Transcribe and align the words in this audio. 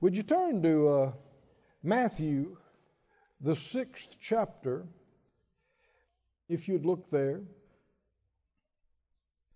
Would 0.00 0.16
you 0.16 0.22
turn 0.22 0.62
to 0.62 0.88
uh, 0.88 1.12
Matthew, 1.82 2.56
the 3.40 3.56
sixth 3.56 4.16
chapter, 4.20 4.86
if 6.48 6.68
you'd 6.68 6.84
look 6.84 7.10
there? 7.10 7.40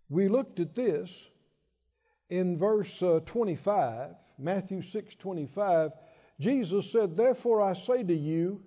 We 0.09 0.29
looked 0.29 0.61
at 0.61 0.75
this 0.75 1.27
in 2.31 2.57
verse 2.57 3.03
uh, 3.03 3.21
25, 3.27 4.15
Matthew 4.39 4.83
6 4.83 5.15
25. 5.17 5.91
Jesus 6.41 6.93
said, 6.93 7.17
Therefore 7.17 7.61
I 7.61 7.75
say 7.75 8.03
to 8.03 8.15
you, 8.15 8.63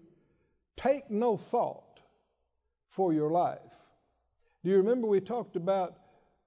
take 0.75 1.09
no 1.09 1.37
thought 1.37 1.99
for 2.89 3.13
your 3.13 3.31
life. 3.31 3.59
Do 4.63 4.69
you 4.69 4.77
remember 4.77 5.07
we 5.07 5.21
talked 5.21 5.55
about 5.55 5.97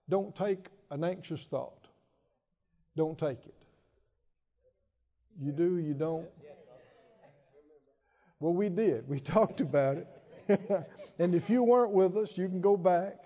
don't 0.08 0.36
take 0.36 0.68
an 0.90 1.02
anxious 1.02 1.42
thought? 1.44 1.88
Don't 2.96 3.18
take 3.18 3.44
it. 3.46 3.63
You 5.40 5.52
do, 5.52 5.78
you 5.78 5.94
don't? 5.94 6.26
Well, 8.40 8.52
we 8.52 8.68
did. 8.68 9.08
We 9.08 9.20
talked 9.36 9.60
about 9.60 9.96
it. 9.96 10.08
and 11.18 11.34
if 11.34 11.50
you 11.50 11.62
weren't 11.62 11.92
with 11.92 12.16
us, 12.16 12.36
you 12.36 12.48
can 12.48 12.60
go 12.60 12.76
back, 12.76 13.16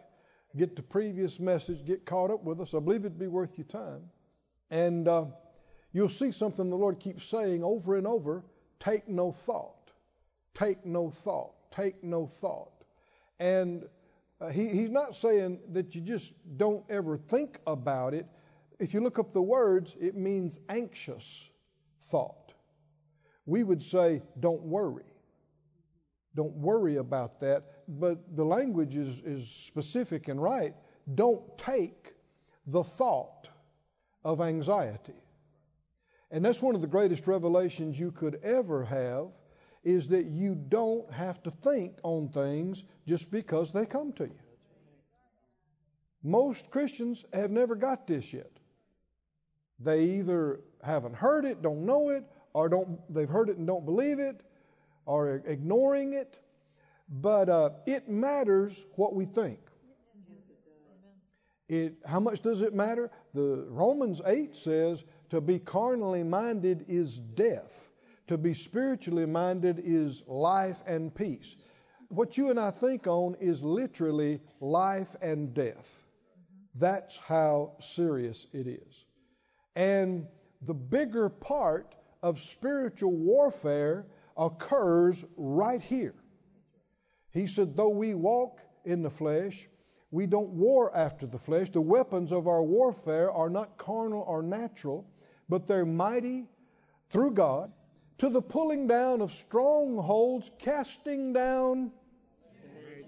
get 0.57 0.77
the 0.77 0.83
previous 0.83 1.39
message, 1.39 1.85
get 1.85 2.07
caught 2.07 2.31
up 2.31 2.45
with 2.45 2.61
us. 2.61 2.75
I 2.75 2.79
believe 2.79 3.01
it'd 3.01 3.19
be 3.19 3.27
worth 3.27 3.59
your 3.59 3.67
time. 3.67 4.03
And 4.71 5.09
uh, 5.09 5.25
you'll 5.93 6.09
see 6.09 6.33
something 6.33 6.71
the 6.71 6.77
Lord 6.77 7.01
keeps 7.01 7.25
saying 7.25 7.63
over 7.65 7.97
and 7.97 8.07
over 8.07 8.45
take 8.81 9.09
no 9.09 9.33
thought. 9.33 9.91
Take 10.55 10.87
no 10.87 11.11
thought. 11.11 11.53
Take 11.71 12.03
no 12.03 12.27
thought. 12.27 12.85
And 13.41 13.85
uh, 14.41 14.49
he, 14.49 14.69
he's 14.69 14.91
not 14.91 15.17
saying 15.17 15.59
that 15.73 15.95
you 15.95 16.01
just 16.01 16.33
don't 16.57 16.85
ever 16.89 17.17
think 17.17 17.59
about 17.67 18.15
it. 18.15 18.27
If 18.79 18.95
you 18.95 19.01
look 19.01 19.19
up 19.19 19.33
the 19.33 19.43
words, 19.43 19.97
it 20.01 20.17
means 20.17 20.61
anxious 20.69 21.48
thought. 22.11 22.53
We 23.47 23.63
would 23.63 23.83
say, 23.83 24.23
don't 24.39 24.63
worry. 24.63 25.05
Don't 26.35 26.57
worry 26.57 26.97
about 26.97 27.41
that. 27.41 27.65
But 27.89 28.37
the 28.37 28.45
language 28.45 28.97
is, 28.97 29.21
is 29.21 29.49
specific 29.49 30.29
and 30.29 30.43
right. 30.43 30.75
Don't 31.13 31.57
take 31.59 32.15
the 32.67 32.85
thought 32.85 33.49
of 34.25 34.41
anxiety. 34.41 35.23
And 36.31 36.45
that's 36.45 36.61
one 36.61 36.75
of 36.75 36.83
the 36.83 36.87
greatest 36.87 37.27
revelations 37.27 37.99
you 37.99 38.13
could 38.13 38.41
ever 38.43 38.85
have 38.85 39.29
is 39.85 40.09
that 40.09 40.27
you 40.27 40.55
don't 40.55 41.11
have 41.13 41.43
to 41.45 41.51
think 41.51 41.99
on 42.03 42.29
things 42.29 42.85
just 43.07 43.33
because 43.33 43.73
they 43.73 43.87
come 43.87 44.13
to 44.15 44.25
you. 44.25 44.39
Most 46.23 46.71
Christians 46.71 47.25
have 47.33 47.51
never 47.51 47.77
got 47.77 48.07
this 48.07 48.33
yet. 48.33 48.51
They 49.81 50.05
either 50.05 50.61
haven't 50.83 51.15
heard 51.15 51.45
it, 51.45 51.63
don't 51.63 51.87
know 51.87 52.11
it, 52.11 52.25
or 52.53 52.69
don't 52.69 52.99
they've 53.13 53.29
heard 53.29 53.49
it 53.49 53.59
and 53.59 53.67
don't 53.67 53.85
believe 53.85 54.19
it, 54.19 54.41
or 55.07 55.37
ignoring 55.47 56.15
it. 56.15 56.39
But 57.09 57.49
uh, 57.49 57.71
it 57.87 58.09
matters 58.09 58.85
what 58.97 59.15
we 59.15 59.25
think. 59.25 59.59
It, 61.69 61.97
how 62.05 62.21
much 62.21 62.41
does 62.41 62.63
it 62.63 62.75
matter? 62.75 63.11
The 63.35 63.67
Romans 63.69 64.21
8 64.25 64.57
says 64.57 65.05
to 65.31 65.41
be 65.41 65.59
carnally 65.59 66.23
minded 66.23 66.87
is 66.89 67.19
death. 67.19 67.89
To 68.29 68.39
be 68.39 68.55
spiritually 68.55 69.27
minded 69.27 69.81
is 69.85 70.23
life 70.27 70.79
and 70.87 71.15
peace. 71.15 71.55
What 72.09 72.39
you 72.39 72.51
and 72.51 72.59
I 72.59 72.71
think 72.71 73.07
on 73.07 73.37
is 73.41 73.63
literally 73.63 74.41
life 74.61 75.15
and 75.21 75.53
death. 75.53 76.07
That's 76.75 77.19
how 77.19 77.73
serious 77.81 78.47
it 78.53 78.67
is. 78.67 79.05
And 79.79 80.27
the 80.61 80.75
bigger 80.75 81.29
part 81.29 81.95
of 82.21 82.41
spiritual 82.41 83.13
warfare 83.13 84.07
occurs 84.37 85.25
right 85.37 85.81
here. 85.81 86.17
He 87.31 87.47
said, 87.47 87.77
though 87.77 87.91
we 87.91 88.13
walk 88.13 88.61
in 88.85 89.03
the 89.03 89.11
flesh, 89.11 89.69
we 90.11 90.27
don't 90.27 90.49
war 90.49 90.97
after 90.97 91.29
the 91.29 91.39
flesh. 91.39 91.71
The 91.71 91.81
weapons 91.81 92.33
of 92.33 92.49
our 92.49 92.61
warfare 92.61 93.31
are 93.31 93.49
not 93.49 93.79
carnal 93.79 94.25
or 94.27 94.43
natural, 94.43 95.07
but 95.49 95.69
they're 95.69 95.87
mighty 95.87 96.49
through 97.11 97.35
God 97.35 97.71
to 98.19 98.31
the 98.31 98.43
pulling 98.43 98.89
down 98.89 99.21
of 99.21 99.31
strongholds, 99.31 100.51
casting 100.59 101.33
down 101.33 101.93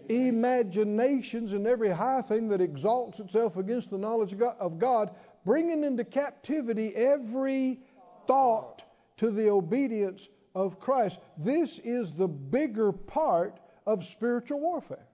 imaginations 0.08 1.52
and 1.52 1.66
every 1.66 1.90
high 1.90 2.22
thing 2.22 2.48
that 2.50 2.60
exalts 2.60 3.18
itself 3.18 3.56
against 3.56 3.90
the 3.90 3.98
knowledge 3.98 4.34
of 4.40 4.78
God, 4.78 5.10
bringing 5.44 5.84
into 5.84 6.04
captivity 6.04 6.94
every 6.94 7.80
thought 8.26 8.82
to 9.18 9.30
the 9.30 9.50
obedience 9.50 10.28
of 10.54 10.80
Christ. 10.80 11.18
This 11.38 11.78
is 11.78 12.12
the 12.12 12.28
bigger 12.28 12.92
part 12.92 13.58
of 13.86 14.04
spiritual 14.04 14.60
warfare. 14.60 15.06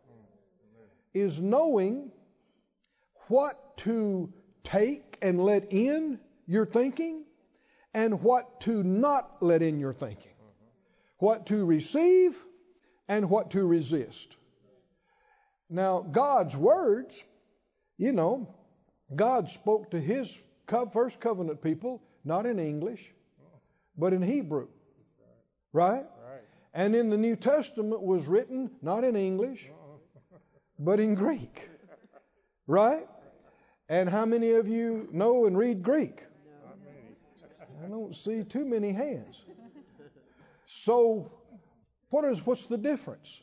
Is 1.14 1.40
knowing 1.40 2.10
what 3.28 3.76
to 3.78 4.32
take 4.64 5.16
and 5.22 5.40
let 5.40 5.72
in 5.72 6.20
your 6.46 6.66
thinking 6.66 7.24
and 7.94 8.22
what 8.22 8.60
to 8.62 8.82
not 8.82 9.42
let 9.42 9.62
in 9.62 9.80
your 9.80 9.94
thinking. 9.94 10.32
What 11.18 11.46
to 11.46 11.64
receive 11.64 12.36
and 13.08 13.30
what 13.30 13.52
to 13.52 13.66
resist. 13.66 14.36
Now, 15.70 16.00
God's 16.00 16.56
words, 16.56 17.24
you 17.96 18.12
know, 18.12 18.54
God 19.14 19.50
spoke 19.50 19.90
to 19.92 20.00
his 20.00 20.36
first 20.92 21.20
covenant 21.20 21.62
people 21.62 22.02
not 22.24 22.44
in 22.44 22.58
English, 22.58 23.12
but 23.96 24.12
in 24.12 24.22
Hebrew. 24.22 24.68
Right? 25.72 26.06
And 26.74 26.94
in 26.94 27.08
the 27.08 27.16
New 27.16 27.36
Testament 27.36 28.02
was 28.02 28.26
written 28.26 28.70
not 28.82 29.04
in 29.04 29.16
English, 29.16 29.66
but 30.78 31.00
in 31.00 31.14
Greek. 31.14 31.68
Right? 32.66 33.06
And 33.88 34.08
how 34.08 34.26
many 34.26 34.52
of 34.52 34.66
you 34.68 35.08
know 35.12 35.46
and 35.46 35.56
read 35.56 35.82
Greek? 35.82 36.24
I 37.84 37.88
don't 37.88 38.16
see 38.16 38.42
too 38.42 38.64
many 38.64 38.92
hands. 38.92 39.44
So, 40.66 41.30
what 42.10 42.24
is 42.24 42.44
what's 42.44 42.66
the 42.66 42.78
difference? 42.78 43.40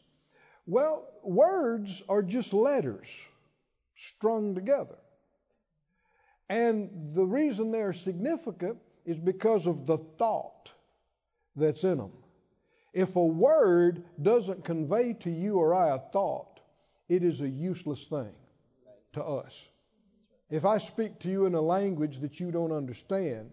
Well, 0.65 1.07
words 1.23 2.03
are 2.09 2.21
just 2.21 2.53
letters 2.53 3.09
strung 3.95 4.55
together. 4.55 4.97
And 6.53 7.15
the 7.15 7.25
reason 7.25 7.71
they're 7.71 7.93
significant 7.93 8.77
is 9.05 9.17
because 9.17 9.65
of 9.65 9.87
the 9.87 9.97
thought 9.97 10.71
that's 11.55 11.83
in 11.83 11.97
them. 11.97 12.11
If 12.93 13.15
a 13.15 13.25
word 13.25 14.03
doesn't 14.21 14.63
convey 14.63 15.13
to 15.21 15.31
you 15.31 15.57
or 15.57 15.73
I 15.73 15.95
a 15.95 15.97
thought, 15.97 16.59
it 17.09 17.23
is 17.23 17.41
a 17.41 17.49
useless 17.49 18.05
thing 18.05 18.35
to 19.13 19.23
us. 19.23 19.67
If 20.51 20.63
I 20.63 20.77
speak 20.77 21.21
to 21.21 21.27
you 21.31 21.47
in 21.47 21.55
a 21.55 21.61
language 21.61 22.19
that 22.19 22.39
you 22.39 22.51
don't 22.51 22.71
understand, 22.71 23.49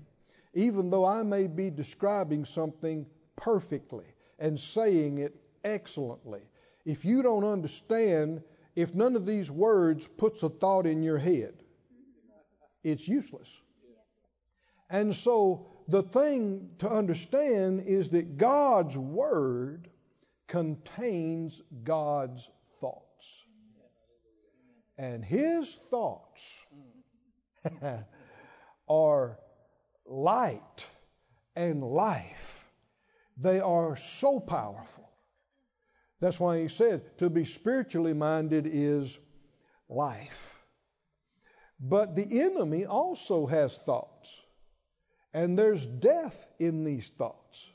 even 0.52 0.90
though 0.90 1.06
I 1.06 1.22
may 1.22 1.46
be 1.46 1.70
describing 1.70 2.44
something 2.44 3.06
perfectly 3.34 4.04
and 4.38 4.60
saying 4.60 5.16
it 5.16 5.34
excellently, 5.64 6.42
if 6.84 7.06
you 7.06 7.22
don't 7.22 7.44
understand, 7.44 8.42
if 8.76 8.94
none 8.94 9.16
of 9.16 9.24
these 9.24 9.50
words 9.50 10.06
puts 10.06 10.42
a 10.42 10.50
thought 10.50 10.84
in 10.84 11.02
your 11.02 11.16
head, 11.16 11.54
it's 12.82 13.06
useless. 13.06 13.50
And 14.88 15.14
so 15.14 15.68
the 15.88 16.02
thing 16.02 16.70
to 16.78 16.90
understand 16.90 17.84
is 17.86 18.10
that 18.10 18.36
God's 18.36 18.96
Word 18.98 19.88
contains 20.48 21.60
God's 21.84 22.48
thoughts. 22.80 23.44
And 24.98 25.24
His 25.24 25.72
thoughts 25.90 26.66
are 28.88 29.38
light 30.06 30.86
and 31.54 31.82
life. 31.82 32.70
They 33.36 33.60
are 33.60 33.96
so 33.96 34.40
powerful 34.40 35.00
that's 36.20 36.38
why 36.38 36.60
he 36.60 36.68
said 36.68 37.18
to 37.18 37.30
be 37.30 37.46
spiritually 37.46 38.12
minded 38.12 38.68
is 38.70 39.18
life. 39.88 40.59
But 41.80 42.14
the 42.14 42.42
enemy 42.42 42.84
also 42.84 43.46
has 43.46 43.76
thoughts, 43.78 44.38
and 45.32 45.58
there's 45.58 45.84
death 45.84 46.36
in 46.58 46.84
these 46.84 47.08
thoughts. 47.08 47.66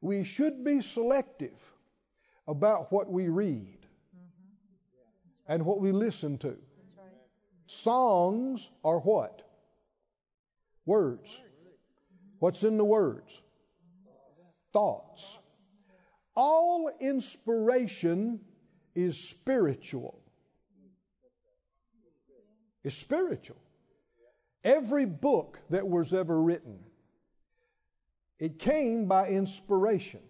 We 0.00 0.22
should 0.22 0.64
be 0.64 0.82
selective 0.82 1.58
about 2.46 2.92
what 2.92 3.10
we 3.10 3.28
read 3.28 3.78
and 5.48 5.64
what 5.64 5.80
we 5.80 5.90
listen 5.90 6.38
to. 6.38 6.56
Songs 7.66 8.68
are 8.84 9.00
what? 9.00 9.42
Words. 10.84 11.36
What's 12.38 12.62
in 12.62 12.76
the 12.76 12.84
words? 12.84 13.42
Thoughts. 14.72 15.36
All 16.36 16.90
inspiration 17.00 18.40
is 18.94 19.18
spiritual. 19.18 20.20
It's 22.86 22.94
spiritual. 22.94 23.56
Every 24.62 25.06
book 25.06 25.58
that 25.70 25.88
was 25.88 26.14
ever 26.14 26.40
written 26.40 26.78
It 28.38 28.60
came 28.60 29.08
by 29.08 29.30
inspiration. 29.30 30.20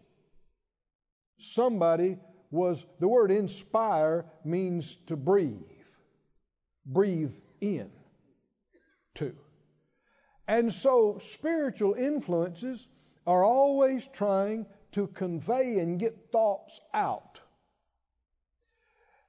Somebody 1.38 2.16
was, 2.50 2.82
the 2.98 3.08
word 3.08 3.30
inspire 3.30 4.24
means 4.42 4.94
to 5.08 5.16
breathe, 5.16 5.84
breathe 6.86 7.34
in 7.60 7.90
to. 9.16 9.34
And 10.48 10.72
so 10.72 11.18
spiritual 11.18 11.92
influences 11.92 12.88
are 13.26 13.44
always 13.44 14.06
trying 14.06 14.64
to 14.92 15.08
convey 15.08 15.78
and 15.78 16.00
get 16.00 16.30
thoughts 16.32 16.80
out. 16.94 17.38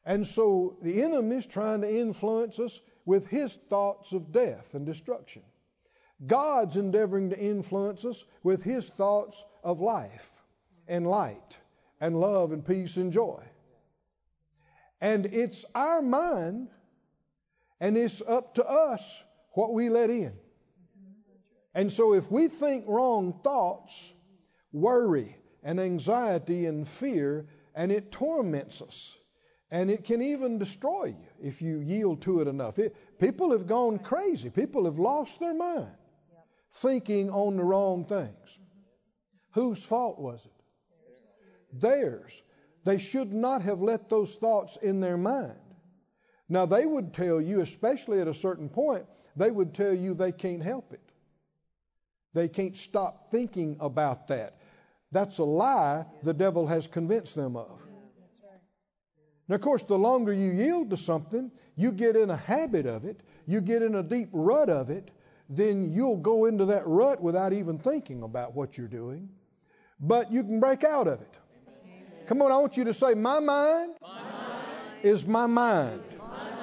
And 0.05 0.25
so 0.25 0.77
the 0.81 1.03
enemy 1.03 1.35
is 1.35 1.45
trying 1.45 1.81
to 1.81 1.93
influence 1.93 2.57
us 2.59 2.79
with 3.07 3.25
his 3.27 3.55
thoughts 3.69 4.11
of 4.11 4.33
death 4.33 4.73
and 4.73 4.85
destruction. 4.85 5.41
God's 6.23 6.75
endeavoring 6.75 7.29
to 7.29 7.39
influence 7.39 8.03
us 8.03 8.23
with 8.43 8.63
his 8.63 8.89
thoughts 8.89 9.43
of 9.63 9.79
life 9.79 10.29
and 10.89 11.07
light 11.07 11.57
and 12.01 12.19
love 12.19 12.51
and 12.51 12.65
peace 12.65 12.97
and 12.97 13.13
joy. 13.13 13.41
And 14.99 15.25
it's 15.27 15.63
our 15.73 16.01
mind, 16.01 16.67
and 17.79 17.97
it's 17.97 18.21
up 18.21 18.55
to 18.55 18.67
us 18.67 19.01
what 19.53 19.73
we 19.73 19.89
let 19.89 20.09
in. 20.09 20.33
And 21.73 21.89
so 21.93 22.13
if 22.13 22.29
we 22.29 22.49
think 22.49 22.85
wrong 22.87 23.39
thoughts, 23.41 24.11
worry 24.73 25.37
and 25.63 25.79
anxiety 25.79 26.65
and 26.65 26.85
fear, 26.85 27.47
and 27.73 27.89
it 27.89 28.11
torments 28.11 28.81
us. 28.81 29.15
And 29.69 29.91
it 29.91 30.05
can 30.05 30.21
even 30.21 30.59
destroy 30.59 31.05
you 31.05 31.27
if 31.41 31.61
you 31.61 31.79
yield 31.79 32.21
to 32.21 32.39
it 32.39 32.47
enough. 32.47 32.79
It, 32.79 32.95
people 33.19 33.51
have 33.51 33.67
gone 33.67 33.99
crazy. 33.99 34.49
People 34.49 34.85
have 34.85 34.97
lost 34.97 35.39
their 35.39 35.53
mind 35.53 35.91
thinking 36.71 37.29
on 37.29 37.57
the 37.57 37.63
wrong 37.63 38.05
things. 38.05 38.59
Whose 39.51 39.81
fault 39.83 40.19
was 40.19 40.45
it? 40.45 41.81
Theirs. 41.81 42.41
They 42.83 42.99
should 42.99 43.33
not 43.33 43.63
have 43.63 43.81
let 43.81 44.09
those 44.09 44.35
thoughts 44.35 44.77
in 44.81 45.01
their 45.01 45.17
mind. 45.17 45.59
Now, 46.47 46.65
they 46.65 46.85
would 46.85 47.13
tell 47.13 47.41
you, 47.41 47.59
especially 47.59 48.21
at 48.21 48.29
a 48.29 48.33
certain 48.33 48.69
point, 48.69 49.05
they 49.35 49.51
would 49.51 49.73
tell 49.73 49.93
you 49.93 50.13
they 50.13 50.31
can't 50.31 50.63
help 50.63 50.93
it. 50.93 51.01
They 52.33 52.47
can't 52.47 52.77
stop 52.77 53.31
thinking 53.31 53.77
about 53.79 54.29
that. 54.29 54.57
That's 55.11 55.39
a 55.39 55.43
lie 55.43 56.05
the 56.23 56.33
devil 56.33 56.67
has 56.67 56.87
convinced 56.87 57.35
them 57.35 57.57
of. 57.57 57.81
Now, 59.47 59.55
of 59.55 59.61
course, 59.61 59.83
the 59.83 59.97
longer 59.97 60.33
you 60.33 60.51
yield 60.51 60.89
to 60.89 60.97
something, 60.97 61.51
you 61.75 61.91
get 61.91 62.15
in 62.15 62.29
a 62.29 62.35
habit 62.35 62.85
of 62.85 63.05
it, 63.05 63.21
you 63.45 63.61
get 63.61 63.81
in 63.81 63.95
a 63.95 64.03
deep 64.03 64.29
rut 64.33 64.69
of 64.69 64.89
it, 64.89 65.09
then 65.49 65.93
you'll 65.93 66.17
go 66.17 66.45
into 66.45 66.65
that 66.65 66.85
rut 66.85 67.21
without 67.21 67.53
even 67.53 67.79
thinking 67.79 68.23
about 68.23 68.53
what 68.53 68.77
you're 68.77 68.87
doing. 68.87 69.29
But 69.99 70.31
you 70.31 70.43
can 70.43 70.59
break 70.59 70.83
out 70.83 71.07
of 71.07 71.21
it. 71.21 71.33
Amen. 71.85 72.27
Come 72.27 72.41
on, 72.41 72.51
I 72.51 72.57
want 72.57 72.75
you 72.75 72.83
to 72.85 72.93
say, 72.93 73.13
My 73.13 73.39
mind, 73.39 73.93
my 74.01 74.21
mind 74.21 74.63
is 75.03 75.25
my 75.25 75.47
mind. 75.47 76.03
my 76.19 76.27
mind. 76.27 76.53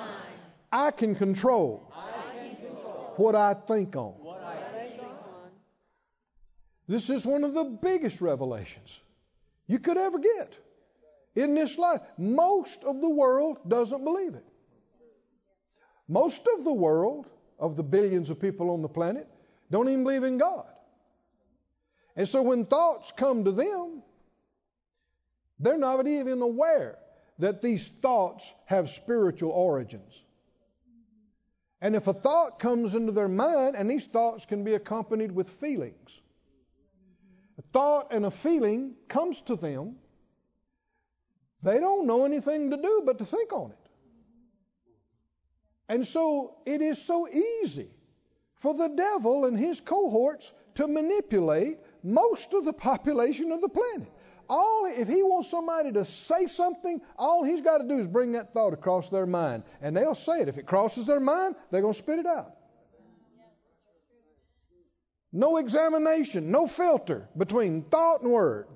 I 0.70 0.90
can 0.90 1.14
control, 1.14 1.90
I 1.94 2.36
can 2.36 2.56
control 2.56 3.14
what 3.16 3.34
I 3.34 3.54
think 3.54 3.96
on. 3.96 4.14
This 6.86 7.08
is 7.08 7.24
one 7.24 7.44
of 7.44 7.54
the 7.54 7.64
biggest 7.64 8.20
revelations 8.20 9.00
you 9.66 9.78
could 9.78 9.96
ever 9.96 10.18
get 10.18 10.52
in 11.34 11.54
this 11.54 11.78
life. 11.78 12.00
Most 12.18 12.84
of 12.84 13.00
the 13.00 13.08
world 13.08 13.58
doesn't 13.66 14.04
believe 14.04 14.34
it. 14.34 14.44
Most 16.08 16.46
of 16.58 16.64
the 16.64 16.72
world, 16.72 17.26
of 17.58 17.76
the 17.76 17.82
billions 17.82 18.30
of 18.30 18.40
people 18.40 18.70
on 18.70 18.82
the 18.82 18.88
planet, 18.88 19.28
don't 19.70 19.88
even 19.88 20.04
believe 20.04 20.24
in 20.24 20.38
God. 20.38 20.66
And 22.16 22.28
so 22.28 22.42
when 22.42 22.66
thoughts 22.66 23.12
come 23.16 23.44
to 23.44 23.52
them, 23.52 24.02
they're 25.58 25.78
not 25.78 26.06
even 26.06 26.42
aware 26.42 26.98
that 27.38 27.62
these 27.62 27.88
thoughts 27.88 28.52
have 28.66 28.90
spiritual 28.90 29.50
origins. 29.50 30.22
And 31.80 31.96
if 31.96 32.06
a 32.06 32.12
thought 32.12 32.58
comes 32.58 32.94
into 32.94 33.12
their 33.12 33.28
mind, 33.28 33.76
and 33.76 33.90
these 33.90 34.06
thoughts 34.06 34.46
can 34.46 34.64
be 34.64 34.74
accompanied 34.74 35.32
with 35.32 35.48
feelings, 35.48 36.20
a 37.58 37.62
thought 37.72 38.12
and 38.12 38.24
a 38.24 38.30
feeling 38.30 38.94
comes 39.08 39.40
to 39.42 39.56
them, 39.56 39.96
they 41.64 41.80
don't 41.80 42.06
know 42.06 42.24
anything 42.24 42.70
to 42.70 42.76
do 42.76 43.02
but 43.04 43.18
to 43.18 43.24
think 43.24 43.52
on 43.52 43.70
it. 43.70 43.90
And 45.88 46.06
so 46.06 46.56
it 46.64 46.80
is 46.80 47.02
so 47.02 47.28
easy 47.28 47.88
for 48.56 48.74
the 48.74 48.88
devil 48.88 49.44
and 49.44 49.58
his 49.58 49.80
cohorts 49.80 50.50
to 50.76 50.88
manipulate 50.88 51.78
most 52.02 52.52
of 52.54 52.64
the 52.64 52.72
population 52.72 53.52
of 53.52 53.60
the 53.60 53.68
planet. 53.68 54.08
All 54.48 54.86
if 54.86 55.08
he 55.08 55.22
wants 55.22 55.50
somebody 55.50 55.92
to 55.92 56.04
say 56.04 56.46
something, 56.46 57.00
all 57.16 57.44
he's 57.44 57.62
got 57.62 57.78
to 57.78 57.88
do 57.88 57.98
is 57.98 58.06
bring 58.06 58.32
that 58.32 58.52
thought 58.52 58.74
across 58.74 59.08
their 59.08 59.26
mind, 59.26 59.62
and 59.80 59.96
they'll 59.96 60.14
say 60.14 60.40
it. 60.40 60.48
If 60.48 60.58
it 60.58 60.66
crosses 60.66 61.06
their 61.06 61.20
mind, 61.20 61.56
they're 61.70 61.80
going 61.80 61.94
to 61.94 61.98
spit 61.98 62.18
it 62.18 62.26
out. 62.26 62.52
No 65.32 65.56
examination, 65.56 66.50
no 66.50 66.66
filter 66.66 67.28
between 67.36 67.82
thought 67.82 68.22
and 68.22 68.30
word. 68.30 68.68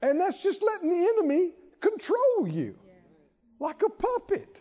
And 0.00 0.20
that's 0.20 0.42
just 0.42 0.62
letting 0.62 0.90
the 0.90 1.08
enemy 1.14 1.52
control 1.80 2.48
you 2.48 2.76
like 3.60 3.82
a 3.82 3.90
puppet. 3.90 4.60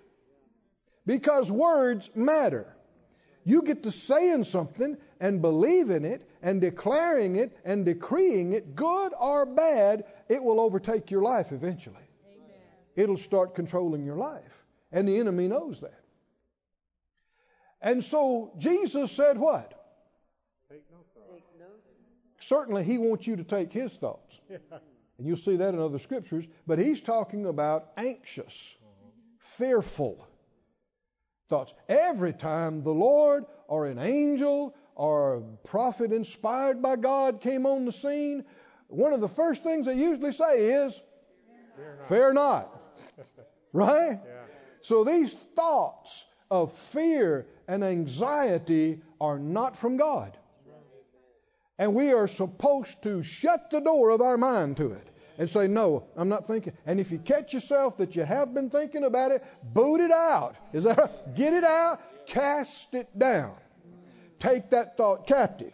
Because 1.05 1.51
words 1.51 2.09
matter. 2.15 2.73
You 3.45 3.61
get 3.61 3.83
to 3.83 3.91
saying 3.91 4.43
something 4.43 4.97
and 5.21 5.41
believing 5.41 6.03
it 6.03 6.29
and 6.41 6.59
declaring 6.59 7.37
it 7.37 7.57
and 7.63 7.85
decreeing 7.85 8.51
it, 8.51 8.75
good 8.75 9.13
or 9.17 9.45
bad, 9.45 10.03
it 10.27 10.43
will 10.43 10.59
overtake 10.59 11.11
your 11.11 11.21
life 11.21 11.53
eventually. 11.53 11.95
Amen. 12.25 12.59
It'll 12.97 13.17
start 13.17 13.55
controlling 13.55 14.03
your 14.03 14.17
life. 14.17 14.65
And 14.91 15.07
the 15.07 15.17
enemy 15.17 15.47
knows 15.47 15.79
that. 15.79 16.03
And 17.81 18.03
so 18.03 18.51
Jesus 18.57 19.11
said 19.11 19.37
what? 19.37 19.73
Take 20.69 20.83
no 20.91 20.97
thought. 21.13 21.41
Certainly, 22.39 22.83
he 22.83 22.97
wants 22.97 23.27
you 23.27 23.37
to 23.37 23.43
take 23.43 23.71
his 23.71 23.93
thoughts. 23.93 24.39
And 25.17 25.27
you'll 25.27 25.37
see 25.37 25.55
that 25.57 25.73
in 25.73 25.79
other 25.79 25.99
scriptures. 25.99 26.45
But 26.67 26.79
he's 26.79 27.01
talking 27.01 27.45
about 27.45 27.91
anxious, 27.97 28.75
fearful 29.39 30.27
thoughts. 31.49 31.73
Every 31.89 32.33
time 32.33 32.83
the 32.83 32.91
Lord 32.91 33.45
or 33.67 33.87
an 33.87 33.99
angel 33.99 34.75
or 34.95 35.35
a 35.35 35.41
prophet 35.67 36.11
inspired 36.11 36.81
by 36.81 36.97
God 36.97 37.41
came 37.41 37.65
on 37.65 37.85
the 37.85 37.91
scene, 37.91 38.45
one 38.87 39.13
of 39.13 39.21
the 39.21 39.29
first 39.29 39.63
things 39.63 39.85
they 39.85 39.95
usually 39.95 40.31
say 40.31 40.71
is, 40.71 41.01
Fear 41.75 41.95
not. 41.97 42.07
Fear 42.07 42.33
not. 42.33 42.81
right? 43.73 44.19
Yeah. 44.23 44.41
So 44.81 45.03
these 45.03 45.33
thoughts 45.33 46.25
of 46.49 46.71
fear 46.73 47.45
and 47.67 47.83
anxiety 47.83 49.01
are 49.19 49.37
not 49.39 49.77
from 49.77 49.97
God. 49.97 50.37
And 51.79 51.93
we 51.93 52.11
are 52.13 52.27
supposed 52.27 53.03
to 53.03 53.21
shut 53.21 53.69
the 53.69 53.81
door 53.81 54.09
of 54.09 54.21
our 54.21 54.37
mind 54.37 54.77
to 54.77 54.93
it 54.93 55.06
and 55.37 55.49
say, 55.49 55.67
No, 55.67 56.07
I'm 56.15 56.29
not 56.29 56.47
thinking. 56.47 56.73
And 56.85 56.99
if 56.99 57.11
you 57.11 57.19
catch 57.19 57.53
yourself 57.53 57.97
that 57.97 58.15
you 58.15 58.23
have 58.23 58.53
been 58.53 58.69
thinking 58.69 59.03
about 59.03 59.31
it, 59.31 59.43
boot 59.63 60.01
it 60.01 60.11
out. 60.11 60.55
Is 60.73 60.83
that 60.83 60.97
right? 60.97 61.35
Get 61.35 61.53
it 61.53 61.63
out, 61.63 61.99
cast 62.27 62.93
it 62.93 63.17
down. 63.17 63.55
Take 64.39 64.71
that 64.71 64.97
thought 64.97 65.27
captive 65.27 65.73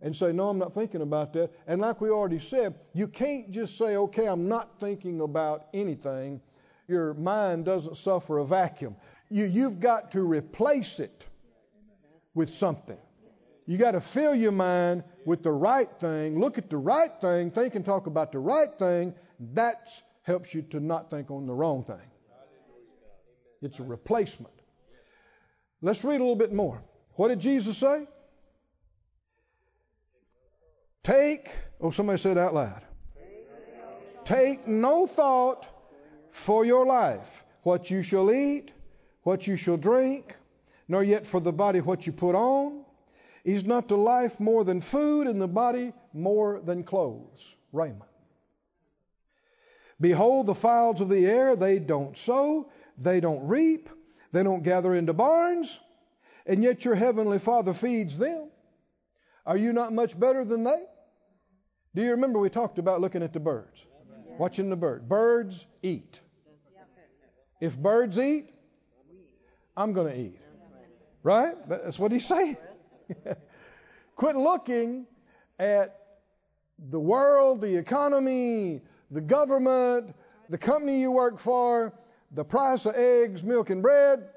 and 0.00 0.14
say, 0.14 0.32
No, 0.32 0.48
I'm 0.48 0.58
not 0.58 0.74
thinking 0.74 1.00
about 1.00 1.32
that. 1.34 1.50
And 1.66 1.80
like 1.80 2.00
we 2.00 2.10
already 2.10 2.40
said, 2.40 2.74
you 2.92 3.08
can't 3.08 3.50
just 3.50 3.78
say, 3.78 3.96
Okay, 3.96 4.26
I'm 4.26 4.48
not 4.48 4.80
thinking 4.80 5.20
about 5.20 5.66
anything. 5.72 6.40
Your 6.88 7.14
mind 7.14 7.64
doesn't 7.64 7.96
suffer 7.96 8.38
a 8.38 8.44
vacuum. 8.44 8.96
You, 9.30 9.46
you've 9.46 9.80
got 9.80 10.12
to 10.12 10.20
replace 10.20 10.98
it 10.98 11.24
with 12.34 12.52
something. 12.54 12.98
You 13.66 13.78
got 13.78 13.92
to 13.92 14.00
fill 14.00 14.34
your 14.34 14.52
mind 14.52 15.04
with 15.24 15.42
the 15.42 15.52
right 15.52 15.88
thing, 16.00 16.40
look 16.40 16.58
at 16.58 16.70
the 16.70 16.76
right 16.76 17.10
thing, 17.20 17.50
think 17.50 17.74
and 17.74 17.84
talk 17.84 18.06
about 18.06 18.32
the 18.32 18.38
right 18.38 18.78
thing. 18.78 19.14
That 19.54 19.88
helps 20.22 20.54
you 20.54 20.62
to 20.70 20.80
not 20.80 21.10
think 21.10 21.30
on 21.30 21.46
the 21.46 21.52
wrong 21.52 21.84
thing. 21.84 21.96
It's 23.60 23.78
a 23.78 23.84
replacement. 23.84 24.54
Let's 25.80 26.04
read 26.04 26.20
a 26.20 26.24
little 26.24 26.36
bit 26.36 26.52
more. 26.52 26.82
What 27.14 27.28
did 27.28 27.40
Jesus 27.40 27.78
say? 27.78 28.06
Take, 31.04 31.50
oh, 31.80 31.90
somebody 31.90 32.18
said 32.18 32.38
out 32.38 32.54
loud. 32.54 32.82
Take 34.24 34.68
no 34.68 35.06
thought 35.06 35.66
for 36.30 36.64
your 36.64 36.86
life, 36.86 37.44
what 37.62 37.90
you 37.90 38.02
shall 38.02 38.32
eat, 38.32 38.70
what 39.22 39.46
you 39.46 39.56
shall 39.56 39.76
drink, 39.76 40.34
nor 40.88 41.02
yet 41.02 41.26
for 41.26 41.40
the 41.40 41.52
body 41.52 41.80
what 41.80 42.06
you 42.06 42.12
put 42.12 42.34
on. 42.34 42.81
Is 43.44 43.64
not 43.64 43.88
the 43.88 43.96
life 43.96 44.38
more 44.38 44.62
than 44.62 44.80
food, 44.80 45.26
and 45.26 45.40
the 45.40 45.48
body 45.48 45.92
more 46.12 46.60
than 46.60 46.84
clothes, 46.84 47.54
raiment? 47.72 48.02
Behold, 50.00 50.46
the 50.46 50.54
fowls 50.54 51.00
of 51.00 51.08
the 51.08 51.26
air, 51.26 51.56
they 51.56 51.78
don't 51.78 52.16
sow, 52.16 52.70
they 52.98 53.20
don't 53.20 53.48
reap, 53.48 53.88
they 54.32 54.42
don't 54.42 54.62
gather 54.62 54.94
into 54.94 55.12
barns, 55.12 55.78
and 56.46 56.62
yet 56.62 56.84
your 56.84 56.94
heavenly 56.94 57.38
Father 57.38 57.72
feeds 57.72 58.18
them. 58.18 58.48
Are 59.44 59.56
you 59.56 59.72
not 59.72 59.92
much 59.92 60.18
better 60.18 60.44
than 60.44 60.64
they? 60.64 60.82
Do 61.94 62.02
you 62.02 62.12
remember 62.12 62.38
we 62.38 62.48
talked 62.48 62.78
about 62.78 63.00
looking 63.00 63.22
at 63.22 63.32
the 63.32 63.40
birds? 63.40 63.84
Watching 64.38 64.70
the 64.70 64.76
birds. 64.76 65.04
Birds 65.04 65.66
eat. 65.82 66.20
If 67.60 67.78
birds 67.78 68.18
eat, 68.18 68.48
I'm 69.76 69.92
going 69.92 70.12
to 70.12 70.18
eat. 70.18 70.40
Right? 71.22 71.54
That's 71.68 71.98
what 71.98 72.10
he's 72.12 72.26
saying. 72.26 72.56
Quit 74.16 74.36
looking 74.36 75.06
at 75.58 75.98
the 76.90 77.00
world, 77.00 77.60
the 77.60 77.76
economy, 77.76 78.80
the 79.10 79.20
government, 79.20 80.14
the 80.48 80.58
company 80.58 81.00
you 81.00 81.10
work 81.10 81.38
for, 81.38 81.92
the 82.32 82.44
price 82.44 82.86
of 82.86 82.94
eggs, 82.94 83.42
milk, 83.42 83.70
and 83.70 83.82
bread. 83.82 84.28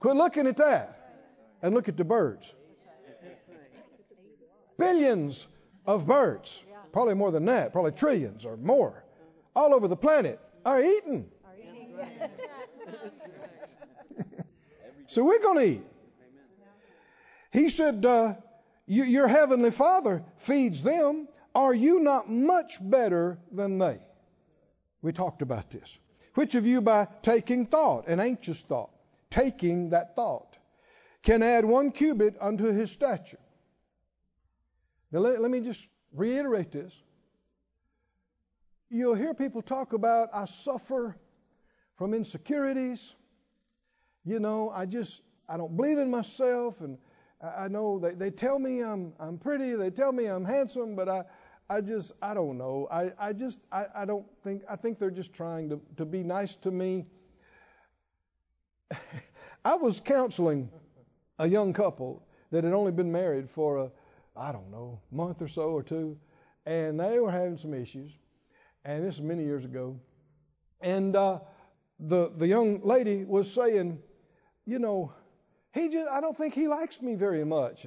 Quit 0.00 0.16
looking 0.16 0.46
at 0.46 0.56
that 0.56 0.98
and 1.62 1.74
look 1.74 1.88
at 1.88 1.96
the 1.96 2.04
birds. 2.04 2.52
Billions 4.78 5.46
of 5.86 6.06
birds, 6.06 6.62
probably 6.92 7.14
more 7.14 7.30
than 7.30 7.44
that, 7.46 7.72
probably 7.72 7.92
trillions 7.92 8.44
or 8.44 8.56
more, 8.56 9.04
all 9.54 9.74
over 9.74 9.86
the 9.86 9.96
planet 9.96 10.40
are 10.64 10.82
eating. 10.82 11.30
so 15.06 15.24
we're 15.24 15.40
going 15.40 15.58
to 15.58 15.64
eat. 15.64 15.91
He 17.52 17.68
said, 17.68 18.04
uh, 18.04 18.34
Your 18.86 19.28
heavenly 19.28 19.70
Father 19.70 20.24
feeds 20.38 20.82
them. 20.82 21.28
Are 21.54 21.74
you 21.74 22.00
not 22.00 22.30
much 22.30 22.78
better 22.80 23.38
than 23.52 23.78
they? 23.78 24.00
We 25.02 25.12
talked 25.12 25.42
about 25.42 25.70
this. 25.70 25.98
Which 26.34 26.54
of 26.54 26.66
you, 26.66 26.80
by 26.80 27.08
taking 27.22 27.66
thought, 27.66 28.08
an 28.08 28.20
anxious 28.20 28.60
thought, 28.62 28.90
taking 29.28 29.90
that 29.90 30.16
thought, 30.16 30.56
can 31.22 31.42
add 31.42 31.66
one 31.66 31.92
cubit 31.92 32.36
unto 32.40 32.72
his 32.72 32.90
stature? 32.90 33.38
Now, 35.10 35.20
let, 35.20 35.42
let 35.42 35.50
me 35.50 35.60
just 35.60 35.86
reiterate 36.14 36.72
this. 36.72 36.94
You'll 38.88 39.14
hear 39.14 39.34
people 39.34 39.60
talk 39.60 39.92
about, 39.92 40.30
I 40.32 40.46
suffer 40.46 41.16
from 41.96 42.14
insecurities. 42.14 43.14
You 44.24 44.40
know, 44.40 44.70
I 44.70 44.86
just, 44.86 45.20
I 45.48 45.58
don't 45.58 45.76
believe 45.76 45.98
in 45.98 46.10
myself. 46.10 46.80
And 46.80 46.96
I, 47.42 47.68
know 47.68 47.98
they, 47.98 48.14
they 48.14 48.30
tell 48.30 48.58
me 48.58 48.80
I'm, 48.80 49.12
I'm 49.18 49.38
pretty, 49.38 49.74
they 49.74 49.90
tell 49.90 50.12
me 50.12 50.26
I'm 50.26 50.44
handsome, 50.44 50.94
but 50.94 51.08
I, 51.08 51.24
I 51.68 51.80
just, 51.80 52.12
I 52.22 52.34
don't 52.34 52.58
know. 52.58 52.86
I, 52.90 53.12
I 53.18 53.32
just, 53.32 53.60
I, 53.72 53.86
I 53.94 54.04
don't 54.04 54.26
think, 54.44 54.62
I 54.68 54.76
think 54.76 54.98
they're 54.98 55.10
just 55.10 55.32
trying 55.32 55.68
to, 55.70 55.80
to 55.96 56.04
be 56.04 56.22
nice 56.22 56.56
to 56.56 56.70
me. 56.70 57.06
I 59.64 59.74
was 59.74 60.00
counseling 60.00 60.68
a 61.38 61.48
young 61.48 61.72
couple 61.72 62.26
that 62.50 62.64
had 62.64 62.72
only 62.72 62.92
been 62.92 63.10
married 63.10 63.50
for 63.50 63.78
a, 63.78 63.90
I 64.36 64.52
don't 64.52 64.70
know, 64.70 65.00
month 65.10 65.42
or 65.42 65.48
so 65.48 65.70
or 65.70 65.82
two, 65.82 66.18
and 66.66 66.98
they 66.98 67.18
were 67.18 67.30
having 67.30 67.58
some 67.58 67.74
issues. 67.74 68.12
And 68.84 69.04
this 69.04 69.16
is 69.16 69.20
many 69.20 69.44
years 69.44 69.64
ago. 69.64 69.98
And 70.80 71.14
uh, 71.14 71.40
the 72.00 72.32
the 72.36 72.46
young 72.46 72.80
lady 72.82 73.24
was 73.24 73.52
saying, 73.52 73.98
you 74.66 74.78
know, 74.78 75.12
he 75.72 75.88
just, 75.88 76.08
I 76.08 76.20
don't 76.20 76.36
think 76.36 76.54
he 76.54 76.68
likes 76.68 77.00
me 77.00 77.14
very 77.14 77.44
much. 77.44 77.86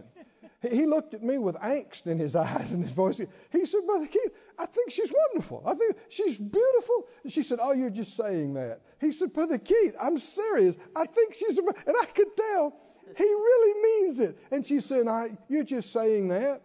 He 0.62 0.86
looked 0.86 1.14
at 1.14 1.22
me 1.22 1.38
with 1.38 1.56
angst 1.56 2.08
in 2.08 2.18
his 2.18 2.36
eyes 2.36 2.74
and 2.74 2.84
his 2.84 2.92
voice. 2.92 3.22
He 3.52 3.66
said, 3.66 3.82
Brother 3.86 4.08
Keith, 4.08 4.32
I 4.58 4.66
think 4.66 4.92
she's 4.92 5.12
wonderful. 5.14 5.64
I 5.66 5.76
think 5.76 5.96
she's 6.10 6.38
beautiful. 6.38 7.08
And 7.24 7.32
she 7.32 7.44
said, 7.44 7.60
Oh, 7.62 7.74
you're 7.74 7.90
just 7.92 8.16
saying 8.16 8.56
that. 8.56 8.82
He 9.00 9.12
said, 9.12 9.34
Brother 9.34 9.58
Keith, 9.58 9.96
I'm 10.02 10.18
serious. 10.18 10.76
I 10.96 11.06
think 11.06 11.36
she's, 11.36 11.58
and 11.58 11.96
I 12.02 12.06
could 12.06 12.36
tell 12.36 12.74
he 13.16 13.24
really 13.24 13.82
means 13.82 14.20
it. 14.20 14.40
And 14.52 14.66
she 14.66 14.80
said, 14.80 15.08
I, 15.08 15.38
You're 15.48 15.64
just 15.64 15.94
saying 15.94 16.30
that. 16.30 16.62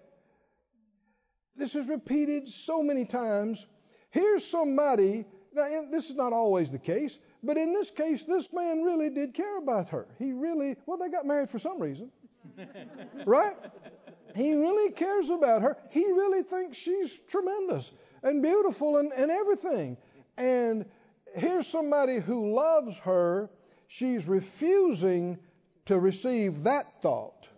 This 1.57 1.75
is 1.75 1.87
repeated 1.87 2.49
so 2.49 2.83
many 2.83 3.05
times. 3.05 3.67
Here's 4.11 4.45
somebody, 4.45 5.27
now 5.53 5.85
this 5.91 6.09
is 6.09 6.17
not 6.17 6.33
always 6.33 6.73
the 6.73 6.79
case, 6.79 7.19
but 7.43 7.57
in 7.57 7.73
this 7.73 7.91
case, 7.91 8.25
this 8.25 8.53
man 8.53 8.83
really 8.83 9.11
did 9.11 9.35
care 9.35 9.59
about 9.59 9.89
her. 9.91 10.07
He 10.19 10.33
really, 10.33 10.77
well, 10.87 10.99
they 10.99 11.09
got 11.09 11.27
married 11.27 11.51
for 11.51 11.59
some 11.59 11.81
reason. 11.81 12.11
right? 13.27 13.57
He 14.35 14.55
really 14.55 14.93
cares 14.93 15.29
about 15.31 15.63
her. 15.63 15.77
He 15.91 16.05
really 16.05 16.43
thinks 16.43 16.79
she's 16.79 17.19
tremendous 17.29 17.91
and 18.23 18.43
beautiful 18.43 18.99
and, 18.99 19.13
and 19.13 19.31
everything. 19.31 19.97
And 20.37 20.85
here's 21.35 21.67
somebody 21.67 22.19
who 22.19 22.55
loves 22.55 22.97
her. 22.99 23.51
She's 23.89 24.29
refusing 24.29 25.39
to 25.87 25.99
receive 25.99 26.65
that 26.65 27.03
thought 27.03 27.49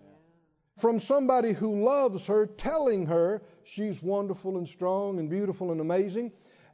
from 0.79 0.99
somebody 0.99 1.53
who 1.53 1.85
loves 1.85 2.27
her, 2.27 2.47
telling 2.47 3.07
her 3.07 3.43
she's 3.65 4.03
wonderful 4.03 4.57
and 4.57 4.69
strong 4.69 5.19
and 5.19 5.29
beautiful 5.29 5.71
and 5.71 5.81
amazing. 5.81 6.33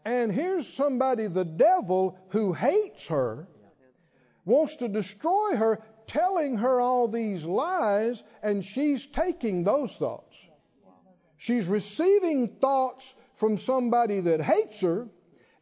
And 0.08 0.32
here's 0.32 0.66
somebody, 0.66 1.26
the 1.26 1.44
devil, 1.44 2.18
who 2.30 2.54
hates 2.54 3.08
her, 3.08 3.46
wants 4.46 4.76
to 4.76 4.88
destroy 4.88 5.54
her, 5.54 5.82
telling 6.06 6.56
her 6.56 6.80
all 6.80 7.08
these 7.08 7.44
lies, 7.44 8.22
and 8.42 8.64
she's 8.64 9.04
taking 9.04 9.64
those 9.64 9.94
thoughts. 9.94 10.34
She's 11.36 11.68
receiving 11.68 12.48
thoughts 12.48 13.14
from 13.36 13.58
somebody 13.58 14.20
that 14.20 14.40
hates 14.40 14.80
her 14.80 15.08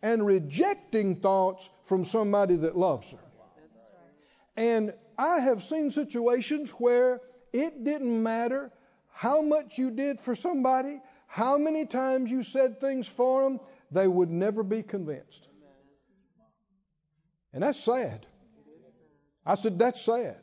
and 0.00 0.24
rejecting 0.24 1.16
thoughts 1.16 1.68
from 1.86 2.04
somebody 2.04 2.54
that 2.54 2.78
loves 2.78 3.10
her. 3.10 3.18
And 4.56 4.94
I 5.18 5.40
have 5.40 5.64
seen 5.64 5.90
situations 5.90 6.70
where 6.70 7.20
it 7.52 7.82
didn't 7.82 8.22
matter 8.22 8.70
how 9.10 9.42
much 9.42 9.76
you 9.76 9.90
did 9.90 10.20
for 10.20 10.36
somebody, 10.36 11.00
how 11.26 11.58
many 11.58 11.84
times 11.84 12.30
you 12.30 12.44
said 12.44 12.80
things 12.80 13.08
for 13.08 13.42
them, 13.42 13.58
they 13.90 14.08
would 14.08 14.30
never 14.30 14.62
be 14.62 14.82
convinced. 14.82 15.48
And 17.52 17.62
that's 17.62 17.82
sad. 17.82 18.26
I 19.44 19.54
said, 19.54 19.78
That's 19.78 20.04
sad. 20.04 20.36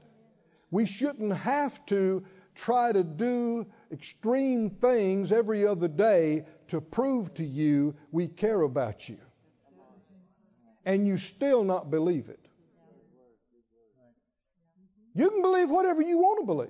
We 0.72 0.86
shouldn't 0.86 1.34
have 1.34 1.86
to 1.88 2.26
try 2.56 2.92
to 2.92 3.04
do 3.04 3.68
extreme 3.92 4.70
things 4.70 5.32
every 5.32 5.68
other 5.68 5.88
day 5.88 6.46
to 6.70 6.82
prove 6.82 7.34
to 7.36 7.46
you 7.46 7.96
we 8.12 8.28
care 8.28 8.62
about 8.62 9.08
you. 9.08 9.18
And 10.86 11.08
you 11.08 11.18
still 11.18 11.64
not 11.64 11.92
believe 11.92 12.30
it. 12.30 12.40
You 15.16 15.30
can 15.30 15.42
believe 15.42 15.70
whatever 15.70 16.02
you 16.02 16.18
want 16.18 16.40
to 16.42 16.46
believe. 16.46 16.70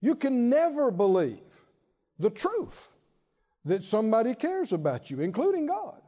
You 0.00 0.14
can 0.14 0.48
never 0.48 0.90
believe 0.90 1.38
the 2.18 2.30
truth 2.30 2.91
that 3.64 3.84
somebody 3.84 4.34
cares 4.34 4.72
about 4.72 5.10
you, 5.10 5.20
including 5.20 5.66
God. 5.66 6.00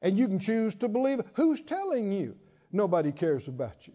And 0.00 0.18
you 0.18 0.26
can 0.26 0.38
choose 0.38 0.74
to 0.76 0.88
believe 0.88 1.20
who's 1.34 1.60
telling 1.60 2.12
you 2.12 2.36
nobody 2.72 3.12
cares 3.12 3.46
about 3.48 3.86
you. 3.86 3.94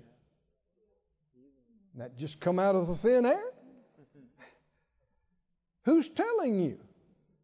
That 1.96 2.18
just 2.18 2.40
come 2.40 2.60
out 2.60 2.76
of 2.76 2.88
the 2.88 2.96
thin 2.96 3.26
air? 3.26 3.44
Who's 5.84 6.08
telling 6.10 6.60
you? 6.60 6.78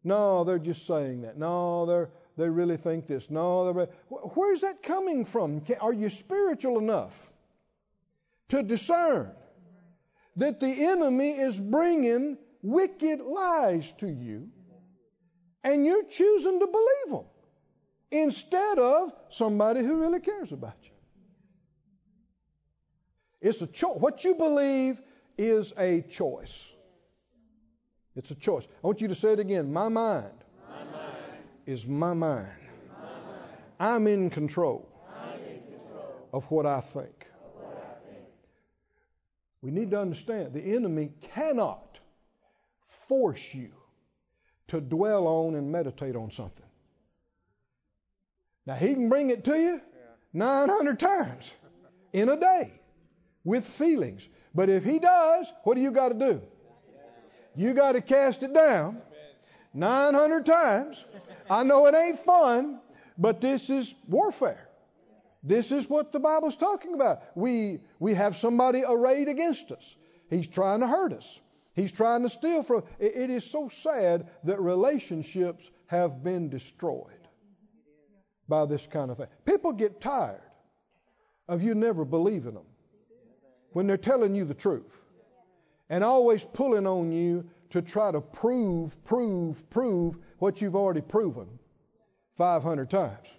No, 0.04 0.44
they're 0.44 0.58
just 0.58 0.86
saying 0.86 1.22
that. 1.22 1.38
No, 1.38 1.86
they're 1.86 2.10
they 2.36 2.48
really 2.48 2.76
think 2.76 3.06
this. 3.06 3.30
No, 3.30 3.72
they're, 3.72 3.88
where's 4.08 4.62
that 4.62 4.82
coming 4.82 5.24
from? 5.24 5.62
Are 5.80 5.92
you 5.92 6.08
spiritual 6.08 6.78
enough 6.78 7.30
to 8.48 8.62
discern 8.62 9.30
that 10.36 10.58
the 10.58 10.66
enemy 10.66 11.30
is 11.30 11.58
bringing 11.58 12.36
wicked 12.62 13.20
lies 13.20 13.90
to 13.98 14.08
you 14.08 14.48
and 15.64 15.84
you're 15.86 16.04
choosing 16.04 16.60
to 16.60 16.66
believe 16.66 17.10
them 17.10 17.24
instead 18.10 18.78
of 18.78 19.12
somebody 19.30 19.80
who 19.80 20.00
really 20.00 20.20
cares 20.20 20.52
about 20.52 20.76
you? 20.82 20.90
It's 23.40 23.60
a 23.62 23.66
choice. 23.66 23.96
What 23.98 24.24
you 24.24 24.34
believe 24.34 25.00
is 25.36 25.72
a 25.76 26.02
choice. 26.02 26.70
It's 28.14 28.30
a 28.30 28.34
choice. 28.34 28.64
I 28.82 28.86
want 28.86 29.00
you 29.00 29.08
to 29.08 29.14
say 29.14 29.32
it 29.32 29.40
again. 29.40 29.72
My 29.72 29.88
mind, 29.88 30.30
my 30.70 30.84
mind 30.84 31.16
is 31.66 31.86
my 31.86 32.14
mind. 32.14 32.46
my 32.88 33.08
mind. 33.08 33.16
I'm, 33.80 34.06
in 34.06 34.30
control, 34.30 34.88
I'm 35.20 35.40
in 35.40 35.62
control 35.62 36.28
of 36.32 36.50
what 36.50 36.64
I. 36.64 36.76
What 36.76 36.86
I 36.86 36.92
think. 36.92 37.28
We 39.62 39.72
need 39.72 39.90
to 39.90 40.00
understand 40.00 40.52
the 40.52 40.74
enemy 40.74 41.10
cannot 41.34 41.98
force 43.08 43.52
you 43.52 43.72
to 44.68 44.80
dwell 44.80 45.26
on 45.26 45.54
and 45.54 45.70
meditate 45.70 46.16
on 46.16 46.30
something. 46.30 46.66
Now, 48.66 48.74
he 48.74 48.94
can 48.94 49.08
bring 49.08 49.30
it 49.30 49.44
to 49.44 49.58
you 49.58 49.80
900 50.32 50.98
times 50.98 51.52
in 52.12 52.28
a 52.28 52.36
day 52.36 52.72
with 53.44 53.66
feelings. 53.66 54.28
But 54.54 54.68
if 54.68 54.84
he 54.84 54.98
does, 54.98 55.52
what 55.64 55.74
do 55.74 55.80
you 55.80 55.90
got 55.90 56.08
to 56.10 56.14
do? 56.14 56.40
You 57.56 57.74
got 57.74 57.92
to 57.92 58.00
cast 58.00 58.42
it 58.42 58.52
down 58.52 59.00
900 59.74 60.46
times. 60.46 61.04
I 61.50 61.62
know 61.62 61.86
it 61.86 61.94
ain't 61.94 62.18
fun, 62.18 62.80
but 63.18 63.40
this 63.40 63.68
is 63.68 63.94
warfare. 64.08 64.68
This 65.42 65.72
is 65.72 65.90
what 65.90 66.10
the 66.10 66.18
Bible's 66.18 66.56
talking 66.56 66.94
about. 66.94 67.22
We, 67.34 67.80
we 67.98 68.14
have 68.14 68.34
somebody 68.34 68.82
arrayed 68.86 69.28
against 69.28 69.70
us. 69.72 69.94
He's 70.30 70.48
trying 70.48 70.80
to 70.80 70.86
hurt 70.86 71.12
us. 71.12 71.38
He's 71.74 71.92
trying 71.92 72.22
to 72.22 72.28
steal 72.28 72.62
from. 72.62 72.84
It 72.98 73.30
is 73.30 73.44
so 73.44 73.68
sad 73.68 74.28
that 74.44 74.60
relationships 74.60 75.68
have 75.86 76.22
been 76.22 76.48
destroyed 76.48 77.10
by 78.48 78.66
this 78.66 78.86
kind 78.86 79.10
of 79.10 79.16
thing. 79.16 79.26
People 79.44 79.72
get 79.72 80.00
tired 80.00 80.40
of 81.48 81.62
you 81.62 81.74
never 81.74 82.04
believing 82.04 82.54
them 82.54 82.66
when 83.72 83.86
they're 83.86 83.96
telling 83.96 84.34
you 84.34 84.44
the 84.44 84.54
truth 84.54 85.00
and 85.90 86.04
always 86.04 86.44
pulling 86.44 86.86
on 86.86 87.10
you 87.10 87.48
to 87.70 87.82
try 87.82 88.12
to 88.12 88.20
prove, 88.20 89.04
prove, 89.04 89.68
prove 89.68 90.16
what 90.38 90.60
you've 90.60 90.76
already 90.76 91.00
proven 91.00 91.58
500 92.36 92.88
times. 92.88 93.34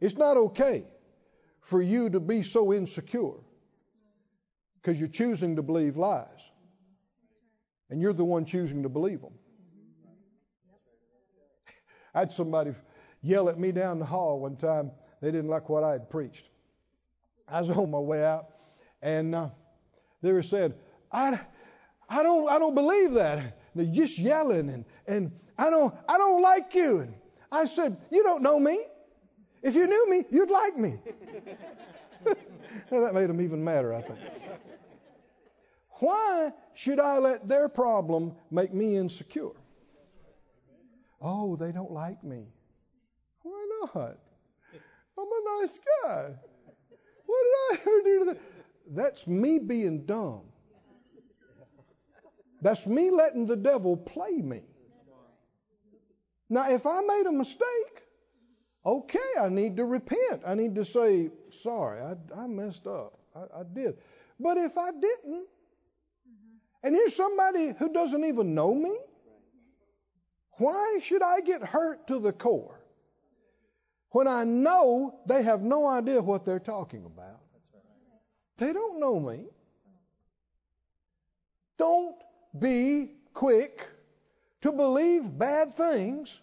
It's 0.00 0.16
not 0.16 0.36
okay 0.36 0.84
for 1.60 1.80
you 1.80 2.10
to 2.10 2.20
be 2.20 2.42
so 2.42 2.74
insecure 2.74 3.40
because 4.84 5.00
you're 5.00 5.08
choosing 5.08 5.56
to 5.56 5.62
believe 5.62 5.96
lies. 5.96 6.26
And 7.88 8.02
you're 8.02 8.12
the 8.12 8.24
one 8.24 8.44
choosing 8.44 8.82
to 8.82 8.88
believe 8.90 9.22
them. 9.22 9.32
I 12.14 12.20
had 12.20 12.32
somebody 12.32 12.74
yell 13.22 13.48
at 13.48 13.58
me 13.58 13.72
down 13.72 13.98
the 13.98 14.04
hall 14.04 14.40
one 14.40 14.56
time. 14.56 14.90
They 15.22 15.30
didn't 15.30 15.48
like 15.48 15.68
what 15.70 15.84
I 15.84 15.92
had 15.92 16.10
preached. 16.10 16.46
I 17.48 17.60
was 17.60 17.70
on 17.70 17.90
my 17.90 17.98
way 17.98 18.22
out, 18.24 18.46
and 19.00 19.34
uh, 19.34 19.48
they 20.22 20.32
were 20.32 20.42
saying, 20.42 20.74
I, 21.10 21.40
I, 22.08 22.22
don't, 22.22 22.48
I 22.48 22.58
don't 22.58 22.74
believe 22.74 23.14
that. 23.14 23.58
They're 23.74 23.86
just 23.86 24.18
yelling, 24.18 24.68
and, 24.68 24.84
and 25.06 25.32
I, 25.56 25.70
don't, 25.70 25.94
I 26.08 26.18
don't 26.18 26.42
like 26.42 26.74
you. 26.74 27.00
And 27.00 27.14
I 27.50 27.64
said, 27.66 27.96
You 28.10 28.22
don't 28.22 28.42
know 28.42 28.58
me. 28.60 28.84
If 29.62 29.74
you 29.74 29.86
knew 29.86 30.10
me, 30.10 30.24
you'd 30.30 30.50
like 30.50 30.76
me. 30.76 30.98
that 32.90 33.14
made 33.14 33.28
them 33.28 33.40
even 33.40 33.62
madder, 33.62 33.94
I 33.94 34.02
think. 34.02 34.18
Why 36.00 36.52
should 36.74 36.98
I 36.98 37.18
let 37.18 37.48
their 37.48 37.68
problem 37.68 38.34
make 38.50 38.72
me 38.72 38.96
insecure? 38.96 39.52
Oh, 41.20 41.56
they 41.56 41.72
don't 41.72 41.92
like 41.92 42.22
me. 42.22 42.46
Why 43.42 43.66
not? 43.82 44.18
I'm 45.18 45.26
a 45.26 45.60
nice 45.60 45.78
guy. 46.02 46.34
What 47.26 47.44
did 47.44 47.78
I 47.78 47.80
ever 47.80 48.02
do 48.02 48.18
to 48.18 48.24
them? 48.26 48.38
That's 48.90 49.26
me 49.26 49.58
being 49.58 50.04
dumb. 50.04 50.42
That's 52.60 52.86
me 52.86 53.10
letting 53.10 53.46
the 53.46 53.56
devil 53.56 53.96
play 53.96 54.32
me. 54.32 54.62
Now, 56.48 56.70
if 56.70 56.86
I 56.86 57.00
made 57.00 57.26
a 57.26 57.32
mistake, 57.32 57.93
okay, 58.84 59.18
I 59.40 59.48
need 59.48 59.76
to 59.76 59.84
repent. 59.84 60.42
I 60.46 60.54
need 60.54 60.74
to 60.74 60.84
say, 60.84 61.30
sorry, 61.50 62.00
I, 62.00 62.42
I 62.42 62.46
messed 62.46 62.86
up. 62.86 63.18
I, 63.34 63.60
I, 63.60 63.62
did. 63.72 63.96
But 64.38 64.58
if 64.58 64.76
I 64.76 64.90
didn't, 64.92 65.46
and 66.82 66.94
here's 66.94 67.16
somebody 67.16 67.72
who 67.78 67.92
doesn't 67.92 68.24
even 68.24 68.54
know 68.54 68.74
me, 68.74 68.96
why 70.58 71.00
should 71.02 71.22
I 71.22 71.40
get 71.40 71.62
hurt 71.62 72.06
to 72.08 72.18
the 72.18 72.32
core 72.32 72.80
when 74.10 74.28
I 74.28 74.44
know 74.44 75.18
they 75.26 75.42
have 75.42 75.62
no 75.62 75.88
idea 75.88 76.20
what 76.20 76.44
they're 76.44 76.60
talking 76.60 77.04
about? 77.04 77.40
They 78.58 78.72
don't 78.72 79.00
know 79.00 79.18
me. 79.18 79.46
Don't 81.76 82.16
be 82.56 83.10
quick 83.32 83.88
to 84.60 84.70
believe 84.70 85.36
bad 85.36 85.76
things 85.76 86.38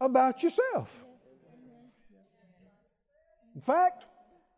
about 0.00 0.42
yourself. 0.42 1.04
In 3.54 3.60
fact, 3.60 4.04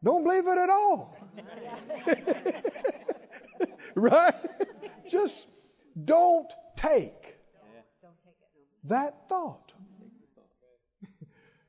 don't 0.02 0.24
believe 0.24 0.46
it 0.46 0.58
at 0.58 0.70
all. 0.70 1.16
right? 3.94 4.34
Just 5.08 5.46
don't 6.04 6.52
take 6.76 7.36
that 8.84 9.28
thought. 9.28 9.72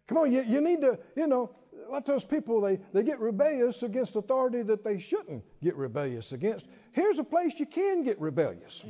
Come 0.08 0.18
on, 0.20 0.32
you, 0.32 0.44
you 0.44 0.62
need 0.62 0.82
to, 0.82 1.00
you 1.16 1.28
know, 1.28 1.52
let 1.90 2.06
those 2.06 2.24
people, 2.24 2.62
they, 2.62 2.80
they 2.94 3.04
get 3.04 3.20
rebellious 3.20 3.84
against 3.84 4.16
authority 4.16 4.62
that 4.64 4.84
they 4.84 5.00
shouldn't 5.00 5.44
get 5.64 5.76
rebellious 5.76 6.32
against. 6.32 6.68
Here's 6.92 7.20
a 7.20 7.24
place 7.24 7.54
you 7.58 7.66
can 7.66 8.04
get 8.04 8.20
rebellious. 8.20 8.84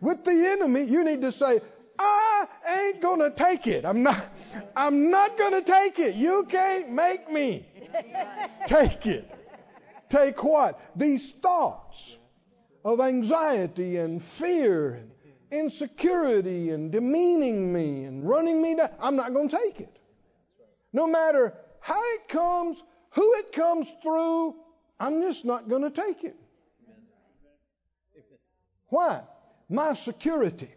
With 0.00 0.24
the 0.24 0.32
enemy, 0.32 0.82
you 0.82 1.04
need 1.04 1.22
to 1.22 1.32
say, 1.32 1.60
I 1.98 2.46
ain't 2.78 3.00
gonna 3.00 3.30
take 3.30 3.66
it. 3.66 3.84
I'm 3.84 4.02
not 4.02 4.28
I'm 4.76 5.10
not 5.10 5.38
gonna 5.38 5.62
take 5.62 5.98
it. 5.98 6.14
You 6.14 6.44
can't 6.48 6.90
make 6.90 7.30
me 7.30 7.66
take 8.66 9.06
it. 9.06 9.30
Take 10.08 10.42
what? 10.44 10.80
These 10.96 11.32
thoughts 11.32 12.16
of 12.84 13.00
anxiety 13.00 13.96
and 13.96 14.22
fear 14.22 14.94
and 14.94 15.10
insecurity 15.50 16.70
and 16.70 16.90
demeaning 16.90 17.72
me 17.72 18.04
and 18.04 18.28
running 18.28 18.60
me 18.60 18.74
down. 18.74 18.90
I'm 19.00 19.16
not 19.16 19.32
to 19.48 19.56
take 19.56 19.80
it. 19.80 19.98
No 20.92 21.06
matter 21.06 21.54
how 21.80 22.00
it 22.14 22.28
comes, 22.28 22.82
who 23.10 23.34
it 23.34 23.52
comes 23.52 23.92
through, 24.02 24.54
I'm 24.98 25.20
just 25.22 25.44
not 25.44 25.68
to 25.82 25.90
take 25.90 26.24
it. 26.24 26.36
Why? 28.88 29.22
My 29.68 29.94
security. 29.94 30.70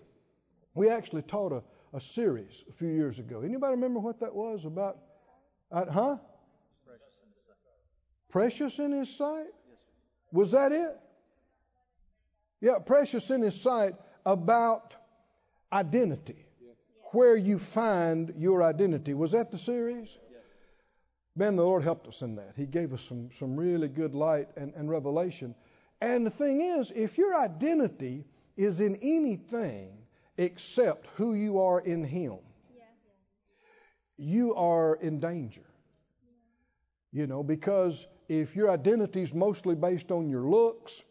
We 0.76 0.90
actually 0.90 1.24
taught 1.24 1.54
a, 1.54 1.64
a 1.96 2.02
series 2.02 2.64
a 2.70 2.74
few 2.74 2.90
years 2.90 3.18
ago. 3.18 3.42
Anybody 3.42 3.72
remember 3.72 4.00
what 4.00 4.20
that 4.20 4.36
was 4.36 4.66
about? 4.66 5.00
Uh, 5.72 5.86
huh? 5.90 6.18
Precious 8.30 8.80
in 8.80 8.92
his 8.92 9.16
sight? 9.16 9.48
Was 10.32 10.52
that 10.52 10.74
it? 10.74 11.00
Yeah, 12.60 12.80
precious 12.86 13.32
in 13.32 13.42
his 13.42 13.60
sight 13.60 13.96
about 14.26 14.94
identity. 15.72 16.46
Where 17.12 17.38
you 17.38 17.60
find 17.60 18.34
your 18.38 18.62
identity. 18.62 19.14
Was 19.14 19.32
that 19.32 19.52
the 19.52 19.58
series? 19.58 20.10
Man, 21.38 21.56
the 21.56 21.64
Lord 21.64 21.84
helped 21.84 22.08
us 22.08 22.22
in 22.22 22.36
that. 22.36 22.54
He 22.58 22.66
gave 22.66 22.94
us 22.94 23.02
some, 23.02 23.30
some 23.32 23.56
really 23.56 23.88
good 23.88 24.16
light 24.16 24.50
and, 24.58 24.74
and 24.74 24.90
revelation. 24.90 25.56
And 26.02 26.26
the 26.26 26.30
thing 26.30 26.62
is, 26.62 26.92
if 26.94 27.18
your 27.18 27.36
identity 27.36 28.26
is 28.58 28.82
in 28.82 28.98
anything 29.02 30.05
except 30.38 31.08
who 31.16 31.34
you 31.34 31.60
are 31.60 31.80
in 31.80 32.04
Him, 32.04 32.38
you 34.18 34.56
are 34.56 34.96
in 34.96 35.20
danger. 35.20 35.66
You 37.12 37.28
know, 37.28 37.44
because 37.44 38.06
if 38.28 38.56
your 38.56 38.70
identity 38.70 39.22
is 39.22 39.34
mostly 39.34 39.76
based 39.76 40.12
on 40.12 40.30
your 40.30 40.50
looks, 40.50 41.02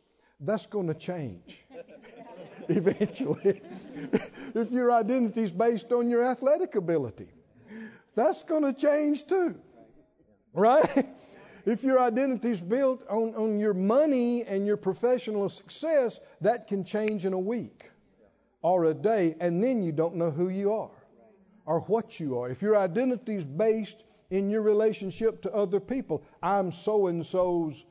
that's 0.40 0.66
going 0.66 0.88
to 0.88 0.94
change 0.94 1.62
eventually. 2.68 3.62
if 4.54 4.70
your 4.70 4.92
identity 4.92 5.42
is 5.42 5.52
based 5.52 5.92
on 5.92 6.10
your 6.10 6.24
athletic 6.24 6.74
ability, 6.74 7.28
that's 8.14 8.44
going 8.44 8.62
to 8.62 8.72
change 8.72 9.26
too. 9.26 9.58
Right? 10.52 11.06
If 11.66 11.82
your 11.82 11.98
identity 11.98 12.50
is 12.50 12.60
built 12.60 13.04
on, 13.08 13.34
on 13.37 13.58
your 13.58 13.72
money 13.72 14.44
and 14.44 14.66
your 14.66 14.76
professional 14.76 15.48
success, 15.48 16.20
that 16.42 16.66
can 16.66 16.84
change 16.84 17.24
in 17.24 17.32
a 17.32 17.38
week 17.38 17.90
or 18.64 18.87
a 18.87 18.94
day, 18.94 19.37
and 19.40 19.62
then 19.62 19.83
you 19.83 19.92
don't 19.92 20.16
know 20.16 20.31
who 20.31 20.48
you 20.48 20.72
are 20.72 20.90
or 21.66 21.81
what 21.81 22.18
you 22.18 22.38
are. 22.38 22.48
If 22.48 22.62
your 22.62 22.79
identity 22.79 23.35
is 23.35 23.44
based 23.44 24.03
in 24.31 24.48
your 24.48 24.62
relationship 24.62 25.42
to 25.42 25.53
other 25.53 25.81
people, 25.81 26.24
I'm 26.42 26.72
so 26.72 27.09
and 27.09 27.24
so's 27.27 27.85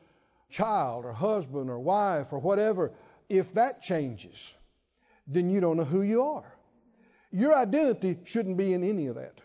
child 0.50 1.06
or 1.06 1.14
husband 1.14 1.70
or 1.70 1.78
wife 1.78 2.34
or 2.34 2.40
whatever, 2.40 2.92
if 3.30 3.54
that 3.54 3.84
changes, 3.84 4.52
then 5.28 5.52
you 5.52 5.62
don't 5.62 5.78
know 5.78 5.84
who 5.84 6.02
you 6.02 6.24
are. 6.24 6.52
Your 7.32 7.56
identity 7.56 8.18
shouldn't 8.26 8.58
be 8.58 8.74
in 8.74 8.84
any 8.84 9.06
of 9.08 9.16
that. 9.16 9.36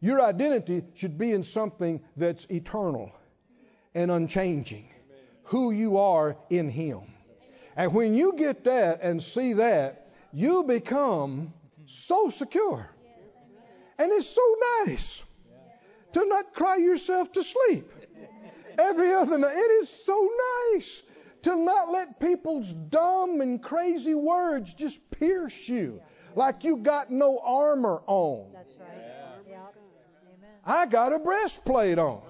Your 0.00 0.20
identity 0.20 0.84
should 0.96 1.16
be 1.16 1.32
in 1.32 1.44
something 1.44 2.02
that's 2.14 2.44
eternal 2.50 3.10
and 3.94 4.10
unchanging. 4.10 4.86
Who 5.44 5.70
you 5.70 5.96
are 5.96 6.36
in 6.50 6.68
Him. 6.68 7.00
And 7.74 7.94
when 7.94 8.14
you 8.14 8.34
get 8.36 8.64
that 8.64 9.00
and 9.00 9.22
see 9.22 9.54
that, 9.54 10.01
you 10.32 10.64
become 10.64 11.52
so 11.86 12.30
secure. 12.30 12.88
And 13.98 14.10
it's 14.12 14.28
so 14.28 14.56
nice 14.86 15.22
to 16.12 16.24
not 16.26 16.52
cry 16.54 16.76
yourself 16.76 17.32
to 17.32 17.42
sleep 17.42 17.90
every 18.78 19.12
other 19.12 19.38
night. 19.38 19.54
It 19.54 19.72
is 19.82 19.88
so 19.88 20.28
nice 20.72 21.02
to 21.42 21.56
not 21.56 21.90
let 21.90 22.20
people's 22.20 22.72
dumb 22.72 23.40
and 23.40 23.62
crazy 23.62 24.14
words 24.14 24.74
just 24.74 25.10
pierce 25.10 25.68
you 25.68 26.00
like 26.34 26.64
you 26.64 26.78
got 26.78 27.10
no 27.10 27.38
armor 27.42 28.02
on. 28.06 28.52
That's 28.54 28.76
right. 28.76 28.88
Yeah. 29.48 29.58
I 30.64 30.86
got 30.86 31.12
a 31.12 31.18
breastplate 31.18 31.98
on. 31.98 32.22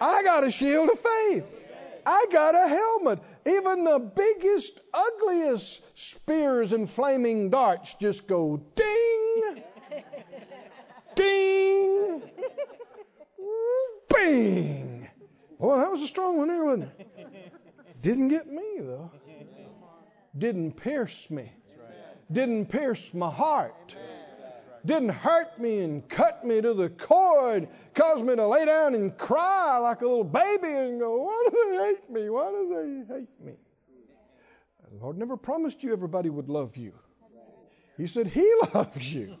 I 0.00 0.22
got 0.22 0.44
a 0.44 0.50
shield 0.50 0.90
of 0.90 0.98
faith. 0.98 1.44
I 2.04 2.26
got 2.30 2.54
a 2.54 2.68
helmet. 2.68 3.20
Even 3.46 3.84
the 3.84 4.00
biggest, 4.00 4.80
ugliest 4.92 5.80
spears 5.96 6.72
and 6.72 6.90
flaming 6.90 7.48
darts 7.50 7.94
just 7.94 8.26
go 8.26 8.60
ding, 8.74 9.62
ding, 11.14 12.22
bing. 14.12 15.08
Well, 15.58 15.78
that 15.78 15.90
was 15.92 16.02
a 16.02 16.08
strong 16.08 16.38
one 16.38 16.48
there, 16.48 16.64
wasn't 16.64 16.90
it? 16.98 18.02
Didn't 18.02 18.28
get 18.28 18.48
me, 18.48 18.78
though. 18.80 19.12
didn't 20.36 20.72
pierce 20.72 21.30
me, 21.30 21.52
didn't 22.32 22.66
pierce 22.66 23.14
my 23.14 23.30
heart, 23.30 23.94
didn't 24.86 25.10
hurt 25.10 25.58
me 25.58 25.80
and 25.80 26.08
cut 26.08 26.44
me 26.44 26.60
to 26.60 26.72
the 26.74 26.88
core 26.88 27.54
and 27.54 27.68
cause 27.94 28.22
me 28.22 28.36
to 28.36 28.46
lay 28.46 28.64
down 28.64 28.94
and 28.94 29.16
cry 29.18 29.78
like 29.78 30.00
a 30.00 30.06
little 30.06 30.24
baby 30.24 30.68
and 30.68 31.00
go, 31.00 31.22
Why 31.22 31.48
do 31.50 31.70
they 31.70 31.84
hate 31.84 32.10
me? 32.10 32.30
Why 32.30 32.50
do 32.50 33.04
they 33.08 33.14
hate 33.14 33.40
me? 33.44 33.52
The 34.90 35.02
Lord 35.02 35.18
never 35.18 35.36
promised 35.36 35.82
you 35.82 35.92
everybody 35.92 36.30
would 36.30 36.48
love 36.48 36.76
you. 36.76 36.92
He 37.96 38.06
said 38.06 38.26
He 38.26 38.50
loves 38.74 39.12
you. 39.12 39.36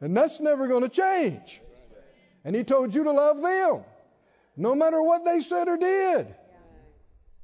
And 0.00 0.16
that's 0.16 0.40
never 0.40 0.68
going 0.68 0.82
to 0.82 0.88
change. 0.88 1.60
And 2.44 2.54
He 2.54 2.64
told 2.64 2.94
you 2.94 3.04
to 3.04 3.12
love 3.12 3.42
them, 3.42 3.84
no 4.56 4.74
matter 4.74 5.02
what 5.02 5.24
they 5.24 5.40
said 5.40 5.68
or 5.68 5.76
did. 5.76 6.34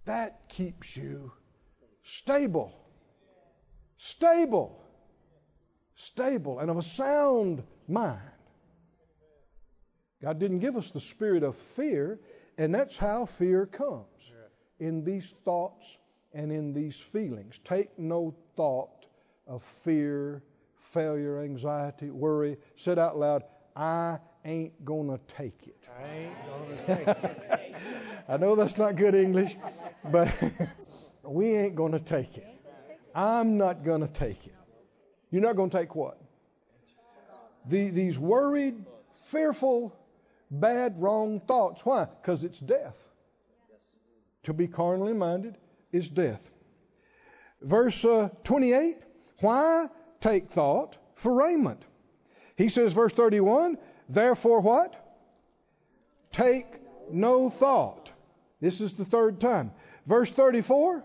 That 0.04 0.48
keeps 0.48 0.96
you 0.96 1.33
stable. 2.02 2.78
Stable. 3.96 4.84
Stable 5.96 6.59
and 6.59 6.70
of 6.70 6.76
a 6.76 6.83
sound 6.83 7.62
mind. 7.88 8.20
God 10.22 10.38
didn't 10.38 10.61
give 10.61 10.76
us 10.76 10.90
the 10.90 11.00
spirit 11.00 11.42
of 11.42 11.54
fear, 11.57 12.18
and 12.57 12.74
that's 12.74 12.96
how 12.96 13.26
fear 13.26 13.66
comes 13.66 14.07
in 14.80 15.04
these 15.04 15.30
thoughts 15.44 15.98
and 16.33 16.50
in 16.50 16.72
these 16.72 16.98
feelings. 16.98 17.61
Take 17.64 17.98
no 17.98 18.35
thought 18.57 19.07
of 19.46 19.62
fear, 19.85 20.42
failure, 20.76 21.42
anxiety, 21.42 22.11
worry. 22.11 22.57
Said 22.76 22.98
out 22.98 23.18
loud, 23.18 23.44
I 23.76 24.18
ain't 24.44 24.85
gonna 24.85 25.20
take 25.37 25.66
it. 25.66 25.76
I 26.02 26.09
ain't 26.11 26.35
gonna 26.46 26.96
take 26.96 27.09
it. 27.09 27.74
I 28.28 28.37
know 28.37 28.57
that's 28.57 28.78
not 28.78 28.96
good 28.96 29.14
English, 29.14 29.57
but 30.11 30.33
we 31.22 31.54
ain't 31.54 31.74
gonna 31.74 32.00
take 32.00 32.37
it. 32.37 32.46
I'm 33.14 33.59
not 33.59 33.85
gonna 33.85 34.09
take 34.09 34.46
it. 34.46 34.54
You're 35.35 35.42
not 35.42 35.57
gonna 35.57 35.68
take 35.68 35.97
what? 35.97 36.16
The, 37.66 37.90
these 37.90 38.16
worried, 38.16 38.77
fearful, 39.23 39.92
bad, 40.49 41.03
wrong 41.03 41.40
thoughts. 41.40 41.85
Why? 41.85 42.05
Because 42.05 42.44
it's 42.44 42.61
death. 42.61 42.97
To 44.44 44.53
be 44.53 44.68
carnally 44.68 45.12
minded 45.12 45.57
is 45.90 46.09
death. 46.09 46.49
Verse 47.61 48.05
uh, 48.05 48.29
28 48.44 48.97
Why 49.40 49.88
take 50.20 50.51
thought 50.51 50.97
for 51.16 51.35
raiment? 51.35 51.83
He 52.55 52.68
says, 52.68 52.92
verse 52.92 53.12
31, 53.12 53.77
therefore 54.09 54.61
what? 54.61 54.94
Take 56.31 56.66
no 57.11 57.51
thought. 57.51 58.09
This 58.61 58.81
is 58.81 58.92
the 58.92 59.05
third 59.05 59.40
time. 59.40 59.73
Verse 60.07 60.31
34, 60.31 61.05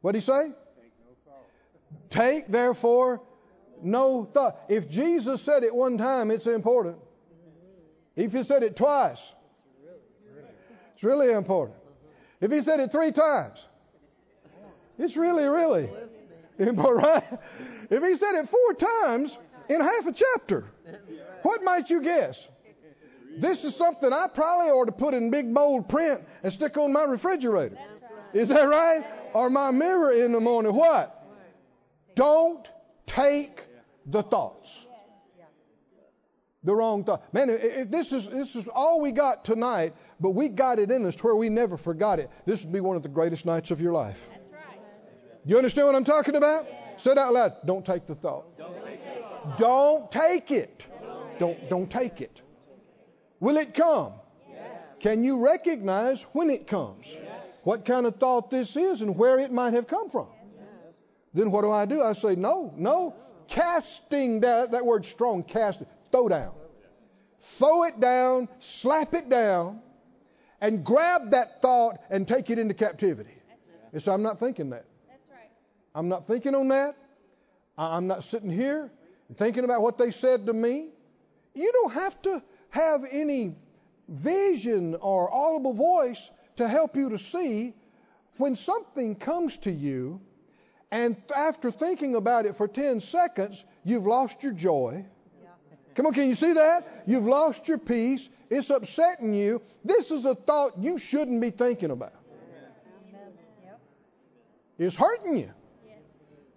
what 0.00 0.12
did 0.12 0.22
he 0.22 0.24
say? 0.24 0.50
Take 2.08 2.46
therefore 2.48 3.20
no 3.82 4.24
thought. 4.24 4.58
If 4.68 4.90
Jesus 4.90 5.42
said 5.42 5.64
it 5.64 5.74
one 5.74 5.98
time, 5.98 6.30
it's 6.30 6.46
important. 6.46 6.96
If 8.16 8.32
he 8.32 8.42
said 8.42 8.62
it 8.62 8.76
twice, 8.76 9.20
it's 10.94 11.04
really 11.04 11.32
important. 11.32 11.78
If 12.40 12.50
he 12.50 12.60
said 12.60 12.80
it 12.80 12.92
three 12.92 13.12
times, 13.12 13.66
it's 14.98 15.16
really, 15.16 15.46
really 15.46 15.88
important, 16.58 17.06
right? 17.06 17.24
If 17.90 18.02
he 18.02 18.14
said 18.16 18.34
it 18.34 18.48
four 18.48 18.74
times 18.74 19.36
in 19.68 19.80
half 19.80 20.06
a 20.06 20.12
chapter, 20.12 20.64
what 21.42 21.62
might 21.64 21.90
you 21.90 22.02
guess? 22.02 22.46
This 23.36 23.64
is 23.64 23.76
something 23.76 24.12
I 24.12 24.26
probably 24.34 24.70
ought 24.70 24.86
to 24.86 24.92
put 24.92 25.14
in 25.14 25.30
big 25.30 25.54
bold 25.54 25.88
print 25.88 26.20
and 26.42 26.52
stick 26.52 26.76
on 26.76 26.92
my 26.92 27.04
refrigerator. 27.04 27.78
Is 28.32 28.48
that 28.48 28.68
right? 28.68 29.04
Or 29.32 29.48
my 29.48 29.70
mirror 29.70 30.12
in 30.12 30.32
the 30.32 30.40
morning. 30.40 30.74
What? 30.74 31.16
Don't 32.14 32.68
take 33.06 33.62
the 34.10 34.22
thoughts. 34.22 34.86
The 36.62 36.74
wrong 36.74 37.04
thought. 37.04 37.32
Man, 37.32 37.48
if 37.48 37.90
this 37.90 38.12
is 38.12 38.26
this 38.28 38.54
is 38.54 38.68
all 38.68 39.00
we 39.00 39.12
got 39.12 39.46
tonight, 39.46 39.94
but 40.20 40.30
we 40.30 40.48
got 40.48 40.78
it 40.78 40.90
in 40.90 41.06
us 41.06 41.16
to 41.16 41.22
where 41.22 41.34
we 41.34 41.48
never 41.48 41.78
forgot 41.78 42.18
it. 42.18 42.30
This 42.44 42.62
would 42.62 42.72
be 42.72 42.80
one 42.80 42.96
of 42.96 43.02
the 43.02 43.08
greatest 43.08 43.46
nights 43.46 43.70
of 43.70 43.80
your 43.80 43.92
life. 43.92 44.28
That's 44.30 44.52
right. 44.52 44.80
You 45.46 45.56
understand 45.56 45.86
what 45.86 45.96
I'm 45.96 46.04
talking 46.04 46.36
about? 46.36 46.66
Say 46.98 47.12
it 47.12 47.18
out 47.18 47.32
loud. 47.32 47.54
Don't 47.64 47.86
take 47.86 48.06
the 48.06 48.14
thought. 48.14 48.44
Don't 49.56 50.10
take 50.12 50.50
it. 50.50 50.86
Don't 51.38 51.70
don't 51.70 51.90
take 51.90 52.20
it. 52.20 52.42
Will 53.38 53.56
it 53.56 53.72
come? 53.72 54.12
Can 55.00 55.24
you 55.24 55.42
recognize 55.42 56.22
when 56.34 56.50
it 56.50 56.66
comes? 56.66 57.06
What 57.64 57.86
kind 57.86 58.06
of 58.06 58.16
thought 58.16 58.50
this 58.50 58.76
is 58.76 59.00
and 59.00 59.16
where 59.16 59.38
it 59.38 59.50
might 59.50 59.72
have 59.72 59.86
come 59.86 60.10
from? 60.10 60.26
Then 61.32 61.50
what 61.50 61.62
do 61.62 61.70
I 61.70 61.86
do? 61.86 62.02
I 62.02 62.12
say, 62.12 62.34
no, 62.34 62.74
no. 62.76 63.14
Casting 63.50 64.40
that, 64.40 64.72
that 64.72 64.84
word 64.84 65.04
strong, 65.04 65.42
cast 65.42 65.82
it, 65.82 65.88
throw 66.10 66.28
down. 66.28 66.52
Throw 67.40 67.84
it 67.84 68.00
down, 68.00 68.48
slap 68.58 69.14
it 69.14 69.28
down, 69.28 69.80
and 70.60 70.84
grab 70.84 71.30
that 71.30 71.62
thought 71.62 72.00
and 72.10 72.26
take 72.26 72.50
it 72.50 72.58
into 72.58 72.74
captivity. 72.74 73.34
And 73.92 74.02
so 74.02 74.12
I'm 74.12 74.22
not 74.22 74.38
thinking 74.38 74.70
that. 74.70 74.84
That's 75.08 75.30
right. 75.30 75.50
I'm 75.94 76.08
not 76.08 76.26
thinking 76.26 76.54
on 76.54 76.68
that. 76.68 76.96
I'm 77.76 78.06
not 78.06 78.24
sitting 78.24 78.50
here 78.50 78.90
thinking 79.36 79.64
about 79.64 79.80
what 79.80 79.98
they 79.98 80.10
said 80.10 80.46
to 80.46 80.52
me. 80.52 80.88
You 81.54 81.72
don't 81.72 81.92
have 81.92 82.20
to 82.22 82.42
have 82.70 83.04
any 83.10 83.56
vision 84.08 84.96
or 84.96 85.32
audible 85.32 85.72
voice 85.72 86.30
to 86.56 86.68
help 86.68 86.96
you 86.96 87.10
to 87.10 87.18
see 87.18 87.74
when 88.36 88.56
something 88.56 89.14
comes 89.14 89.56
to 89.58 89.70
you 89.70 90.20
and 90.90 91.16
after 91.34 91.70
thinking 91.70 92.16
about 92.16 92.46
it 92.46 92.56
for 92.56 92.66
10 92.66 93.00
seconds, 93.00 93.64
you've 93.84 94.06
lost 94.06 94.42
your 94.42 94.52
joy. 94.52 95.04
Come 95.94 96.06
on, 96.06 96.14
can 96.14 96.28
you 96.28 96.34
see 96.34 96.52
that? 96.52 97.04
You've 97.06 97.26
lost 97.26 97.68
your 97.68 97.78
peace. 97.78 98.28
It's 98.48 98.70
upsetting 98.70 99.34
you. 99.34 99.62
This 99.84 100.10
is 100.10 100.24
a 100.24 100.34
thought 100.34 100.78
you 100.78 100.98
shouldn't 100.98 101.40
be 101.40 101.50
thinking 101.50 101.90
about. 101.90 102.14
It's 104.78 104.96
hurting 104.96 105.36
you. 105.36 105.50
Yes. 105.86 105.98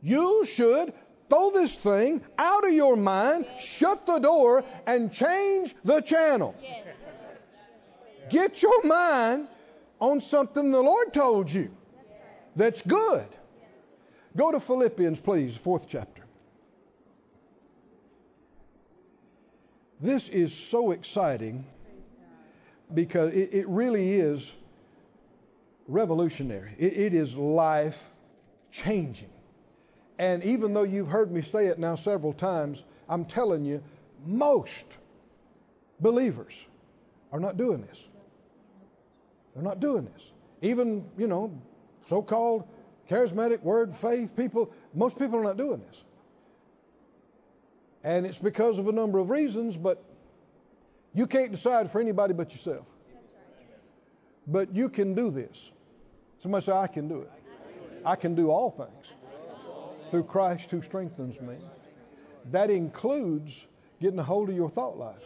You 0.02 0.46
should 0.46 0.94
throw 1.30 1.52
this 1.52 1.76
thing 1.76 2.22
out 2.38 2.66
of 2.66 2.72
your 2.72 2.96
mind, 2.96 3.46
shut 3.60 4.06
the 4.06 4.20
door, 4.20 4.64
and 4.88 5.12
change 5.12 5.74
the 5.84 6.00
channel. 6.00 6.56
Get 8.30 8.62
your 8.62 8.86
mind 8.86 9.48
on 10.00 10.22
something 10.22 10.72
the 10.72 10.82
Lord 10.82 11.14
told 11.14 11.52
you 11.52 11.72
that's 12.56 12.82
good. 12.82 13.28
Go 14.36 14.52
to 14.52 14.60
Philippians, 14.60 15.20
please, 15.20 15.56
fourth 15.56 15.88
chapter. 15.88 16.24
This 20.00 20.28
is 20.28 20.54
so 20.54 20.92
exciting 20.92 21.66
because 22.94 23.32
it, 23.34 23.54
it 23.54 23.68
really 23.68 24.14
is 24.14 24.54
revolutionary. 25.88 26.76
It, 26.78 26.94
it 26.94 27.14
is 27.14 27.36
life 27.36 28.10
changing. 28.72 29.30
And 30.18 30.44
even 30.44 30.74
though 30.74 30.84
you've 30.84 31.08
heard 31.08 31.32
me 31.32 31.42
say 31.42 31.68
it 31.68 31.80
now 31.80 31.96
several 31.96 32.34
times, 32.34 32.84
I'm 33.08 33.26
telling 33.26 33.66
you, 33.66 33.84
most 34.26 34.86
believers 36.00 36.66
are 37.32 37.40
not 37.40 37.58
doing 37.58 37.82
this. 37.82 38.04
They're 39.54 39.64
not 39.64 39.80
doing 39.80 40.06
this. 40.06 40.32
Even, 40.62 41.06
you 41.18 41.28
know, 41.28 41.60
so 42.08 42.22
called 42.22 42.68
charismatic 43.10 43.62
word 43.62 43.96
faith 43.96 44.36
people, 44.36 44.72
most 44.94 45.20
people 45.20 45.40
are 45.40 45.44
not 45.44 45.58
doing 45.58 45.82
this. 45.88 46.04
And 48.04 48.26
it's 48.26 48.38
because 48.38 48.80
of 48.80 48.88
a 48.88 48.92
number 48.92 49.20
of 49.20 49.30
reasons, 49.30 49.78
but 49.78 50.04
you 51.14 51.28
can't 51.28 51.52
decide 51.52 51.92
for 51.92 52.02
anybody 52.02 52.34
but 52.34 52.52
yourself. 52.52 52.86
But 54.46 54.76
you 54.76 54.90
can 54.90 55.14
do 55.14 55.32
this. 55.32 55.72
Somebody 56.42 56.66
say, 56.66 56.74
I 56.74 56.88
can 56.88 57.08
do 57.08 57.22
it. 57.22 57.32
I 58.06 58.18
can 58.18 58.36
do 58.36 58.52
all 58.52 58.72
things 58.72 59.14
through 60.12 60.24
Christ 60.24 60.70
who 60.70 60.82
strengthens 60.82 61.40
me. 61.40 61.56
That 62.52 62.70
includes 62.70 63.66
getting 64.02 64.20
a 64.20 64.24
hold 64.24 64.50
of 64.50 64.56
your 64.56 64.70
thought 64.70 64.98
life, 64.98 65.24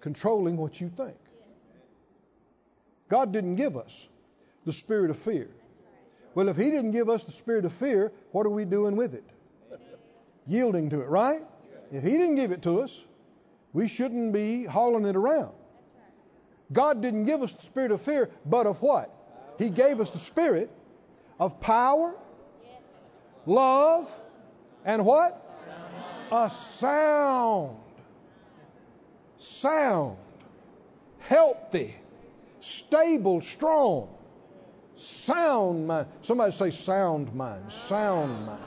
controlling 0.00 0.56
what 0.56 0.80
you 0.80 0.88
think. 0.88 1.16
God 3.08 3.32
didn't 3.32 3.54
give 3.54 3.76
us 3.76 4.06
the 4.66 4.72
spirit 4.72 5.10
of 5.10 5.18
fear. 5.18 5.48
Well, 6.38 6.48
if 6.48 6.56
He 6.56 6.70
didn't 6.70 6.92
give 6.92 7.08
us 7.08 7.24
the 7.24 7.32
spirit 7.32 7.64
of 7.64 7.72
fear, 7.72 8.12
what 8.30 8.46
are 8.46 8.50
we 8.50 8.64
doing 8.64 8.94
with 8.94 9.12
it? 9.12 9.24
Yielding 10.46 10.88
to 10.90 11.00
it, 11.00 11.08
right? 11.08 11.42
If 11.90 12.04
He 12.04 12.12
didn't 12.12 12.36
give 12.36 12.52
it 12.52 12.62
to 12.62 12.82
us, 12.82 13.04
we 13.72 13.88
shouldn't 13.88 14.32
be 14.32 14.64
hauling 14.64 15.04
it 15.04 15.16
around. 15.16 15.50
God 16.72 17.02
didn't 17.02 17.24
give 17.24 17.42
us 17.42 17.52
the 17.54 17.62
spirit 17.62 17.90
of 17.90 18.02
fear, 18.02 18.30
but 18.46 18.68
of 18.68 18.80
what? 18.80 19.12
He 19.58 19.68
gave 19.68 20.00
us 20.00 20.12
the 20.12 20.20
spirit 20.20 20.70
of 21.40 21.60
power, 21.60 22.14
love, 23.44 24.08
and 24.84 25.04
what? 25.04 25.44
A 26.30 26.50
sound, 26.50 27.76
sound, 29.38 30.18
healthy, 31.18 31.96
stable, 32.60 33.40
strong, 33.40 34.14
Sound 34.98 35.86
mind. 35.86 36.08
Somebody 36.22 36.52
say 36.52 36.70
sound 36.70 37.32
mind. 37.32 37.70
Sound 37.72 38.46
mind. 38.46 38.62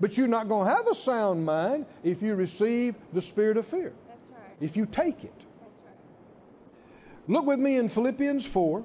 But 0.00 0.18
you're 0.18 0.26
not 0.26 0.48
going 0.48 0.66
to 0.66 0.74
have 0.74 0.88
a 0.88 0.94
sound 0.94 1.46
mind 1.46 1.86
if 2.02 2.20
you 2.20 2.34
receive 2.34 2.96
the 3.12 3.22
spirit 3.22 3.56
of 3.56 3.66
fear. 3.66 3.92
That's 4.08 4.28
right. 4.30 4.56
If 4.60 4.76
you 4.76 4.86
take 4.86 5.22
it. 5.22 5.32
That's 5.38 5.76
right. 5.86 7.28
Look 7.28 7.46
with 7.46 7.60
me 7.60 7.76
in 7.76 7.88
Philippians 7.88 8.44
4, 8.44 8.84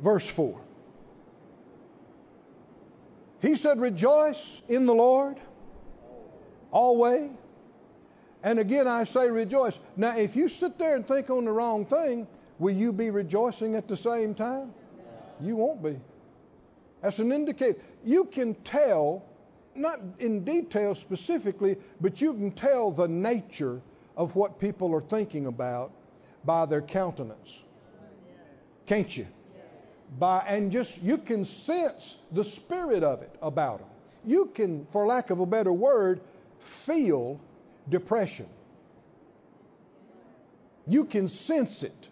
verse 0.00 0.26
4. 0.28 0.60
He 3.42 3.56
said, 3.56 3.80
Rejoice 3.80 4.62
in 4.68 4.86
the 4.86 4.94
Lord 4.94 5.36
always. 6.70 7.30
And 8.44 8.60
again, 8.60 8.86
I 8.86 9.02
say 9.02 9.28
rejoice. 9.28 9.76
Now, 9.96 10.16
if 10.16 10.36
you 10.36 10.48
sit 10.48 10.78
there 10.78 10.94
and 10.94 11.06
think 11.06 11.28
on 11.28 11.44
the 11.44 11.52
wrong 11.52 11.86
thing, 11.86 12.28
will 12.60 12.74
you 12.74 12.92
be 12.92 13.10
rejoicing 13.10 13.74
at 13.74 13.88
the 13.88 13.96
same 13.96 14.36
time? 14.36 14.72
You 15.42 15.56
won't 15.56 15.82
be. 15.82 15.96
That's 17.02 17.18
an 17.18 17.32
indicator. 17.32 17.78
You 18.04 18.24
can 18.24 18.54
tell, 18.54 19.24
not 19.74 20.00
in 20.18 20.44
detail 20.44 20.94
specifically, 20.94 21.76
but 22.00 22.20
you 22.20 22.34
can 22.34 22.52
tell 22.52 22.90
the 22.90 23.08
nature 23.08 23.80
of 24.16 24.36
what 24.36 24.58
people 24.58 24.94
are 24.94 25.00
thinking 25.00 25.46
about 25.46 25.92
by 26.44 26.66
their 26.66 26.82
countenance. 26.82 27.58
Can't 28.86 29.16
you? 29.16 29.26
By 30.18 30.40
and 30.40 30.72
just 30.72 31.02
you 31.02 31.18
can 31.18 31.44
sense 31.44 32.20
the 32.32 32.44
spirit 32.44 33.04
of 33.04 33.22
it 33.22 33.34
about 33.40 33.78
them. 33.78 33.88
You 34.26 34.46
can, 34.46 34.86
for 34.92 35.06
lack 35.06 35.30
of 35.30 35.40
a 35.40 35.46
better 35.46 35.72
word, 35.72 36.20
feel 36.58 37.40
depression. 37.88 38.46
You 40.86 41.04
can 41.04 41.28
sense 41.28 41.82
it. 41.82 42.08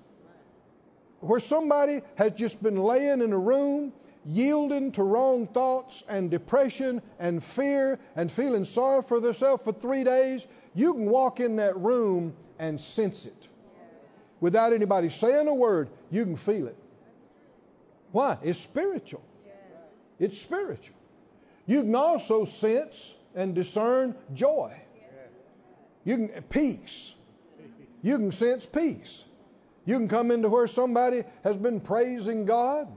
Where 1.28 1.40
somebody 1.40 2.00
has 2.14 2.32
just 2.36 2.62
been 2.62 2.78
laying 2.82 3.20
in 3.20 3.34
a 3.34 3.38
room, 3.38 3.92
yielding 4.24 4.92
to 4.92 5.02
wrong 5.02 5.46
thoughts 5.46 6.02
and 6.08 6.30
depression 6.30 7.02
and 7.18 7.44
fear 7.44 7.98
and 8.16 8.32
feeling 8.32 8.64
sorry 8.64 9.02
for 9.02 9.20
themselves 9.20 9.62
for 9.62 9.72
three 9.72 10.04
days, 10.04 10.46
you 10.74 10.94
can 10.94 11.04
walk 11.04 11.38
in 11.38 11.56
that 11.56 11.76
room 11.76 12.32
and 12.58 12.80
sense 12.80 13.26
it. 13.26 13.48
Without 14.40 14.72
anybody 14.72 15.10
saying 15.10 15.46
a 15.48 15.52
word, 15.52 15.90
you 16.10 16.24
can 16.24 16.36
feel 16.36 16.66
it. 16.66 16.76
Why? 18.10 18.38
It's 18.42 18.60
spiritual. 18.60 19.22
It's 20.18 20.40
spiritual. 20.40 20.96
You 21.66 21.82
can 21.82 21.94
also 21.94 22.46
sense 22.46 23.14
and 23.34 23.54
discern 23.54 24.14
joy. 24.32 24.74
You 26.06 26.16
can 26.16 26.42
peace. 26.44 27.14
You 28.00 28.16
can 28.16 28.32
sense 28.32 28.64
peace. 28.64 29.24
You 29.88 29.96
can 29.96 30.08
come 30.08 30.30
into 30.30 30.50
where 30.50 30.66
somebody 30.66 31.24
has 31.44 31.56
been 31.56 31.80
praising 31.80 32.44
God, 32.44 32.88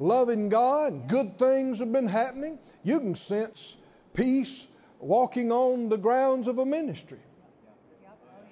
loving 0.00 0.48
God, 0.48 1.06
good 1.06 1.38
things 1.38 1.78
have 1.78 1.92
been 1.92 2.08
happening. 2.08 2.58
You 2.82 2.98
can 2.98 3.14
sense 3.14 3.76
peace 4.12 4.66
walking 4.98 5.52
on 5.52 5.88
the 5.88 5.96
grounds 5.96 6.48
of 6.48 6.58
a 6.58 6.66
ministry 6.66 7.20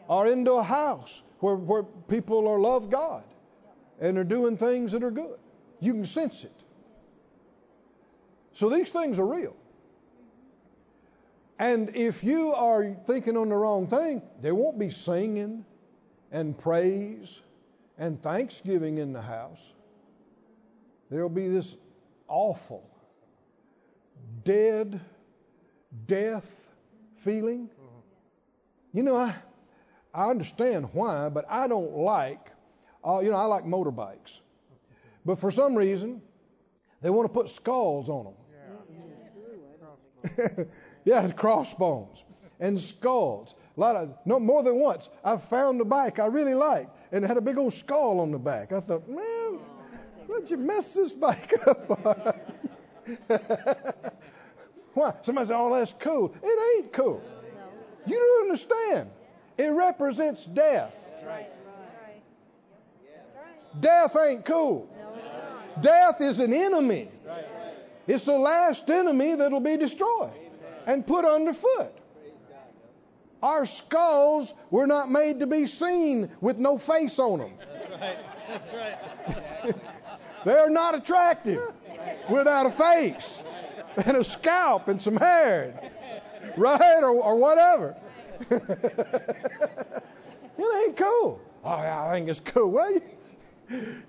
or 0.06 0.28
into 0.28 0.52
a 0.52 0.62
house 0.62 1.20
where, 1.40 1.56
where 1.56 1.82
people 1.82 2.46
are 2.46 2.60
love 2.60 2.90
God 2.90 3.24
and 4.00 4.18
are 4.18 4.24
doing 4.38 4.56
things 4.56 4.92
that 4.92 5.02
are 5.02 5.10
good. 5.10 5.40
You 5.80 5.94
can 5.94 6.04
sense 6.04 6.44
it. 6.44 6.54
So 8.52 8.68
these 8.68 8.90
things 8.90 9.18
are 9.18 9.26
real. 9.26 9.56
And 11.58 11.96
if 11.96 12.22
you 12.22 12.52
are 12.52 12.94
thinking 13.08 13.36
on 13.36 13.48
the 13.48 13.56
wrong 13.56 13.88
thing, 13.88 14.22
there 14.42 14.54
won't 14.54 14.78
be 14.78 14.90
singing 14.90 15.64
and 16.30 16.56
praise 16.56 17.40
and 18.00 18.20
thanksgiving 18.20 18.98
in 18.98 19.12
the 19.12 19.20
house. 19.20 19.70
There'll 21.10 21.28
be 21.28 21.48
this 21.48 21.76
awful, 22.26 22.82
dead, 24.42 25.00
death 26.06 26.50
feeling. 27.18 27.68
You 28.92 29.02
know, 29.02 29.16
I, 29.16 29.34
I 30.14 30.30
understand 30.30 30.88
why, 30.92 31.28
but 31.28 31.44
I 31.48 31.68
don't 31.68 31.92
like, 31.92 32.50
uh, 33.06 33.20
you 33.20 33.30
know, 33.30 33.36
I 33.36 33.44
like 33.44 33.64
motorbikes. 33.64 34.40
But 35.24 35.38
for 35.38 35.50
some 35.50 35.76
reason, 35.76 36.22
they 37.02 37.10
want 37.10 37.28
to 37.28 37.32
put 37.32 37.50
skulls 37.50 38.08
on 38.08 38.24
them. 38.24 38.34
yeah, 41.04 41.30
crossbones 41.32 42.22
and 42.58 42.80
skulls. 42.80 43.54
A 43.76 43.80
lot 43.80 43.96
of, 43.96 44.16
no 44.24 44.40
more 44.40 44.62
than 44.62 44.76
once, 44.76 45.08
I've 45.22 45.42
found 45.44 45.80
a 45.80 45.84
bike 45.84 46.18
I 46.18 46.26
really 46.26 46.54
liked, 46.54 46.90
and 47.12 47.24
it 47.24 47.28
had 47.28 47.36
a 47.36 47.40
big 47.40 47.58
old 47.58 47.72
skull 47.72 48.20
on 48.20 48.30
the 48.30 48.38
back. 48.38 48.72
I 48.72 48.80
thought, 48.80 49.08
man, 49.08 49.58
why'd 50.26 50.50
you 50.50 50.56
mess 50.56 50.94
this 50.94 51.12
bike 51.12 51.52
up? 51.66 51.88
Why? 54.94 55.14
Somebody 55.22 55.48
said, 55.48 55.56
oh, 55.56 55.74
that's 55.74 55.92
cool. 55.94 56.34
It 56.42 56.78
ain't 56.78 56.92
cool. 56.92 57.22
You 58.06 58.16
don't 58.16 58.42
understand. 58.42 59.10
It 59.58 59.68
represents 59.68 60.44
death. 60.44 60.96
Death 63.78 64.16
ain't 64.16 64.44
cool. 64.44 64.88
Death 65.80 66.20
is 66.20 66.40
an 66.40 66.52
enemy. 66.52 67.08
It's 68.06 68.24
the 68.24 68.38
last 68.38 68.90
enemy 68.90 69.36
that'll 69.36 69.60
be 69.60 69.76
destroyed 69.76 70.32
and 70.86 71.06
put 71.06 71.24
underfoot. 71.24 71.94
Our 73.42 73.66
skulls 73.66 74.52
were 74.70 74.86
not 74.86 75.10
made 75.10 75.40
to 75.40 75.46
be 75.46 75.66
seen 75.66 76.30
with 76.40 76.58
no 76.58 76.78
face 76.78 77.18
on 77.18 77.40
them. 77.40 77.52
That's 77.68 77.90
right. 77.90 78.16
That's 78.48 78.72
right. 79.64 79.74
They 80.44 80.54
are 80.56 80.70
not 80.70 80.94
attractive 80.94 81.60
without 82.28 82.66
a 82.66 82.70
face 82.70 83.42
and 84.06 84.16
a 84.16 84.24
scalp 84.24 84.88
and 84.88 85.00
some 85.00 85.16
hair, 85.16 85.90
right? 86.56 87.00
Or, 87.02 87.10
or 87.10 87.36
whatever. 87.36 87.96
it 88.50 88.62
ain't 90.58 90.96
cool. 90.96 91.40
Oh, 91.64 91.76
yeah, 91.76 92.04
I 92.06 92.12
think 92.12 92.28
it's 92.28 92.40
cool. 92.40 92.70
Well, 92.70 92.92
you, 92.92 93.02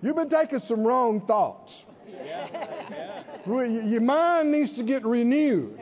you've 0.01 0.15
been 0.15 0.29
taking 0.29 0.59
some 0.59 0.85
wrong 0.85 1.25
thoughts. 1.25 1.83
Well, 3.45 3.67
y- 3.67 3.83
Your 3.85 4.01
mind 4.01 4.51
needs 4.51 4.73
to 4.73 4.83
get 4.83 5.05
renewed. 5.05 5.79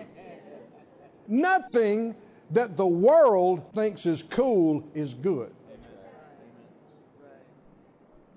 Nothing 1.27 2.15
that 2.51 2.77
the 2.77 2.87
world 2.87 3.73
thinks 3.75 4.05
is 4.05 4.23
cool 4.23 4.83
is 4.93 5.13
good. 5.13 5.51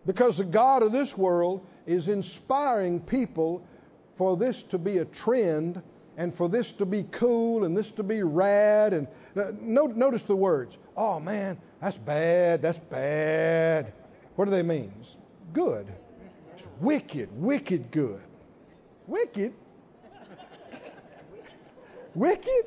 Because 0.04 0.38
the 0.38 0.44
God 0.44 0.82
of 0.82 0.92
this 0.92 1.16
world 1.16 1.64
is 1.86 2.08
inspiring 2.08 3.00
people 3.00 3.64
for 4.16 4.36
this 4.36 4.62
to 4.64 4.78
be 4.78 4.98
a 4.98 5.04
trend 5.04 5.80
and 6.16 6.34
for 6.34 6.48
this 6.48 6.72
to 6.72 6.86
be 6.86 7.04
cool 7.04 7.64
and 7.64 7.76
this 7.76 7.90
to 7.92 8.02
be 8.02 8.22
rad. 8.22 8.92
And 8.92 9.06
uh, 9.36 9.52
notice 9.60 10.24
the 10.24 10.36
words. 10.36 10.76
Oh 10.96 11.20
man, 11.20 11.56
that's 11.80 11.96
bad. 11.96 12.62
That's 12.62 12.78
bad. 12.78 13.92
What 14.36 14.46
do 14.46 14.50
they 14.50 14.62
mean? 14.62 14.92
It's 15.00 15.16
good. 15.52 15.86
It's 16.54 16.66
wicked. 16.80 17.28
Wicked 17.32 17.90
good. 17.90 18.20
Wicked. 19.06 19.54
Wicked. 22.14 22.66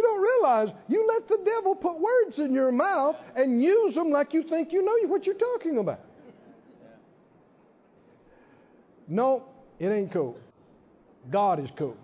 You 0.00 0.06
don't 0.06 0.22
realize 0.22 0.72
you 0.88 1.06
let 1.06 1.28
the 1.28 1.42
devil 1.44 1.74
put 1.74 2.00
words 2.00 2.38
in 2.38 2.54
your 2.54 2.72
mouth 2.72 3.18
and 3.36 3.62
use 3.62 3.94
them 3.94 4.10
like 4.10 4.32
you 4.32 4.42
think 4.42 4.72
you 4.72 4.82
know 4.82 5.08
what 5.08 5.26
you're 5.26 5.34
talking 5.34 5.76
about. 5.76 6.00
No, 9.06 9.44
it 9.78 9.88
ain't 9.88 10.10
cool. 10.10 10.38
God 11.30 11.62
is 11.62 11.70
cool. 11.76 11.98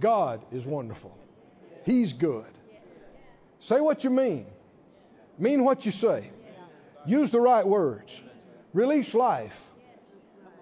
God 0.00 0.44
is 0.50 0.66
wonderful. 0.66 1.16
He's 1.84 2.12
good. 2.12 2.50
Say 3.60 3.80
what 3.80 4.02
you 4.02 4.10
mean. 4.10 4.46
Mean 5.38 5.62
what 5.62 5.86
you 5.86 5.92
say. 5.92 6.28
Use 7.06 7.30
the 7.30 7.40
right 7.40 7.64
words. 7.64 8.20
Release 8.72 9.14
life. 9.14 9.56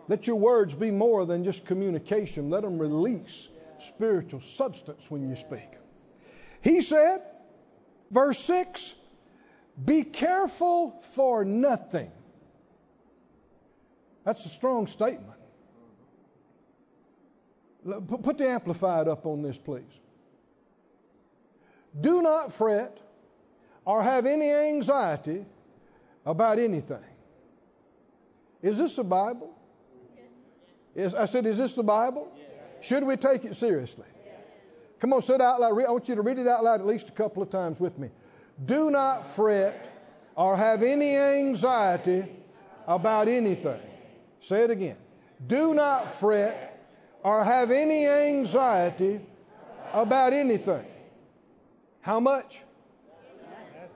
Let 0.08 0.26
your 0.26 0.36
words 0.36 0.74
be 0.74 0.90
more 0.90 1.24
than 1.24 1.44
just 1.44 1.64
communication. 1.64 2.50
Let 2.50 2.62
them 2.62 2.78
release 2.78 3.48
spiritual 3.78 4.40
substance 4.40 5.10
when 5.10 5.26
you 5.30 5.36
speak. 5.36 5.73
He 6.64 6.81
said, 6.81 7.20
verse 8.11 8.38
6 8.38 8.94
Be 9.85 10.03
careful 10.03 10.98
for 11.12 11.44
nothing. 11.44 12.11
That's 14.24 14.46
a 14.46 14.48
strong 14.48 14.87
statement. 14.87 15.38
Put 18.22 18.38
the 18.38 18.48
Amplified 18.48 19.09
up 19.09 19.27
on 19.27 19.42
this, 19.42 19.59
please. 19.59 19.83
Do 22.00 22.22
not 22.22 22.55
fret 22.55 22.98
or 23.85 24.03
have 24.03 24.24
any 24.24 24.50
anxiety 24.50 25.44
about 26.24 26.59
anything. 26.59 27.05
Is 28.62 28.79
this 28.79 28.96
the 28.96 29.05
Bible? 29.05 29.55
Is, 30.94 31.14
I 31.14 31.27
said, 31.27 31.44
is 31.44 31.59
this 31.59 31.74
the 31.74 31.83
Bible? 31.83 32.33
Should 32.81 33.05
we 33.05 33.18
take 33.18 33.44
it 33.44 33.55
seriously? 33.55 34.07
Come 35.04 35.12
on, 35.12 35.20
sit 35.20 35.42
out 35.42 35.60
loud. 35.60 35.72
I 35.72 35.90
want 35.90 36.08
you 36.08 36.14
to 36.14 36.22
read 36.22 36.38
it 36.38 36.48
out 36.48 36.64
loud 36.64 36.80
at 36.80 36.86
least 36.86 37.10
a 37.10 37.12
couple 37.12 37.42
of 37.42 37.50
times 37.50 37.78
with 37.78 37.98
me. 37.98 38.08
Do 38.64 38.90
not 38.90 39.28
fret 39.34 39.92
or 40.34 40.56
have 40.56 40.82
any 40.82 41.14
anxiety 41.14 42.24
about 42.88 43.28
anything. 43.28 43.82
Say 44.40 44.62
it 44.62 44.70
again. 44.70 44.96
Do 45.46 45.74
not 45.74 46.14
fret 46.14 46.82
or 47.22 47.44
have 47.44 47.70
any 47.70 48.06
anxiety 48.06 49.20
about 49.92 50.32
anything. 50.32 50.86
How 52.00 52.18
much? 52.18 52.62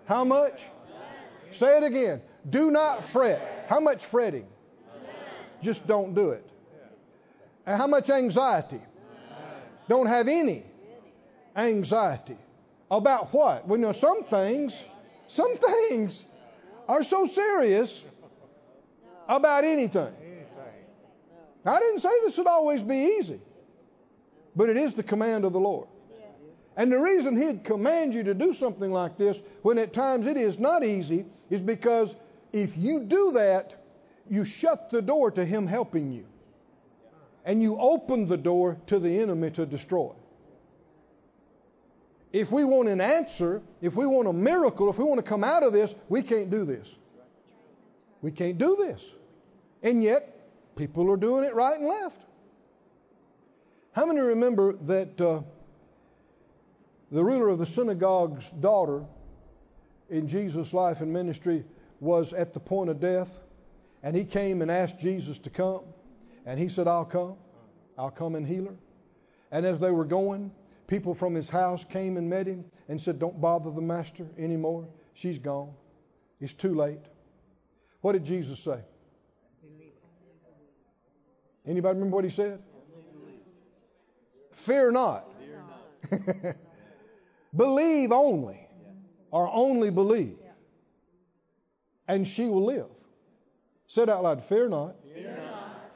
How 0.05 0.25
much? 0.25 0.61
Say 1.53 1.79
it 1.79 1.85
again. 1.85 2.21
Do 2.51 2.71
not 2.71 3.03
fret. 3.03 3.65
How 3.67 3.81
much 3.81 4.05
fretting? 4.05 4.47
Just 5.63 5.87
don't 5.87 6.15
do 6.15 6.33
it. 6.33 6.47
And 7.65 7.79
how 7.79 7.87
much 7.87 8.11
anxiety? 8.11 8.83
Don't 9.89 10.07
have 10.07 10.29
any 10.29 10.65
anxiety. 11.67 12.37
About 12.91 13.33
what? 13.35 13.69
We 13.69 13.79
know, 13.79 13.93
some 13.93 14.25
things, 14.25 14.81
some 15.27 15.57
things 15.59 16.25
are 16.89 17.03
so 17.03 17.27
serious 17.27 18.03
about 19.29 19.65
anything. 19.65 20.13
I 21.65 21.81
didn't 21.81 22.01
say 22.01 22.09
this 22.25 22.39
would 22.39 22.47
always 22.47 22.83
be 22.83 23.19
easy, 23.19 23.41
but 24.57 24.71
it 24.71 24.77
is 24.77 24.95
the 24.95 25.03
command 25.03 25.45
of 25.45 25.53
the 25.53 25.61
Lord. 25.61 25.89
And 26.77 26.93
the 26.93 26.99
reason 26.99 27.37
He'd 27.37 27.65
command 27.65 28.15
you 28.15 28.23
to 28.23 28.35
do 28.35 28.55
something 28.55 28.93
like 28.93 29.19
this 29.19 29.43
when 29.63 29.79
at 29.79 29.93
times 29.93 30.27
it 30.27 30.37
is 30.37 30.59
not 30.59 30.85
easy 30.85 31.27
is 31.51 31.61
because 31.61 32.15
if 32.53 32.79
you 32.79 33.01
do 33.01 33.33
that, 33.33 33.75
you 34.31 34.45
shut 34.45 34.91
the 34.91 35.03
door 35.03 35.31
to 35.33 35.45
Him 35.45 35.67
helping 35.67 36.13
you. 36.13 36.25
And 37.45 37.61
you 37.63 37.79
open 37.79 38.29
the 38.29 38.37
door 38.37 38.79
to 38.87 38.99
the 38.99 39.21
enemy 39.21 39.51
to 39.53 39.67
destroy. 39.67 40.13
If 42.33 42.53
we 42.53 42.65
want 42.65 42.89
an 42.89 43.01
answer, 43.01 43.63
if 43.81 43.97
we 43.97 44.07
want 44.07 44.29
a 44.29 44.33
miracle, 44.33 44.91
if 44.91 44.99
we 44.99 45.05
want 45.05 45.19
to 45.19 45.23
come 45.23 45.43
out 45.43 45.63
of 45.63 45.73
this, 45.73 45.95
we 46.09 46.23
can't 46.23 46.51
do 46.51 46.65
this. 46.65 46.95
We 48.21 48.33
can't 48.33 48.59
do 48.59 48.77
this. 48.77 49.11
And 49.83 50.03
yet, 50.03 50.77
people 50.77 51.11
are 51.11 51.17
doing 51.17 51.45
it 51.45 51.55
right 51.55 51.79
and 51.79 51.87
left. 51.87 52.21
How 53.93 54.07
many 54.07 54.21
remember 54.21 54.75
that 54.87 55.21
uh, 55.21 55.41
the 57.11 57.25
ruler 57.25 57.49
of 57.49 57.59
the 57.59 57.67
synagogue's 57.67 58.49
daughter 58.61 59.05
in 60.11 60.29
Jesus' 60.29 60.73
life 60.75 61.01
and 61.01 61.13
ministry 61.13 61.65
was 62.01 62.33
at 62.33 62.53
the 62.53 62.61
point 62.61 62.91
of 62.91 63.01
death? 63.01 63.41
And 64.03 64.15
he 64.15 64.25
came 64.25 64.63
and 64.63 64.71
asked 64.71 65.01
Jesus 65.01 65.39
to 65.41 65.51
come. 65.51 65.81
And 66.45 66.59
he 66.59 66.69
said, 66.69 66.87
I'll 66.87 67.05
come. 67.05 67.35
I'll 67.97 68.11
come 68.11 68.35
and 68.35 68.47
heal 68.47 68.67
her. 68.67 68.77
And 69.51 69.67
as 69.67 69.81
they 69.81 69.91
were 69.91 70.05
going, 70.05 70.53
people 70.89 71.15
from 71.15 71.35
his 71.35 71.49
house 71.49 71.85
came 71.85 72.17
and 72.17 72.29
met 72.29 72.49
him 72.49 72.65
and 72.89 73.01
said, 73.01 73.21
Don't 73.21 73.41
bother 73.41 73.71
the 73.71 73.81
master 73.81 74.27
anymore. 74.37 74.89
She's 75.15 75.39
gone. 75.39 75.73
It's 76.41 76.53
too 76.53 76.75
late. 76.75 76.99
What 78.01 78.13
did 78.13 78.25
Jesus 78.25 78.59
say? 78.59 78.81
Anybody 81.67 81.95
remember 81.95 82.17
what 82.17 82.25
he 82.25 82.31
said? 82.31 82.61
Fear 84.53 84.91
not. 84.93 85.29
believe 87.57 88.13
only, 88.13 88.67
or 89.31 89.51
only 89.53 89.91
believe, 89.91 90.39
and 92.07 92.27
she 92.27 92.47
will 92.47 92.65
live. 92.65 92.87
Said 93.87 94.09
out 94.09 94.23
loud, 94.23 94.43
fear 94.45 94.69
not. 94.69 94.97
Fear 95.15 95.37
not. 95.37 95.93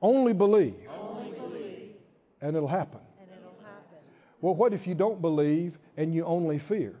Only 0.00 0.32
believe. 0.32 0.88
Only 0.98 1.30
believe. 1.32 1.94
And 2.40 2.56
it'll 2.56 2.68
happen. 2.68 3.01
Well, 4.42 4.54
what 4.56 4.74
if 4.74 4.88
you 4.88 4.94
don't 4.94 5.22
believe 5.22 5.78
and 5.96 6.12
you 6.12 6.24
only 6.24 6.58
fear? 6.58 6.94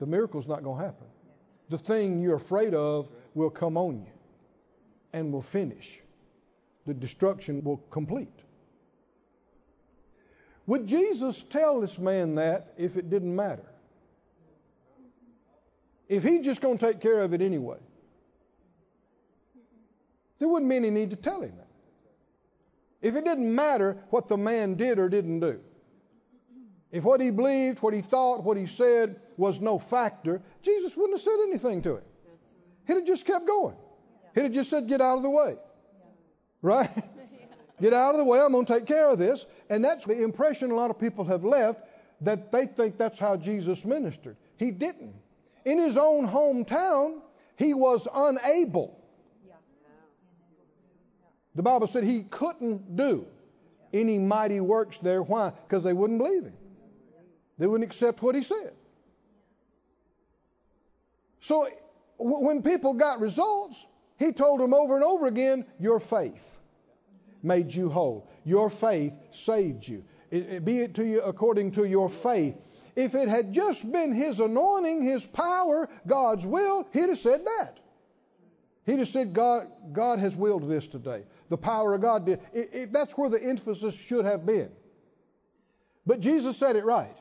The 0.00 0.06
miracle's 0.06 0.48
not 0.48 0.62
going 0.62 0.78
to 0.78 0.84
happen. 0.84 1.06
The 1.70 1.78
thing 1.78 2.20
you're 2.20 2.36
afraid 2.36 2.74
of 2.74 3.08
will 3.34 3.50
come 3.50 3.76
on 3.76 4.00
you 4.00 4.12
and 5.12 5.32
will 5.32 5.42
finish. 5.42 5.98
The 6.86 6.94
destruction 6.94 7.62
will 7.62 7.78
complete. 7.90 8.28
Would 10.66 10.86
Jesus 10.86 11.42
tell 11.44 11.80
this 11.80 11.98
man 11.98 12.34
that 12.34 12.74
if 12.76 12.96
it 12.96 13.08
didn't 13.08 13.34
matter? 13.34 13.64
If 16.08 16.24
he's 16.24 16.44
just 16.44 16.60
going 16.60 16.78
to 16.78 16.86
take 16.86 17.00
care 17.00 17.20
of 17.20 17.32
it 17.32 17.42
anyway, 17.42 17.78
there 20.38 20.48
wouldn't 20.48 20.68
be 20.68 20.76
any 20.76 20.90
need 20.90 21.10
to 21.10 21.16
tell 21.16 21.42
him 21.42 21.52
that. 21.56 21.67
If 23.00 23.14
it 23.14 23.24
didn't 23.24 23.54
matter 23.54 23.96
what 24.10 24.28
the 24.28 24.36
man 24.36 24.74
did 24.74 24.98
or 24.98 25.08
didn't 25.08 25.40
do, 25.40 25.60
if 26.90 27.04
what 27.04 27.20
he 27.20 27.30
believed, 27.30 27.80
what 27.80 27.94
he 27.94 28.00
thought, 28.00 28.42
what 28.42 28.56
he 28.56 28.66
said 28.66 29.20
was 29.36 29.60
no 29.60 29.78
factor, 29.78 30.42
Jesus 30.62 30.96
wouldn't 30.96 31.18
have 31.18 31.22
said 31.22 31.38
anything 31.46 31.82
to 31.82 31.96
him. 31.96 32.02
He'd 32.86 32.94
have 32.94 33.06
just 33.06 33.26
kept 33.26 33.46
going. 33.46 33.76
He'd 34.34 34.44
have 34.44 34.52
just 34.52 34.70
said, 34.70 34.88
Get 34.88 35.00
out 35.00 35.18
of 35.18 35.22
the 35.22 35.30
way. 35.30 35.56
Right? 36.62 36.90
Get 37.80 37.92
out 37.92 38.14
of 38.14 38.18
the 38.18 38.24
way. 38.24 38.40
I'm 38.40 38.52
going 38.52 38.66
to 38.66 38.72
take 38.72 38.86
care 38.86 39.08
of 39.10 39.18
this. 39.18 39.46
And 39.70 39.84
that's 39.84 40.04
the 40.04 40.20
impression 40.22 40.70
a 40.70 40.74
lot 40.74 40.90
of 40.90 40.98
people 40.98 41.24
have 41.26 41.44
left 41.44 41.82
that 42.22 42.50
they 42.50 42.66
think 42.66 42.98
that's 42.98 43.18
how 43.18 43.36
Jesus 43.36 43.84
ministered. 43.84 44.36
He 44.56 44.70
didn't. 44.70 45.14
In 45.64 45.78
his 45.78 45.96
own 45.96 46.26
hometown, 46.26 47.20
he 47.56 47.74
was 47.74 48.08
unable. 48.12 48.97
The 51.58 51.64
Bible 51.64 51.88
said 51.88 52.04
he 52.04 52.22
couldn't 52.22 52.94
do 52.94 53.26
any 53.92 54.20
mighty 54.20 54.60
works 54.60 54.96
there. 54.98 55.20
Why? 55.20 55.50
Because 55.50 55.82
they 55.82 55.92
wouldn't 55.92 56.20
believe 56.20 56.44
him. 56.44 56.52
They 57.58 57.66
wouldn't 57.66 57.90
accept 57.90 58.22
what 58.22 58.36
he 58.36 58.44
said. 58.44 58.74
So 61.40 61.68
when 62.16 62.62
people 62.62 62.94
got 62.94 63.18
results, 63.18 63.84
he 64.20 64.30
told 64.30 64.60
them 64.60 64.72
over 64.72 64.94
and 64.94 65.02
over 65.02 65.26
again, 65.26 65.64
Your 65.80 65.98
faith 65.98 66.48
made 67.42 67.74
you 67.74 67.90
whole. 67.90 68.30
Your 68.44 68.70
faith 68.70 69.18
saved 69.32 69.88
you. 69.88 70.04
It, 70.30 70.48
it, 70.48 70.64
be 70.64 70.78
it 70.78 70.94
to 70.94 71.04
you 71.04 71.22
according 71.22 71.72
to 71.72 71.84
your 71.84 72.08
faith. 72.08 72.54
If 72.94 73.16
it 73.16 73.28
had 73.28 73.52
just 73.52 73.90
been 73.90 74.12
his 74.12 74.38
anointing, 74.38 75.02
his 75.02 75.26
power, 75.26 75.88
God's 76.06 76.46
will, 76.46 76.86
he'd 76.92 77.08
have 77.08 77.18
said 77.18 77.44
that. 77.44 77.80
He'd 78.88 79.00
have 79.00 79.08
said, 79.08 79.34
God, 79.34 79.66
God 79.92 80.18
has 80.18 80.34
willed 80.34 80.66
this 80.66 80.86
today. 80.86 81.24
The 81.48 81.56
power 81.56 81.94
of 81.94 82.00
God 82.00 82.26
did. 82.26 82.40
If 82.52 82.92
that's 82.92 83.16
where 83.16 83.30
the 83.30 83.42
emphasis 83.42 83.94
should 83.94 84.24
have 84.24 84.44
been. 84.44 84.70
But 86.06 86.20
Jesus 86.20 86.56
said 86.56 86.76
it 86.76 86.84
right. 86.84 87.16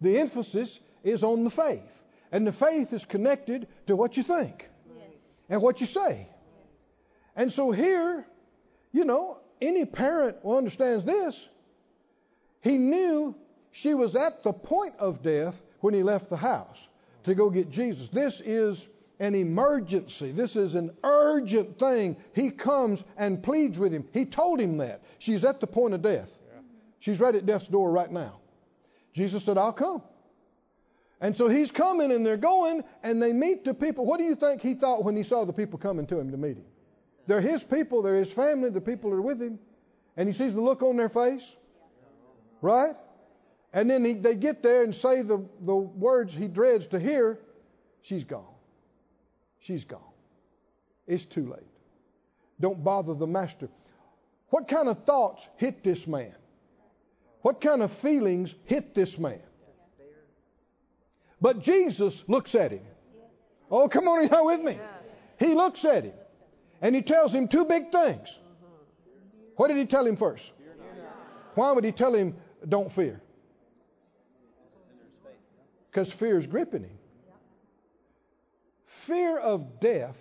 The 0.00 0.18
emphasis 0.18 0.78
is 1.02 1.24
on 1.24 1.44
the 1.44 1.50
faith. 1.50 2.02
And 2.32 2.46
the 2.46 2.52
faith 2.52 2.92
is 2.92 3.04
connected 3.04 3.68
to 3.86 3.96
what 3.96 4.16
you 4.16 4.22
think 4.22 4.68
Yes. 4.88 5.08
and 5.48 5.62
what 5.62 5.80
you 5.80 5.86
say. 5.86 6.28
And 7.36 7.52
so 7.52 7.70
here, 7.70 8.26
you 8.92 9.04
know, 9.04 9.38
any 9.60 9.84
parent 9.84 10.38
who 10.42 10.56
understands 10.56 11.04
this. 11.04 11.48
He 12.62 12.78
knew 12.78 13.36
she 13.70 13.94
was 13.94 14.16
at 14.16 14.42
the 14.42 14.52
point 14.52 14.94
of 14.98 15.22
death 15.22 15.60
when 15.80 15.94
he 15.94 16.02
left 16.02 16.30
the 16.30 16.36
house 16.36 16.86
to 17.24 17.34
go 17.34 17.50
get 17.50 17.70
Jesus. 17.70 18.08
This 18.08 18.40
is 18.40 18.86
an 19.18 19.34
emergency. 19.34 20.30
This 20.30 20.56
is 20.56 20.74
an 20.74 20.90
urgent 21.02 21.78
thing. 21.78 22.16
He 22.34 22.50
comes 22.50 23.02
and 23.16 23.42
pleads 23.42 23.78
with 23.78 23.92
him. 23.92 24.06
He 24.12 24.24
told 24.24 24.60
him 24.60 24.78
that. 24.78 25.02
She's 25.18 25.44
at 25.44 25.60
the 25.60 25.66
point 25.66 25.94
of 25.94 26.02
death. 26.02 26.30
She's 27.00 27.20
right 27.20 27.34
at 27.34 27.46
death's 27.46 27.68
door 27.68 27.90
right 27.90 28.10
now. 28.10 28.40
Jesus 29.12 29.44
said, 29.44 29.58
I'll 29.58 29.72
come. 29.72 30.02
And 31.20 31.36
so 31.36 31.48
he's 31.48 31.70
coming 31.70 32.12
and 32.12 32.26
they're 32.26 32.36
going 32.36 32.84
and 33.02 33.22
they 33.22 33.32
meet 33.32 33.64
the 33.64 33.72
people. 33.72 34.04
What 34.04 34.18
do 34.18 34.24
you 34.24 34.34
think 34.34 34.60
he 34.60 34.74
thought 34.74 35.04
when 35.04 35.16
he 35.16 35.22
saw 35.22 35.44
the 35.44 35.52
people 35.52 35.78
coming 35.78 36.06
to 36.08 36.18
him 36.18 36.30
to 36.32 36.36
meet 36.36 36.58
him? 36.58 36.66
They're 37.26 37.40
his 37.40 37.64
people, 37.64 38.02
they're 38.02 38.16
his 38.16 38.32
family, 38.32 38.70
the 38.70 38.80
people 38.80 39.12
are 39.12 39.22
with 39.22 39.40
him. 39.40 39.58
And 40.16 40.28
he 40.28 40.32
sees 40.32 40.54
the 40.54 40.60
look 40.60 40.82
on 40.82 40.96
their 40.96 41.08
face. 41.08 41.56
Right? 42.60 42.94
And 43.72 43.90
then 43.90 44.04
he, 44.04 44.14
they 44.14 44.34
get 44.34 44.62
there 44.62 44.82
and 44.82 44.94
say 44.94 45.22
the, 45.22 45.44
the 45.60 45.74
words 45.74 46.34
he 46.34 46.48
dreads 46.48 46.88
to 46.88 46.98
hear. 46.98 47.38
She's 48.02 48.24
gone. 48.24 48.44
She's 49.60 49.84
gone. 49.84 50.00
It's 51.06 51.24
too 51.24 51.46
late. 51.50 51.66
Don't 52.60 52.82
bother 52.82 53.14
the 53.14 53.26
master. 53.26 53.68
What 54.48 54.68
kind 54.68 54.88
of 54.88 55.04
thoughts 55.04 55.48
hit 55.56 55.82
this 55.82 56.06
man? 56.06 56.34
What 57.42 57.60
kind 57.60 57.82
of 57.82 57.92
feelings 57.92 58.54
hit 58.64 58.94
this 58.94 59.18
man? 59.18 59.40
But 61.40 61.60
Jesus 61.60 62.24
looks 62.28 62.54
at 62.54 62.72
him. 62.72 62.80
Oh, 63.70 63.88
come 63.88 64.08
on, 64.08 64.22
you 64.22 64.44
with 64.44 64.62
me? 64.62 64.78
He 65.38 65.54
looks 65.54 65.84
at 65.84 66.04
him 66.04 66.14
and 66.80 66.94
he 66.94 67.02
tells 67.02 67.34
him 67.34 67.48
two 67.48 67.64
big 67.64 67.90
things. 67.92 68.38
What 69.56 69.68
did 69.68 69.76
he 69.76 69.86
tell 69.86 70.06
him 70.06 70.16
first? 70.16 70.50
Why 71.54 71.72
would 71.72 71.84
he 71.84 71.92
tell 71.92 72.14
him, 72.14 72.36
don't 72.68 72.90
fear? 72.90 73.20
Because 75.90 76.12
fear 76.12 76.36
is 76.36 76.46
gripping 76.46 76.82
him. 76.82 76.98
Fear 79.06 79.38
of 79.38 79.78
death 79.78 80.18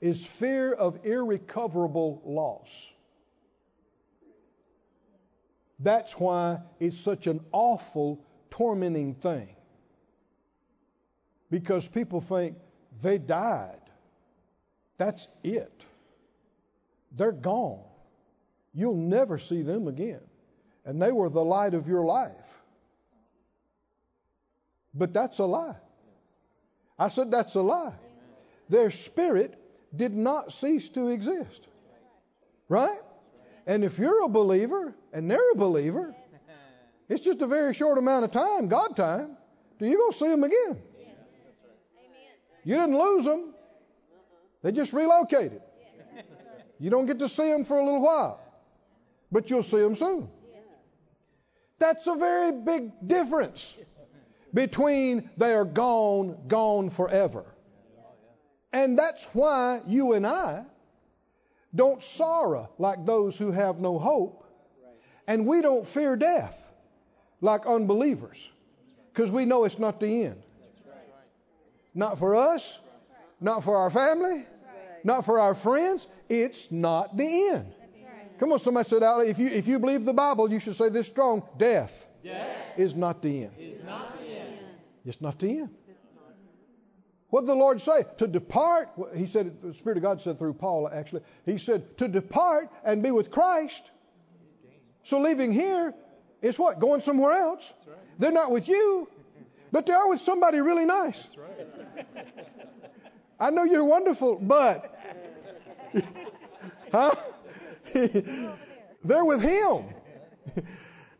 is 0.00 0.26
fear 0.26 0.72
of 0.72 1.06
irrecoverable 1.06 2.20
loss. 2.24 2.90
That's 5.78 6.18
why 6.18 6.58
it's 6.80 6.98
such 6.98 7.28
an 7.28 7.38
awful, 7.52 8.26
tormenting 8.50 9.14
thing. 9.14 9.54
Because 11.52 11.86
people 11.86 12.20
think 12.20 12.56
they 13.00 13.18
died. 13.18 13.80
That's 14.98 15.28
it. 15.44 15.84
They're 17.12 17.30
gone. 17.30 17.84
You'll 18.74 18.96
never 18.96 19.38
see 19.38 19.62
them 19.62 19.86
again. 19.86 20.22
And 20.84 21.00
they 21.00 21.12
were 21.12 21.28
the 21.30 21.44
light 21.44 21.74
of 21.74 21.86
your 21.86 22.04
life. 22.04 22.62
But 24.92 25.12
that's 25.12 25.38
a 25.38 25.44
lie. 25.44 25.76
I 27.02 27.08
said 27.08 27.32
that's 27.32 27.56
a 27.56 27.62
lie. 27.62 27.94
Their 28.68 28.92
spirit 28.92 29.58
did 29.94 30.14
not 30.14 30.52
cease 30.52 30.88
to 30.90 31.08
exist. 31.08 31.66
Right? 32.68 33.00
And 33.66 33.82
if 33.82 33.98
you're 33.98 34.24
a 34.24 34.28
believer 34.28 34.94
and 35.12 35.28
they're 35.28 35.50
a 35.50 35.56
believer, 35.56 36.14
it's 37.08 37.24
just 37.24 37.42
a 37.42 37.48
very 37.48 37.74
short 37.74 37.98
amount 37.98 38.24
of 38.24 38.30
time, 38.30 38.68
God 38.68 38.94
time, 38.94 39.36
do 39.80 39.86
you 39.86 39.98
go 39.98 40.10
see 40.10 40.28
them 40.28 40.44
again. 40.44 40.80
You 42.64 42.76
didn't 42.76 42.96
lose 42.96 43.24
them, 43.24 43.52
they 44.62 44.70
just 44.70 44.92
relocated. 44.92 45.60
You 46.78 46.90
don't 46.90 47.06
get 47.06 47.18
to 47.18 47.28
see 47.28 47.50
them 47.50 47.64
for 47.64 47.78
a 47.78 47.84
little 47.84 48.00
while, 48.00 48.40
but 49.32 49.50
you'll 49.50 49.64
see 49.64 49.80
them 49.80 49.96
soon. 49.96 50.28
That's 51.80 52.06
a 52.06 52.14
very 52.14 52.52
big 52.52 52.92
difference 53.04 53.74
between 54.54 55.30
they 55.36 55.54
are 55.54 55.64
gone, 55.64 56.36
gone 56.48 56.90
forever. 56.90 57.44
And 58.72 58.98
that's 58.98 59.24
why 59.34 59.80
you 59.86 60.14
and 60.14 60.26
I 60.26 60.64
don't 61.74 62.02
sorrow 62.02 62.70
like 62.78 63.04
those 63.04 63.38
who 63.38 63.50
have 63.50 63.78
no 63.78 63.98
hope, 63.98 64.44
and 65.26 65.46
we 65.46 65.62
don't 65.62 65.86
fear 65.86 66.16
death 66.16 66.58
like 67.40 67.66
unbelievers 67.66 68.48
because 69.12 69.30
we 69.30 69.44
know 69.44 69.64
it's 69.64 69.78
not 69.78 70.00
the 70.00 70.24
end. 70.24 70.42
Not 71.94 72.18
for 72.18 72.34
us, 72.36 72.78
not 73.40 73.64
for 73.64 73.76
our 73.76 73.90
family, 73.90 74.46
not 75.04 75.24
for 75.24 75.40
our 75.40 75.54
friends. 75.54 76.06
It's 76.28 76.70
not 76.70 77.16
the 77.16 77.48
end. 77.48 77.72
Come 78.38 78.52
on, 78.52 78.58
somebody 78.58 78.88
said 78.88 79.02
out. 79.02 79.26
If 79.26 79.38
you 79.38 79.48
if 79.48 79.68
you 79.68 79.78
believe 79.78 80.04
the 80.04 80.14
Bible, 80.14 80.50
you 80.50 80.60
should 80.60 80.74
say 80.74 80.88
this 80.88 81.06
strong: 81.06 81.42
Death, 81.58 82.06
Death 82.22 82.56
is 82.76 82.94
not 82.94 83.22
the 83.22 83.44
end. 83.44 83.52
is 83.58 83.82
not 83.82 84.18
the 84.18 84.26
end. 84.26 84.58
It's 85.04 85.20
not 85.20 85.38
the 85.38 85.58
end. 85.58 85.70
What 87.30 87.42
did 87.42 87.48
the 87.48 87.54
Lord 87.54 87.80
say? 87.80 88.04
To 88.18 88.26
depart. 88.26 88.90
He 89.16 89.26
said. 89.26 89.62
The 89.62 89.72
Spirit 89.72 89.96
of 89.96 90.02
God 90.02 90.20
said 90.20 90.38
through 90.38 90.52
Paul. 90.54 90.88
Actually, 90.88 91.22
He 91.46 91.56
said 91.58 91.96
to 91.98 92.08
depart 92.08 92.68
and 92.84 93.02
be 93.02 93.10
with 93.10 93.30
Christ. 93.30 93.82
So 95.04 95.20
leaving 95.20 95.52
here 95.52 95.94
is 96.42 96.58
what? 96.58 96.78
Going 96.78 97.00
somewhere 97.00 97.32
else. 97.32 97.72
They're 98.18 98.32
not 98.32 98.50
with 98.50 98.68
you, 98.68 99.08
but 99.72 99.86
they 99.86 99.94
are 99.94 100.08
with 100.10 100.20
somebody 100.20 100.60
really 100.60 100.84
nice. 100.84 101.34
I 103.40 103.50
know 103.50 103.64
you're 103.64 103.84
wonderful, 103.84 104.36
but 104.36 104.94
huh? 106.92 107.14
they're 109.04 109.24
with 109.24 109.42
Him, 109.42 109.86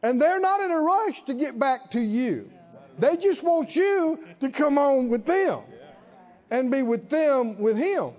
and 0.03 0.21
they're 0.21 0.41
not 0.41 0.61
in 0.61 0.71
a 0.71 0.81
rush 0.81 1.23
to 1.23 1.35
get 1.35 1.59
back 1.59 1.93
to 1.93 2.01
you. 2.01 2.51
They 2.99 3.17
just 3.17 3.43
want 3.43 3.75
you 3.75 4.23
to 4.41 4.51
come 4.51 4.79
on 4.79 5.09
with 5.09 5.25
them 5.25 5.61
and 6.51 6.71
be 6.71 6.83
with 6.83 7.09
them 7.09 7.59
with 7.59 7.77
Him. 7.77 8.11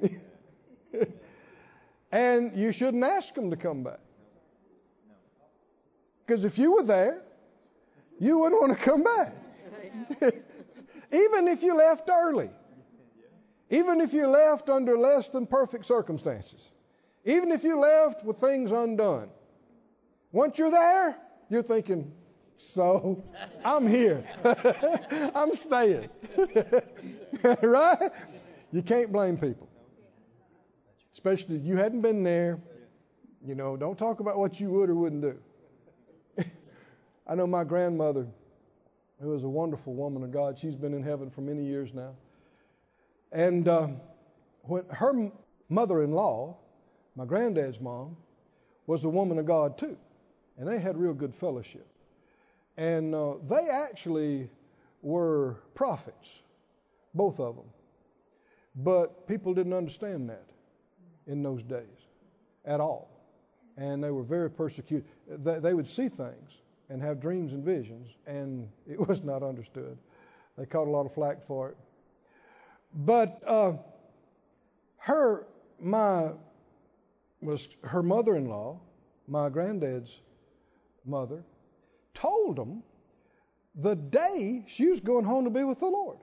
and 2.12 2.56
you 2.56 2.72
shouldn't 2.72 3.04
ask 3.04 3.34
them 3.34 3.50
to 3.50 3.56
come 3.56 3.84
back. 3.84 4.00
Because 6.26 6.44
if 6.44 6.58
you 6.58 6.72
were 6.72 6.82
there, 6.82 7.22
you 8.18 8.38
wouldn't 8.38 8.60
want 8.60 8.76
to 8.76 8.84
come 8.84 9.04
back. 9.04 9.34
Even 11.12 11.48
if 11.48 11.62
you 11.62 11.76
left 11.76 12.08
early. 12.10 12.50
Even 13.70 14.00
if 14.00 14.12
you 14.12 14.26
left 14.26 14.68
under 14.68 14.98
less 14.98 15.28
than 15.30 15.46
perfect 15.46 15.86
circumstances. 15.86 16.70
Even 17.24 17.52
if 17.52 17.62
you 17.62 17.78
left 17.78 18.24
with 18.24 18.38
things 18.38 18.72
undone. 18.72 19.28
Once 20.34 20.58
you're 20.58 20.72
there, 20.72 21.16
you're 21.48 21.62
thinking, 21.62 22.10
so 22.56 23.22
I'm 23.64 23.86
here. 23.86 24.24
I'm 25.32 25.54
staying. 25.54 26.08
right? 27.62 28.10
You 28.72 28.82
can't 28.82 29.12
blame 29.12 29.36
people. 29.36 29.68
Especially 31.12 31.54
if 31.54 31.64
you 31.64 31.76
hadn't 31.76 32.00
been 32.00 32.24
there. 32.24 32.58
You 33.46 33.54
know, 33.54 33.76
don't 33.76 33.96
talk 33.96 34.18
about 34.18 34.36
what 34.36 34.58
you 34.58 34.70
would 34.70 34.90
or 34.90 34.96
wouldn't 34.96 35.22
do. 35.22 35.38
I 37.28 37.36
know 37.36 37.46
my 37.46 37.62
grandmother, 37.62 38.26
who 39.20 39.28
was 39.28 39.44
a 39.44 39.48
wonderful 39.48 39.94
woman 39.94 40.24
of 40.24 40.32
God, 40.32 40.58
she's 40.58 40.74
been 40.74 40.94
in 40.94 41.04
heaven 41.04 41.30
for 41.30 41.42
many 41.42 41.64
years 41.64 41.94
now. 41.94 42.16
And 43.30 43.68
uh, 43.68 43.86
when 44.62 44.82
her 44.90 45.30
mother 45.68 46.02
in 46.02 46.10
law, 46.10 46.56
my 47.14 47.24
granddad's 47.24 47.80
mom, 47.80 48.16
was 48.88 49.04
a 49.04 49.08
woman 49.08 49.38
of 49.38 49.46
God 49.46 49.78
too. 49.78 49.96
And 50.58 50.68
they 50.68 50.78
had 50.78 50.96
real 50.96 51.14
good 51.14 51.34
fellowship. 51.34 51.86
And 52.76 53.14
uh, 53.14 53.34
they 53.48 53.68
actually 53.68 54.48
were 55.02 55.56
prophets, 55.74 56.38
both 57.14 57.40
of 57.40 57.56
them. 57.56 57.66
But 58.76 59.28
people 59.28 59.54
didn't 59.54 59.72
understand 59.72 60.30
that 60.30 60.46
in 61.26 61.42
those 61.42 61.62
days 61.62 62.08
at 62.64 62.80
all. 62.80 63.10
And 63.76 64.02
they 64.02 64.10
were 64.10 64.22
very 64.22 64.50
persecuted. 64.50 65.06
They, 65.28 65.74
would 65.74 65.88
see 65.88 66.08
things 66.08 66.50
and 66.88 67.02
have 67.02 67.20
dreams 67.20 67.52
and 67.52 67.64
visions, 67.64 68.08
and 68.26 68.68
it 68.90 68.98
was 69.08 69.22
not 69.22 69.42
understood. 69.42 69.96
They 70.56 70.66
caught 70.66 70.86
a 70.86 70.90
lot 70.90 71.06
of 71.06 71.14
flack 71.14 71.46
for 71.46 71.70
it. 71.70 71.76
But 72.94 73.42
uh, 73.46 73.72
her, 74.98 75.46
my, 75.80 76.30
was 77.40 77.68
her 77.82 78.02
mother-in-law, 78.02 78.78
my 79.26 79.48
granddad's 79.48 80.20
mother, 81.04 81.44
told 82.14 82.56
them 82.56 82.82
the 83.74 83.94
day 83.94 84.64
she 84.68 84.86
was 84.86 85.00
going 85.00 85.24
home 85.24 85.44
to 85.44 85.50
be 85.50 85.64
with 85.64 85.80
the 85.80 85.86
Lord. 85.86 86.18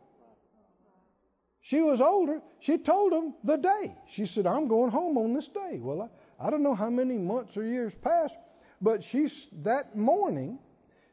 She 1.61 1.81
was 1.81 2.01
older. 2.01 2.41
She 2.59 2.77
told 2.77 3.11
them 3.11 3.35
the 3.43 3.57
day. 3.57 3.95
She 4.09 4.25
said, 4.25 4.47
I'm 4.47 4.67
going 4.67 4.89
home 4.89 5.17
on 5.17 5.33
this 5.33 5.47
day. 5.47 5.77
Well, 5.79 6.01
I, 6.01 6.47
I 6.47 6.49
don't 6.49 6.63
know 6.63 6.73
how 6.73 6.89
many 6.89 7.17
months 7.17 7.55
or 7.55 7.63
years 7.63 7.93
passed, 7.93 8.37
but 8.81 9.03
she's 9.03 9.47
that 9.61 9.95
morning, 9.95 10.57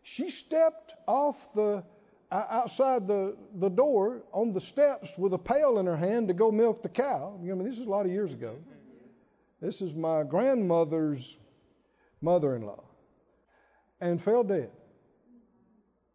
she 0.02 0.30
stepped 0.30 0.94
off 1.06 1.36
the 1.54 1.84
outside 2.30 3.06
the, 3.06 3.36
the 3.54 3.70
door 3.70 4.22
on 4.32 4.52
the 4.52 4.60
steps 4.60 5.10
with 5.16 5.32
a 5.32 5.38
pail 5.38 5.78
in 5.78 5.86
her 5.86 5.96
hand 5.96 6.28
to 6.28 6.34
go 6.34 6.50
milk 6.50 6.82
the 6.82 6.88
cow. 6.88 7.38
I 7.38 7.42
mean, 7.42 7.64
this 7.64 7.78
is 7.78 7.86
a 7.86 7.90
lot 7.90 8.04
of 8.04 8.12
years 8.12 8.32
ago. 8.32 8.56
This 9.60 9.80
is 9.80 9.94
my 9.94 10.24
grandmother's 10.24 11.36
mother 12.20 12.54
in 12.54 12.62
law. 12.62 12.84
And 14.00 14.20
fell 14.22 14.44
dead. 14.44 14.70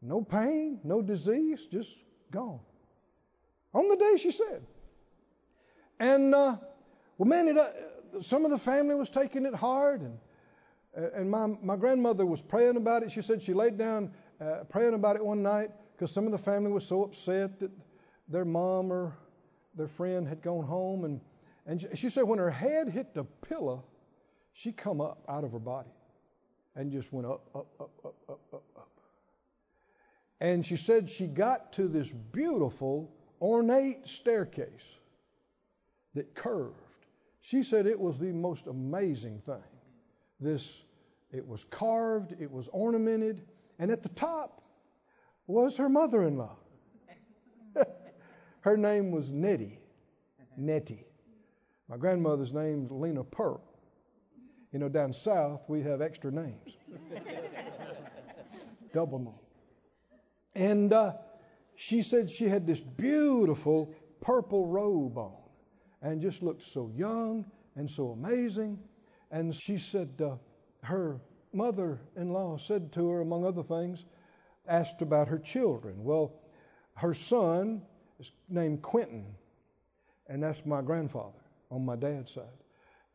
No 0.01 0.21
pain, 0.21 0.79
no 0.83 1.01
disease, 1.01 1.65
just 1.71 1.89
gone. 2.31 2.59
On 3.73 3.87
the 3.87 3.95
day 3.95 4.17
she 4.17 4.31
said. 4.31 4.63
And, 5.99 6.35
uh, 6.35 6.57
well, 7.17 7.29
man, 7.29 7.47
it, 7.47 7.57
uh, 7.57 8.21
some 8.21 8.43
of 8.43 8.51
the 8.51 8.57
family 8.57 8.95
was 8.95 9.09
taking 9.09 9.45
it 9.45 9.55
hard. 9.55 10.01
And, 10.01 10.17
uh, 10.97 11.09
and 11.15 11.31
my, 11.31 11.47
my 11.61 11.77
grandmother 11.77 12.25
was 12.25 12.41
praying 12.41 12.75
about 12.75 13.03
it. 13.03 13.11
She 13.11 13.21
said 13.21 13.41
she 13.41 13.53
laid 13.53 13.77
down 13.77 14.11
uh, 14.41 14.65
praying 14.69 14.93
about 14.93 15.15
it 15.15 15.25
one 15.25 15.41
night 15.41 15.71
because 15.93 16.11
some 16.11 16.25
of 16.25 16.33
the 16.33 16.37
family 16.37 16.71
was 16.71 16.85
so 16.85 17.03
upset 17.03 17.59
that 17.61 17.71
their 18.27 18.45
mom 18.45 18.91
or 18.91 19.17
their 19.75 19.87
friend 19.87 20.27
had 20.27 20.41
gone 20.41 20.65
home. 20.65 21.05
And, 21.05 21.21
and 21.65 21.97
she 21.97 22.09
said 22.09 22.23
when 22.23 22.39
her 22.39 22.51
head 22.51 22.89
hit 22.89 23.13
the 23.13 23.23
pillow, 23.23 23.85
she 24.51 24.73
come 24.73 24.99
up 24.99 25.23
out 25.29 25.45
of 25.45 25.53
her 25.53 25.59
body 25.59 25.89
and 26.75 26.91
just 26.91 27.11
went 27.13 27.27
up, 27.27 27.49
up, 27.55 27.67
up, 27.79 27.91
up, 28.03 28.15
up, 28.29 28.39
up, 28.53 28.63
up. 28.75 28.89
And 30.39 30.65
she 30.65 30.75
said 30.75 31.09
she 31.09 31.27
got 31.27 31.73
to 31.73 31.87
this 31.87 32.11
beautiful, 32.11 33.11
ornate 33.41 34.07
staircase 34.07 34.95
that 36.15 36.35
curved. 36.35 36.75
She 37.41 37.63
said 37.63 37.87
it 37.87 37.99
was 37.99 38.19
the 38.19 38.31
most 38.31 38.67
amazing 38.67 39.39
thing. 39.39 39.63
This, 40.39 40.83
it 41.31 41.47
was 41.47 41.63
carved, 41.63 42.35
it 42.39 42.51
was 42.51 42.67
ornamented, 42.69 43.41
and 43.79 43.91
at 43.91 44.03
the 44.03 44.09
top 44.09 44.61
was 45.47 45.77
her 45.77 45.89
mother 45.89 46.23
in 46.23 46.37
law. 46.37 46.55
her 48.61 48.77
name 48.77 49.11
was 49.11 49.31
Nettie. 49.31 49.79
Nettie. 50.57 51.05
My 51.89 51.97
grandmother's 51.97 52.53
name's 52.53 52.91
Lena 52.91 53.23
Pearl. 53.23 53.61
You 54.73 54.79
know, 54.79 54.89
down 54.89 55.13
south 55.13 55.61
we 55.67 55.83
have 55.83 56.01
extra 56.01 56.31
names, 56.31 56.75
double 58.93 59.19
name. 59.19 59.33
And 60.55 60.91
uh, 60.91 61.13
she 61.75 62.01
said 62.01 62.31
she 62.31 62.49
had 62.49 62.65
this 62.65 62.79
beautiful 62.81 63.93
purple 64.21 64.65
robe 64.65 65.17
on 65.17 65.35
and 66.01 66.21
just 66.21 66.41
looked 66.41 66.63
so 66.63 66.91
young 66.95 67.45
and 67.75 67.89
so 67.89 68.09
amazing. 68.09 68.79
And 69.31 69.53
she 69.53 69.77
said 69.77 70.09
uh, 70.19 70.37
her 70.81 71.21
mother 71.53 72.01
in 72.15 72.33
law 72.33 72.57
said 72.57 72.91
to 72.93 73.09
her, 73.09 73.21
among 73.21 73.45
other 73.45 73.63
things, 73.63 74.03
asked 74.67 75.03
about 75.03 75.27
her 75.27 75.39
children. 75.39 76.03
Well, 76.03 76.33
her 76.95 77.13
son 77.13 77.83
is 78.19 78.31
named 78.49 78.81
Quentin. 78.81 79.35
and 80.27 80.41
that's 80.41 80.65
my 80.65 80.81
grandfather 80.81 81.39
on 81.69 81.85
my 81.85 81.95
dad's 81.95 82.31
side, 82.31 82.43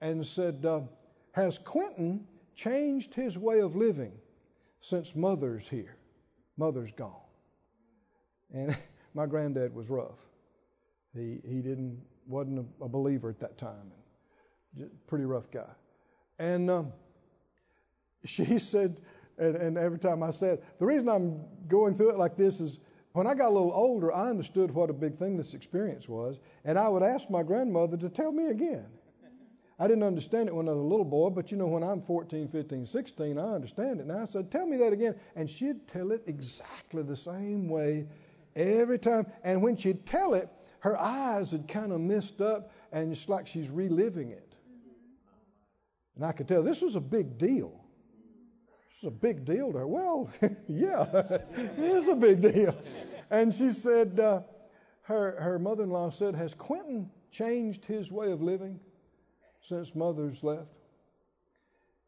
and 0.01 0.27
said, 0.27 0.65
uh, 0.65 0.81
Has 1.39 1.57
Quentin 1.57 2.27
changed 2.57 3.15
his 3.15 3.39
way 3.39 3.61
of 3.61 3.77
living 3.77 4.11
since 4.81 5.15
mother's 5.15 5.69
here? 5.69 5.97
Mother's 6.57 6.91
gone. 6.91 7.13
And 8.53 8.77
my 9.15 9.27
granddad 9.27 9.73
was 9.73 9.89
rough. 9.89 10.19
He, 11.15 11.39
he 11.47 11.61
didn't, 11.61 12.03
wasn't 12.27 12.67
a, 12.81 12.85
a 12.85 12.89
believer 12.89 13.31
at 13.31 13.39
that 13.39 13.57
time. 13.57 13.93
Just 14.77 14.91
pretty 15.07 15.27
rough 15.27 15.49
guy. 15.53 15.71
And 16.41 16.69
um, 16.69 16.93
she 18.25 18.59
said, 18.59 19.01
and, 19.39 19.55
and 19.55 19.79
every 19.79 20.01
time 20.01 20.25
I 20.25 20.33
said, 20.33 20.61
the 20.81 20.87
reason 20.87 21.09
I'm 21.09 21.45
going 21.69 21.97
through 21.97 22.11
it 22.11 22.19
like 22.19 22.37
this 22.37 22.59
is 22.59 22.81
when 23.13 23.29
I 23.29 23.35
got 23.35 23.51
a 23.51 23.55
little 23.55 23.73
older, 23.73 24.13
I 24.13 24.29
understood 24.29 24.73
what 24.73 24.91
a 24.91 24.93
big 24.93 25.19
thing 25.19 25.37
this 25.37 25.55
experience 25.55 26.09
was, 26.09 26.41
and 26.65 26.77
I 26.77 26.89
would 26.89 27.05
ask 27.05 27.31
my 27.31 27.45
grandmother 27.45 27.97
to 27.97 28.09
tell 28.09 28.33
me 28.33 28.47
again. 28.47 28.87
I 29.81 29.87
didn't 29.87 30.03
understand 30.03 30.49
it 30.49 30.55
when 30.55 30.69
I 30.69 30.73
was 30.73 30.81
a 30.81 30.89
little 30.89 31.05
boy, 31.05 31.31
but 31.31 31.53
you 31.53 31.57
know, 31.57 31.67
when 31.67 31.85
I'm 31.85 32.03
14, 32.03 32.49
15, 32.49 32.85
16, 32.85 33.39
I 33.39 33.55
understand 33.55 34.01
it 34.01 34.07
now. 34.07 34.23
I 34.23 34.25
said, 34.25 34.51
Tell 34.51 34.67
me 34.67 34.79
that 34.79 34.93
again. 34.93 35.15
And 35.37 35.49
she'd 35.49 35.87
tell 35.87 36.11
it 36.11 36.25
exactly 36.27 37.03
the 37.05 37.15
same 37.15 37.69
way 37.69 38.07
every 38.57 38.99
time. 38.99 39.27
And 39.45 39.63
when 39.63 39.77
she'd 39.77 40.05
tell 40.05 40.35
it, 40.35 40.49
her 40.81 40.99
eyes 40.99 41.53
had 41.53 41.69
kind 41.69 41.93
of 41.93 42.01
messed 42.01 42.41
up, 42.41 42.73
and 42.93 43.13
it's 43.13 43.29
like 43.29 43.47
she's 43.47 43.71
reliving 43.71 44.31
it. 44.31 44.55
And 46.17 46.25
I 46.25 46.33
could 46.33 46.49
tell 46.49 46.65
this 46.65 46.83
was 46.83 46.97
a 46.97 47.01
big 47.01 47.39
deal. 47.39 47.85
This 48.91 49.05
was 49.05 49.13
a 49.13 49.17
big 49.17 49.45
deal 49.45 49.71
to 49.71 49.79
her. 49.79 49.87
Well, 49.87 50.29
yeah, 50.67 51.07
it 51.57 51.79
is 51.79 52.09
a 52.09 52.17
big 52.17 52.41
deal. 52.41 52.77
And 53.31 53.55
she 53.55 53.71
said, 53.71 54.19
uh, 54.19 54.43
her, 55.03 55.41
her 55.41 55.59
mother 55.61 55.85
in 55.85 55.91
law 55.91 56.11
said, 56.11 56.35
Has 56.35 56.53
Quentin 56.55 57.11
changed 57.31 57.85
his 57.85 58.11
way 58.11 58.33
of 58.33 58.43
living 58.43 58.81
since 59.69 59.95
mother's 59.95 60.43
left? 60.43 60.69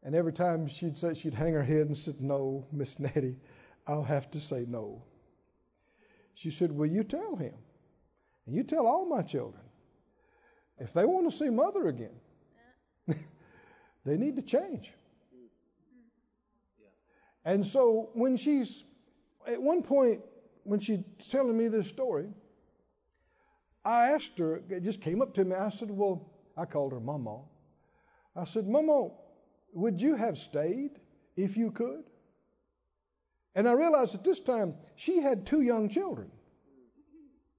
And 0.03 0.15
every 0.15 0.33
time 0.33 0.67
she'd 0.67 0.97
say, 0.97 1.13
she'd 1.13 1.33
hang 1.33 1.53
her 1.53 1.63
head 1.63 1.87
and 1.87 1.97
said, 1.97 2.19
No, 2.19 2.65
Miss 2.71 2.99
Nettie, 2.99 3.37
I'll 3.87 4.03
have 4.03 4.31
to 4.31 4.39
say 4.39 4.65
no. 4.67 5.03
She 6.33 6.49
said, 6.49 6.71
Will 6.71 6.87
you 6.87 7.03
tell 7.03 7.35
him? 7.35 7.53
And 8.47 8.55
you 8.55 8.63
tell 8.63 8.87
all 8.87 9.05
my 9.05 9.21
children. 9.21 9.63
If 10.79 10.93
they 10.93 11.05
want 11.05 11.29
to 11.29 11.37
see 11.37 11.49
mother 11.51 11.87
again, 11.87 12.19
they 14.05 14.17
need 14.17 14.37
to 14.37 14.41
change. 14.41 14.91
And 17.45 17.65
so 17.65 18.09
when 18.13 18.37
she's, 18.37 18.83
at 19.47 19.61
one 19.61 19.83
point, 19.83 20.21
when 20.63 20.79
she's 20.79 21.03
telling 21.29 21.57
me 21.57 21.67
this 21.67 21.87
story, 21.87 22.27
I 23.85 24.11
asked 24.11 24.37
her, 24.39 24.61
it 24.69 24.83
just 24.83 25.01
came 25.01 25.21
up 25.21 25.35
to 25.35 25.43
me. 25.43 25.55
I 25.55 25.69
said, 25.69 25.91
Well, 25.91 26.31
I 26.57 26.65
called 26.65 26.91
her 26.91 26.99
Mama. 26.99 27.41
I 28.35 28.45
said, 28.45 28.67
Mama, 28.67 29.09
would 29.73 30.01
you 30.01 30.15
have 30.15 30.37
stayed 30.37 30.91
if 31.35 31.57
you 31.57 31.71
could? 31.71 32.03
And 33.55 33.67
I 33.67 33.73
realized 33.73 34.15
at 34.15 34.23
this 34.23 34.39
time 34.39 34.75
she 34.95 35.21
had 35.21 35.45
two 35.45 35.61
young 35.61 35.89
children. 35.89 36.31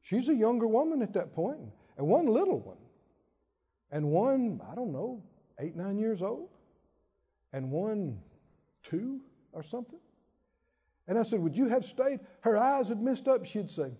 She's 0.00 0.28
a 0.28 0.34
younger 0.34 0.66
woman 0.66 1.02
at 1.02 1.12
that 1.12 1.34
point, 1.34 1.60
and 1.96 2.06
one 2.06 2.26
little 2.26 2.58
one, 2.58 2.78
and 3.90 4.10
one, 4.10 4.60
I 4.70 4.74
don't 4.74 4.92
know, 4.92 5.22
eight, 5.58 5.76
nine 5.76 5.98
years 5.98 6.22
old, 6.22 6.48
and 7.52 7.70
one, 7.70 8.18
two 8.82 9.20
or 9.52 9.62
something. 9.62 10.00
And 11.06 11.18
I 11.18 11.22
said, 11.22 11.40
Would 11.40 11.56
you 11.56 11.68
have 11.68 11.84
stayed? 11.84 12.20
Her 12.40 12.56
eyes 12.56 12.88
had 12.88 13.00
messed 13.00 13.28
up. 13.28 13.44
She'd 13.44 13.70
say, 13.70 13.92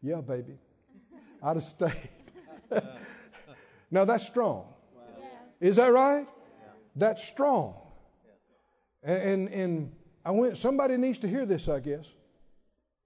Yeah, 0.00 0.20
baby, 0.20 0.58
I'd 1.42 1.56
have 1.56 1.62
stayed. 1.62 2.08
now 3.90 4.04
that's 4.04 4.26
strong. 4.26 4.72
Is 5.60 5.76
that 5.76 5.92
right? 5.92 6.26
That's 6.94 7.26
strong. 7.26 7.74
And, 9.02 9.48
and 9.48 9.92
I 10.24 10.32
went, 10.32 10.56
somebody 10.56 10.96
needs 10.96 11.20
to 11.20 11.28
hear 11.28 11.46
this, 11.46 11.68
I 11.68 11.80
guess. 11.80 12.10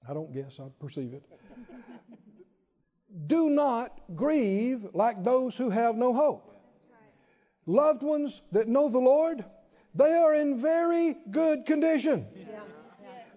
I 0.09 0.15
don't 0.15 0.33
guess, 0.33 0.59
I 0.59 0.65
perceive 0.81 1.13
it. 1.13 1.23
Do 3.27 3.51
not 3.51 3.93
grieve 4.15 4.87
like 4.95 5.23
those 5.23 5.57
who 5.57 5.71
have 5.71 5.97
no 5.97 6.15
hope. 6.15 6.47
Loved 7.67 8.03
ones 8.03 8.41
that 8.53 8.67
know 8.69 8.89
the 8.89 8.99
Lord, 8.99 9.45
they 9.95 10.13
are 10.13 10.35
in 10.35 10.61
very 10.61 11.17
good 11.31 11.67
condition. 11.67 12.27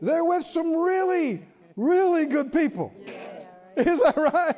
They're 0.02 0.24
with 0.24 0.46
some 0.46 0.74
really, 0.74 1.46
really 1.76 2.26
good 2.26 2.54
people. 2.54 2.94
Is 3.76 4.00
that 4.02 4.18
right? 4.18 4.56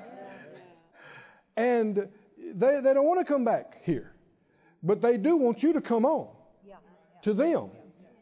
And 1.55 2.09
they, 2.37 2.81
they 2.81 2.93
don't 2.93 3.05
want 3.05 3.25
to 3.25 3.31
come 3.31 3.45
back 3.45 3.83
here, 3.83 4.13
but 4.85 5.01
they 5.01 5.17
do 5.17 5.35
want 5.35 5.63
you 5.63 5.73
to 5.73 5.81
come 5.81 6.05
on 6.05 6.27
to 7.23 7.33
them. 7.33 7.71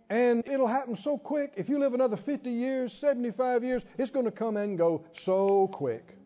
And 0.09 0.43
it'll 0.47 0.67
happen 0.67 0.95
so 0.95 1.17
quick. 1.17 1.53
If 1.57 1.69
you 1.69 1.79
live 1.79 1.93
another 1.93 2.17
50 2.17 2.49
years, 2.49 2.93
75 2.93 3.63
years, 3.63 3.83
it's 3.97 4.11
going 4.11 4.25
to 4.25 4.31
come 4.31 4.57
and 4.57 4.77
go 4.77 5.05
so 5.11 5.67
quick. 5.67 6.17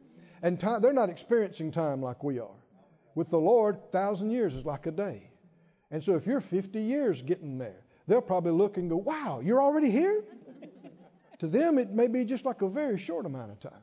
And 0.43 0.59
time, 0.59 0.81
they're 0.81 0.93
not 0.93 1.09
experiencing 1.09 1.71
time 1.71 2.01
like 2.01 2.23
we 2.23 2.39
are. 2.39 2.55
With 3.15 3.29
the 3.29 3.39
Lord, 3.39 3.91
thousand 3.91 4.29
years 4.29 4.53
is 4.53 4.63
like 4.65 4.85
a 4.85 4.91
day. 4.91 5.31
And 5.89 6.03
so 6.03 6.15
if 6.15 6.27
you're 6.27 6.41
50 6.41 6.79
years 6.79 7.21
getting 7.21 7.57
there, 7.57 7.81
they'll 8.07 8.21
probably 8.21 8.51
look 8.51 8.77
and 8.77 8.89
go, 8.89 8.97
wow, 8.97 9.41
you're 9.43 9.61
already 9.61 9.89
here? 9.89 10.23
to 11.39 11.47
them, 11.47 11.79
it 11.79 11.89
may 11.89 12.07
be 12.07 12.25
just 12.25 12.45
like 12.45 12.61
a 12.61 12.69
very 12.69 12.99
short 12.99 13.25
amount 13.25 13.51
of 13.51 13.59
time. 13.59 13.81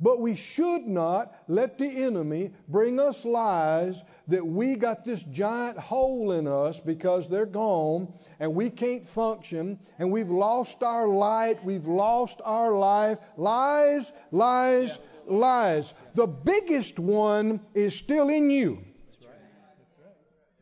But 0.00 0.20
we 0.20 0.36
should 0.36 0.86
not 0.86 1.34
let 1.48 1.78
the 1.78 2.04
enemy 2.04 2.52
bring 2.68 3.00
us 3.00 3.24
lies 3.24 4.00
that 4.28 4.46
we 4.46 4.76
got 4.76 5.04
this 5.04 5.22
giant 5.24 5.76
hole 5.76 6.30
in 6.32 6.46
us 6.46 6.78
because 6.78 7.28
they're 7.28 7.46
gone 7.46 8.12
and 8.38 8.54
we 8.54 8.70
can't 8.70 9.08
function 9.08 9.80
and 9.98 10.12
we've 10.12 10.30
lost 10.30 10.84
our 10.84 11.08
light, 11.08 11.64
we've 11.64 11.86
lost 11.86 12.40
our 12.44 12.72
life. 12.72 13.18
Lies, 13.36 14.12
lies, 14.30 14.98
lies. 15.26 15.92
The 16.14 16.28
biggest 16.28 17.00
one 17.00 17.60
is 17.74 17.96
still 17.96 18.28
in 18.28 18.50
you. 18.50 18.84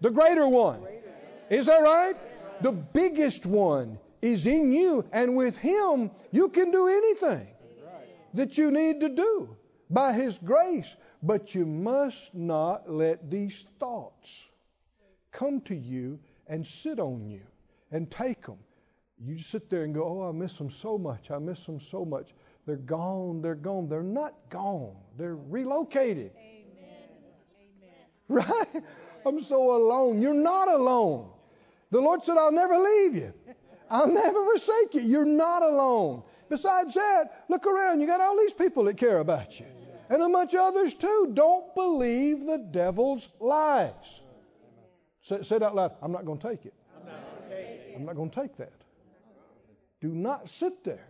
The 0.01 0.11
greater 0.11 0.49
one. 0.49 0.81
Is 1.51 1.67
that 1.67 1.83
right? 1.83 2.15
The 2.63 2.73
biggest 2.73 3.45
one 3.45 3.99
is 4.23 4.47
in 4.47 4.73
you, 4.73 5.05
and 5.13 5.37
with 5.37 5.59
Him, 5.59 6.11
you 6.33 6.49
can 6.49 6.71
do 6.71 6.89
anything 6.89 7.47
that 8.37 8.57
you 8.57 8.71
need 8.71 9.01
to 9.01 9.09
do 9.09 9.57
by 9.91 10.13
His 10.13 10.39
grace. 10.39 10.95
But 11.23 11.55
you 11.55 11.67
must 11.67 12.35
not 12.35 12.91
let 12.91 13.31
these 13.31 13.65
thoughts 13.81 14.47
come 15.33 15.61
to 15.63 15.75
you 15.75 16.21
and 16.47 16.67
sit 16.67 17.01
on 17.01 17.29
you 17.29 17.43
and 17.91 18.11
take 18.11 18.47
them. 18.47 18.59
You 19.19 19.39
sit 19.39 19.71
there 19.71 19.83
and 19.83 19.95
go, 19.95 20.05
Oh, 20.05 20.29
I 20.29 20.33
miss 20.33 20.57
them 20.57 20.71
so 20.71 20.99
much. 20.99 21.31
I 21.31 21.39
miss 21.39 21.65
them 21.65 21.81
so 21.81 22.05
much. 22.05 22.29
They're 22.67 22.77
gone. 22.77 23.43
They're 23.43 23.55
gone. 23.55 23.89
They're 23.89 24.03
not 24.03 24.35
gone. 24.51 24.97
They're 25.17 25.37
relocated. 25.37 26.33
Amen. 26.37 26.57
Right? 28.29 28.83
I'm 29.25 29.41
so 29.43 29.77
alone. 29.77 30.21
You're 30.21 30.35
not 30.35 30.69
alone. 30.69 31.31
The 31.91 32.01
Lord 32.01 32.25
said, 32.25 32.37
I'll 32.37 32.53
never 32.53 32.77
leave 32.77 33.15
you. 33.15 33.33
I'll 33.89 34.13
never 34.13 34.45
forsake 34.45 34.95
you. 34.95 35.01
You're 35.03 35.25
not 35.25 35.63
alone. 35.63 36.25
Besides 36.49 36.95
that, 36.95 37.45
look 37.49 37.67
around. 37.67 38.01
You 38.01 38.07
got 38.07 38.21
all 38.21 38.37
these 38.37 38.53
people 38.53 38.85
that 38.85 38.97
care 38.97 39.19
about 39.19 39.59
you. 39.59 39.67
And 40.09 40.23
a 40.23 40.29
bunch 40.29 40.55
of 40.55 40.61
others 40.61 40.95
too. 40.95 41.33
Don't 41.35 41.75
believe 41.75 42.47
the 42.47 42.59
devil's 42.59 43.29
lies. 43.41 44.21
Say, 45.21 45.43
say 45.43 45.57
it 45.57 45.63
out 45.63 45.75
loud. 45.75 45.93
I'm 46.01 46.13
not 46.13 46.25
going 46.25 46.39
to 46.39 46.49
take 46.49 46.67
it. 46.67 46.75
I'm 47.97 48.05
not 48.05 48.15
going 48.15 48.31
to 48.31 48.41
take 48.43 48.57
that. 48.59 48.73
Do 50.01 50.09
not 50.09 50.49
sit 50.49 50.85
there. 50.85 51.09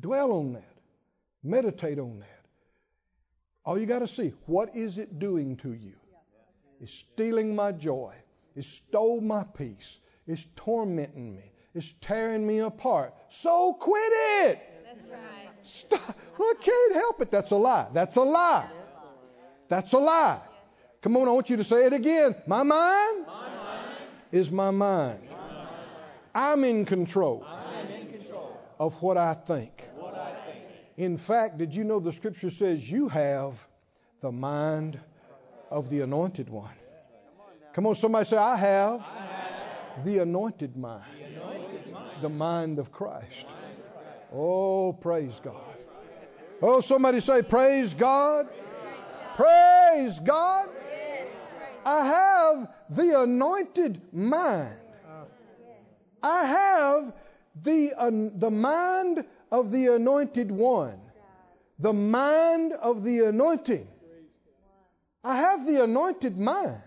Dwell 0.00 0.32
on 0.32 0.54
that. 0.54 0.74
Meditate 1.42 1.98
on 1.98 2.20
that. 2.20 2.28
All 3.66 3.78
you 3.78 3.86
got 3.86 3.98
to 3.98 4.06
see, 4.06 4.32
what 4.46 4.76
is 4.76 4.98
it 4.98 5.18
doing 5.18 5.56
to 5.58 5.72
you? 5.72 5.94
It's 6.80 6.94
stealing 6.94 7.54
my 7.54 7.72
joy. 7.72 8.14
It 8.54 8.64
stole 8.64 9.20
my 9.20 9.44
peace. 9.44 9.98
It's 10.26 10.46
tormenting 10.56 11.34
me. 11.34 11.50
It's 11.74 11.92
tearing 12.00 12.46
me 12.46 12.60
apart. 12.60 13.14
So 13.30 13.74
quit 13.74 14.12
it. 14.12 14.58
That's 14.86 15.06
right. 15.08 15.48
Stop. 15.62 16.16
I 16.38 16.54
can't 16.60 16.94
help 16.94 17.20
it. 17.20 17.30
That's 17.30 17.50
a 17.50 17.56
lie. 17.56 17.88
That's 17.92 18.16
a 18.16 18.22
lie. 18.22 18.68
That's 19.68 19.92
a 19.92 19.98
lie. 19.98 20.40
Come 21.02 21.16
on, 21.16 21.28
I 21.28 21.32
want 21.32 21.50
you 21.50 21.56
to 21.56 21.64
say 21.64 21.84
it 21.86 21.92
again. 21.92 22.34
My 22.46 22.62
mind, 22.62 23.26
My 23.26 23.48
mind 23.48 23.96
is 24.32 24.50
my 24.50 24.70
mind. 24.70 25.20
my 25.30 25.36
mind. 25.36 25.68
I'm 26.34 26.64
in 26.64 26.84
control 26.84 27.44
I 27.46 27.80
am 27.80 27.90
in 27.90 28.06
control 28.08 28.56
of 28.78 29.00
what 29.02 29.16
I 29.18 29.34
think. 29.34 29.84
what 29.96 30.14
I 30.14 30.32
think. 30.46 30.64
In 30.96 31.18
fact, 31.18 31.58
did 31.58 31.74
you 31.74 31.84
know 31.84 32.00
the 32.00 32.12
scripture 32.12 32.50
says 32.50 32.90
you 32.90 33.08
have 33.08 33.66
the 34.20 34.32
mind 34.32 34.98
of 35.70 35.90
the 35.90 36.00
anointed 36.00 36.48
one? 36.48 36.74
Come 37.74 37.86
on, 37.86 37.96
somebody 37.96 38.26
say, 38.28 38.36
I 38.36 38.56
have 38.56 39.04
the 40.04 40.18
anointed 40.18 40.76
mind, 40.76 41.02
Anointed 41.02 41.10
mind. 41.10 41.13
The 42.22 42.28
mind 42.28 42.78
of 42.78 42.92
Christ. 42.92 43.46
Oh, 44.32 44.92
praise 44.92 45.40
God. 45.42 45.54
Oh, 46.62 46.80
somebody 46.80 47.20
say, 47.20 47.42
Praise 47.42 47.94
God. 47.94 48.48
Praise 49.36 50.18
God. 50.20 50.68
I 51.84 52.06
have 52.06 52.68
the 52.90 53.22
anointed 53.22 54.00
mind. 54.12 54.78
I 56.22 56.44
have 56.46 57.12
the, 57.62 57.92
uh, 57.96 58.10
the 58.10 58.50
mind 58.50 59.24
of 59.52 59.70
the 59.70 59.88
anointed 59.94 60.50
one, 60.50 60.98
the 61.78 61.92
mind 61.92 62.72
of 62.72 63.04
the 63.04 63.20
anointing. 63.26 63.86
I 65.22 65.36
have 65.36 65.66
the 65.66 65.84
anointed 65.84 66.38
mind. 66.38 66.80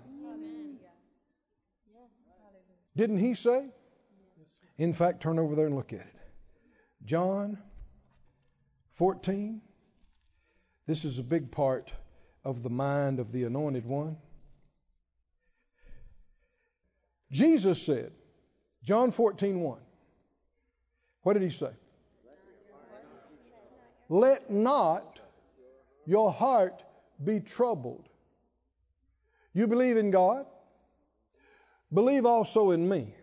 Didn't 2.95 3.19
he 3.19 3.35
say? 3.35 3.67
In 4.77 4.93
fact, 4.93 5.21
turn 5.21 5.39
over 5.39 5.55
there 5.55 5.65
and 5.65 5.75
look 5.75 5.93
at 5.93 6.01
it. 6.01 6.15
John 7.03 7.57
14. 8.93 9.61
This 10.85 11.03
is 11.03 11.17
a 11.17 11.23
big 11.23 11.51
part 11.51 11.91
of 12.43 12.63
the 12.63 12.69
mind 12.69 13.19
of 13.19 13.31
the 13.31 13.43
anointed 13.43 13.85
one. 13.85 14.17
Jesus 17.31 17.81
said, 17.81 18.11
John 18.83 19.11
14, 19.11 19.59
1. 19.59 19.79
What 21.23 21.33
did 21.33 21.41
he 21.41 21.49
say? 21.49 21.71
Let 24.07 24.49
not 24.49 25.19
your 26.05 26.31
heart 26.31 26.81
be 27.21 27.41
troubled. 27.41 28.07
You 29.53 29.67
believe 29.67 29.97
in 29.97 30.11
God? 30.11 30.45
Believe 31.93 32.25
also 32.25 32.71
in 32.71 32.87
me. 32.87 33.13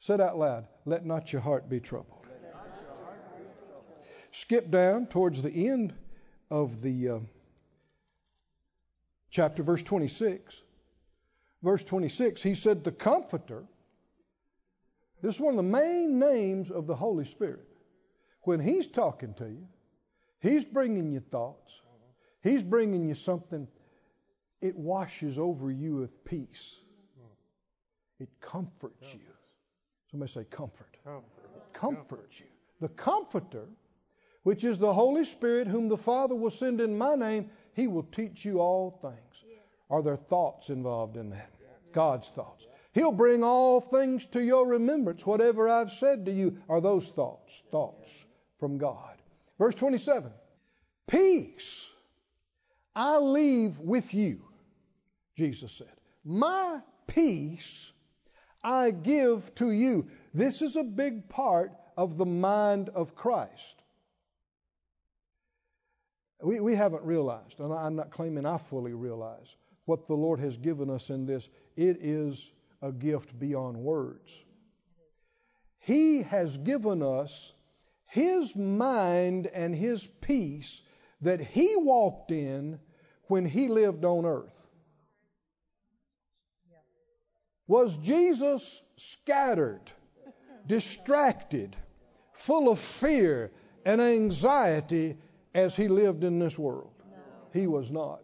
Said 0.00 0.20
out 0.20 0.38
loud, 0.38 0.66
let 0.84 1.04
not 1.04 1.32
your 1.32 1.42
heart 1.42 1.68
be 1.68 1.80
troubled. 1.80 2.26
Skip 4.30 4.70
down 4.70 5.06
towards 5.06 5.40
the 5.40 5.68
end 5.68 5.94
of 6.50 6.82
the 6.82 7.08
uh, 7.08 7.18
chapter, 9.30 9.62
verse 9.62 9.82
26. 9.82 10.62
Verse 11.62 11.82
26, 11.84 12.42
he 12.42 12.54
said, 12.54 12.84
The 12.84 12.92
Comforter. 12.92 13.64
This 15.22 15.36
is 15.36 15.40
one 15.40 15.54
of 15.54 15.56
the 15.56 15.62
main 15.62 16.18
names 16.18 16.70
of 16.70 16.86
the 16.86 16.94
Holy 16.94 17.24
Spirit. 17.24 17.66
When 18.42 18.60
he's 18.60 18.86
talking 18.86 19.34
to 19.34 19.46
you, 19.46 19.66
he's 20.40 20.64
bringing 20.64 21.10
you 21.10 21.20
thoughts, 21.20 21.80
he's 22.42 22.62
bringing 22.62 23.08
you 23.08 23.14
something, 23.14 23.66
it 24.60 24.76
washes 24.76 25.38
over 25.38 25.70
you 25.70 25.96
with 25.96 26.24
peace. 26.24 26.78
It 28.20 28.28
comforts 28.40 29.14
you. 29.14 29.35
Somebody 30.16 30.32
say, 30.32 30.44
comfort. 30.44 30.96
Comfort. 31.04 31.72
Comforts 31.74 32.40
you. 32.40 32.46
The 32.80 32.88
Comforter, 32.88 33.66
which 34.44 34.64
is 34.64 34.78
the 34.78 34.94
Holy 34.94 35.26
Spirit, 35.26 35.68
whom 35.68 35.90
the 35.90 35.98
Father 35.98 36.34
will 36.34 36.48
send 36.48 36.80
in 36.80 36.96
my 36.96 37.16
name, 37.16 37.50
he 37.74 37.86
will 37.86 38.04
teach 38.04 38.42
you 38.42 38.60
all 38.60 38.98
things. 39.02 39.44
Are 39.90 40.02
there 40.02 40.16
thoughts 40.16 40.70
involved 40.70 41.18
in 41.18 41.28
that? 41.30 41.50
God's 41.92 42.30
thoughts. 42.30 42.66
He'll 42.94 43.12
bring 43.12 43.44
all 43.44 43.82
things 43.82 44.24
to 44.30 44.42
your 44.42 44.66
remembrance. 44.66 45.26
Whatever 45.26 45.68
I've 45.68 45.92
said 45.92 46.24
to 46.24 46.32
you 46.32 46.62
are 46.66 46.80
those 46.80 47.06
thoughts, 47.06 47.60
thoughts 47.70 48.24
from 48.58 48.78
God. 48.78 49.16
Verse 49.58 49.74
27 49.74 50.32
Peace 51.08 51.86
I 52.94 53.18
leave 53.18 53.78
with 53.78 54.14
you, 54.14 54.40
Jesus 55.36 55.72
said. 55.72 55.92
My 56.24 56.80
peace 57.06 57.92
I 58.66 58.90
give 58.90 59.54
to 59.54 59.70
you. 59.70 60.08
This 60.34 60.60
is 60.60 60.74
a 60.74 60.82
big 60.82 61.28
part 61.28 61.70
of 61.96 62.18
the 62.18 62.26
mind 62.26 62.88
of 62.88 63.14
Christ. 63.14 63.80
We, 66.42 66.58
we 66.58 66.74
haven't 66.74 67.04
realized, 67.04 67.60
and 67.60 67.72
I'm 67.72 67.94
not 67.94 68.10
claiming 68.10 68.44
I 68.44 68.58
fully 68.58 68.92
realize, 68.92 69.56
what 69.84 70.08
the 70.08 70.14
Lord 70.14 70.40
has 70.40 70.56
given 70.56 70.90
us 70.90 71.10
in 71.10 71.26
this. 71.26 71.48
It 71.76 71.98
is 72.00 72.50
a 72.82 72.90
gift 72.90 73.38
beyond 73.38 73.76
words. 73.76 74.36
He 75.78 76.22
has 76.22 76.56
given 76.56 77.04
us 77.04 77.52
His 78.06 78.56
mind 78.56 79.46
and 79.46 79.76
His 79.76 80.04
peace 80.20 80.82
that 81.20 81.40
He 81.40 81.76
walked 81.76 82.32
in 82.32 82.80
when 83.28 83.46
He 83.46 83.68
lived 83.68 84.04
on 84.04 84.26
earth. 84.26 84.65
Was 87.68 87.96
Jesus 87.96 88.80
scattered, 88.96 89.90
distracted, 90.66 91.76
full 92.32 92.68
of 92.68 92.78
fear 92.78 93.50
and 93.84 94.00
anxiety 94.00 95.16
as 95.54 95.74
he 95.74 95.88
lived 95.88 96.22
in 96.22 96.38
this 96.38 96.58
world? 96.58 96.92
He 97.52 97.66
was 97.66 97.90
not. 97.90 98.22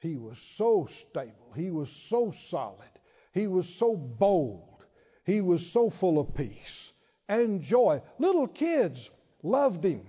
He 0.00 0.16
was 0.16 0.38
so 0.38 0.86
stable. 0.90 1.52
He 1.54 1.70
was 1.70 1.90
so 1.90 2.30
solid. 2.30 2.88
He 3.32 3.46
was 3.46 3.72
so 3.72 3.96
bold. 3.96 4.84
He 5.24 5.40
was 5.40 5.70
so 5.70 5.90
full 5.90 6.18
of 6.18 6.34
peace 6.34 6.92
and 7.28 7.60
joy. 7.60 8.00
Little 8.18 8.48
kids 8.48 9.10
loved 9.42 9.84
him. 9.84 10.06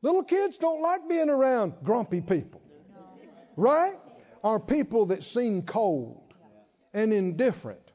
Little 0.00 0.22
kids 0.22 0.58
don't 0.58 0.80
like 0.80 1.08
being 1.08 1.28
around 1.28 1.74
grumpy 1.84 2.20
people, 2.20 2.62
right? 3.56 3.96
Or 4.42 4.58
people 4.60 5.06
that 5.06 5.24
seem 5.24 5.62
cold 5.62 6.27
and 6.98 7.12
indifferent. 7.12 7.92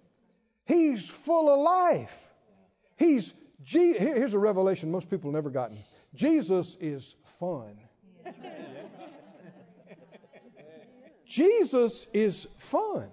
He's 0.66 1.10
full 1.10 1.54
of 1.54 1.60
life. 1.60 2.34
He's 2.98 3.34
here's 3.66 4.34
a 4.34 4.40
revelation 4.40 4.92
most 4.92 5.10
people 5.10 5.32
never 5.32 5.50
gotten. 5.50 5.78
Jesus 6.16 6.76
is 6.80 7.16
fun. 7.40 7.78
Jesus 11.26 12.06
is 12.14 12.48
fun. 12.60 13.10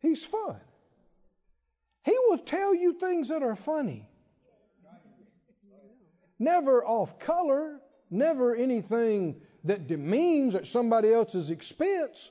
He's 0.00 0.24
fun. 0.24 0.56
He 2.04 2.16
will 2.28 2.38
tell 2.38 2.74
you 2.74 2.98
things 2.98 3.28
that 3.28 3.42
are 3.42 3.56
funny. 3.56 4.08
Never 6.38 6.84
off 6.84 7.18
color, 7.18 7.80
never 8.10 8.54
anything 8.54 9.40
that 9.64 9.86
demeans 9.86 10.54
at 10.54 10.66
somebody 10.66 11.12
else's 11.12 11.50
expense, 11.50 12.30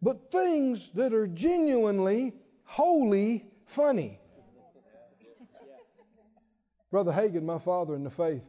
but 0.00 0.30
things 0.30 0.90
that 0.94 1.12
are 1.12 1.26
genuinely, 1.26 2.34
wholly 2.64 3.46
funny. 3.66 4.20
Brother 6.90 7.12
Hagin, 7.12 7.44
my 7.44 7.58
father 7.58 7.94
in 7.94 8.04
the 8.04 8.10
faith, 8.10 8.44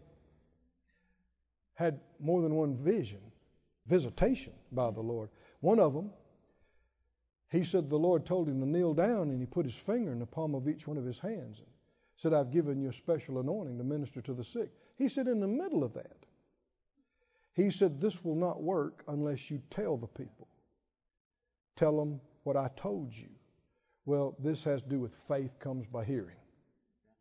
had 1.74 2.00
more 2.20 2.42
than 2.42 2.56
one 2.56 2.76
vision, 2.76 3.20
visitation 3.88 4.54
by 4.72 4.92
the 4.92 5.02
Lord. 5.02 5.30
One 5.62 5.80
of 5.80 5.94
them, 5.94 6.12
he 7.50 7.64
said 7.64 7.90
the 7.90 7.98
Lord 7.98 8.26
told 8.26 8.48
him 8.48 8.60
to 8.60 8.68
kneel 8.68 8.94
down 8.94 9.30
and 9.30 9.40
he 9.40 9.46
put 9.46 9.66
his 9.66 9.76
finger 9.76 10.12
in 10.12 10.20
the 10.20 10.26
palm 10.26 10.56
of 10.56 10.68
each 10.68 10.88
one 10.88 10.98
of 10.98 11.06
his 11.06 11.18
hands 11.18 11.60
and 11.60 11.68
said, 12.16 12.34
I've 12.34 12.52
given 12.52 12.82
you 12.82 12.90
a 12.90 12.94
special 12.94 13.40
anointing 13.40 13.78
to 13.78 13.84
minister 13.84 14.22
to 14.22 14.34
the 14.34 14.44
sick. 14.44 14.72
He 14.98 15.08
said, 15.08 15.28
in 15.28 15.40
the 15.40 15.48
middle 15.48 15.84
of 15.84 15.94
that, 15.94 16.26
he 17.54 17.72
said, 17.72 18.00
This 18.00 18.24
will 18.24 18.36
not 18.36 18.62
work 18.62 19.04
unless 19.08 19.50
you 19.50 19.62
tell 19.70 19.96
the 19.98 20.08
people. 20.08 20.49
Tell 21.80 21.98
them 21.98 22.20
what 22.44 22.58
I 22.58 22.70
told 22.76 23.16
you. 23.16 23.30
Well, 24.06 24.36
this 24.38 24.66
has 24.66 24.82
to 24.82 24.90
do 24.90 25.00
with 25.00 25.16
faith 25.30 25.58
comes 25.60 25.88
by 25.88 26.04
hearing. 26.04 26.36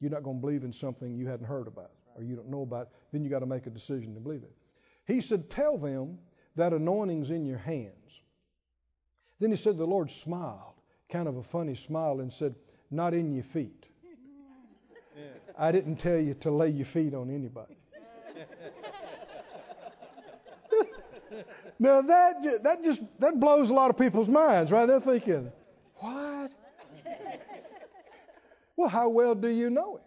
You're 0.01 0.11
not 0.11 0.25
going 0.25 0.39
to 0.39 0.41
believe 0.41 0.65
in 0.65 0.73
something 0.73 1.17
you 1.17 1.29
hadn't 1.29 1.47
heard 1.47 1.69
about 1.69 1.93
or 2.17 2.25
you 2.25 2.35
don't 2.35 2.49
know 2.49 2.63
about. 2.63 2.89
Then 3.13 3.23
you 3.23 3.31
got 3.31 3.39
to 3.39 3.47
make 3.47 3.69
a 3.69 3.71
decision 3.71 4.15
to 4.15 4.21
believe 4.21 4.43
it. 4.43 4.53
He 5.07 5.21
said, 5.21 5.49
Tell 5.49 5.79
them 5.79 6.19
that 6.57 6.73
anointing's 6.73 7.31
in 7.31 7.47
your 7.47 7.59
hands. 7.59 7.95
Then 9.39 9.53
he 9.53 9.57
said, 9.57 9.77
The 9.77 9.87
Lord 9.87 10.11
smiled, 10.11 10.75
kind 11.09 11.29
of 11.29 11.37
a 11.37 11.43
funny 11.45 11.77
smile, 11.77 12.19
and 12.19 12.33
said, 12.33 12.57
Not 12.91 13.15
in 13.15 13.33
your 13.33 13.45
feet. 13.45 13.87
I 15.57 15.71
didn't 15.71 15.97
tell 15.97 16.19
you 16.19 16.35
to 16.41 16.51
lay 16.51 16.71
your 16.71 16.85
feet 16.85 17.15
on 17.15 17.31
anybody. 17.31 17.77
now 21.79 22.03
that 22.03 22.63
that 22.63 22.85
just 22.85 23.03
that 23.21 23.39
blows 23.39 23.71
a 23.71 23.75
lot 23.75 23.91
of 23.91 23.99
people's 23.99 24.29
minds, 24.29 24.73
right? 24.73 24.87
They're 24.87 25.01
thinking, 25.01 25.53
"What? 25.97 26.53
well, 28.77 28.89
how 28.89 29.09
well 29.09 29.35
do 29.35 29.49
you 29.49 29.71
know 29.71 29.97
him? 29.97 30.03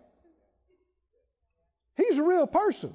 He's 1.98 2.18
a 2.18 2.24
real 2.24 2.48
person, 2.48 2.94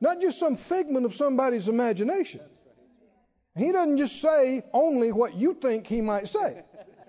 not 0.00 0.20
just 0.20 0.38
some 0.38 0.56
figment 0.56 1.06
of 1.06 1.14
somebody's 1.14 1.68
imagination. 1.68 2.40
He 3.56 3.72
doesn't 3.72 3.98
just 3.98 4.20
say 4.20 4.62
only 4.72 5.10
what 5.10 5.34
you 5.34 5.54
think 5.54 5.86
he 5.86 6.00
might 6.00 6.28
say. 6.28 6.62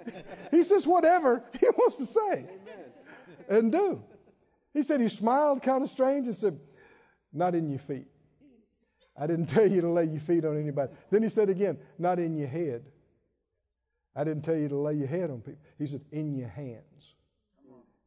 he 0.51 0.63
says 0.63 0.87
whatever 0.87 1.43
he 1.59 1.67
wants 1.67 1.97
to 1.97 2.05
say 2.05 2.45
and 3.49 3.71
do. 3.71 4.01
He 4.73 4.83
said 4.83 5.01
he 5.01 5.09
smiled 5.09 5.61
kind 5.61 5.83
of 5.83 5.89
strange 5.89 6.27
and 6.27 6.35
said, 6.35 6.59
Not 7.33 7.55
in 7.55 7.69
your 7.69 7.79
feet. 7.79 8.07
I 9.17 9.27
didn't 9.27 9.45
tell 9.55 9.67
you 9.67 9.81
to 9.81 9.89
lay 9.89 10.05
your 10.05 10.19
feet 10.19 10.45
on 10.45 10.59
anybody. 10.59 10.91
Then 11.11 11.23
he 11.23 11.29
said 11.29 11.49
again, 11.49 11.77
Not 11.97 12.19
in 12.19 12.35
your 12.35 12.47
head. 12.47 12.85
I 14.15 14.23
didn't 14.23 14.43
tell 14.43 14.55
you 14.55 14.69
to 14.69 14.77
lay 14.77 14.95
your 14.95 15.07
head 15.07 15.29
on 15.29 15.39
people. 15.39 15.61
He 15.77 15.87
said, 15.87 16.01
In 16.11 16.35
your 16.35 16.49
hands. 16.49 17.15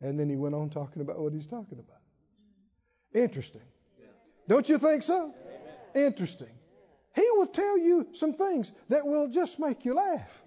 And 0.01 0.19
then 0.19 0.29
he 0.29 0.37
went 0.37 0.55
on 0.55 0.69
talking 0.69 1.01
about 1.01 1.19
what 1.21 1.33
he's 1.33 1.47
talking 1.47 1.79
about. 1.79 2.01
Interesting. 3.15 3.63
Don't 4.49 4.69
you 4.69 4.79
think 4.79 5.05
so? 5.05 5.33
Interesting. 5.95 6.49
He 7.15 7.25
will 7.33 7.47
tell 7.47 7.79
you 7.79 8.09
some 8.15 8.35
things 8.35 8.73
that 8.89 9.07
will 9.07 9.29
just 9.29 9.61
make 9.61 9.85
you 9.85 9.95
laugh. 9.95 10.43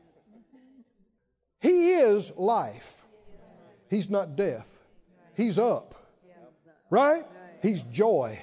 He 1.62 1.94
is 1.94 2.32
life. 2.36 3.02
He's 3.90 4.10
not 4.10 4.36
death. 4.36 4.68
He's 5.36 5.58
up. 5.58 5.96
Right? 6.90 7.26
He's 7.62 7.82
joy. 7.82 8.40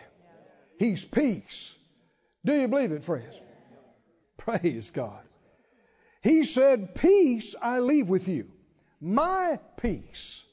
He's 0.78 1.04
peace. 1.04 1.74
Do 2.44 2.54
you 2.54 2.68
believe 2.68 2.92
it, 2.92 3.04
friends? 3.04 3.34
Praise 4.36 4.90
God. 4.90 5.22
He 6.22 6.44
said, 6.44 6.94
Peace 6.94 7.54
I 7.60 7.80
leave 7.80 8.08
with 8.08 8.28
you. 8.28 8.50
My 9.00 9.58
peace 9.76 10.44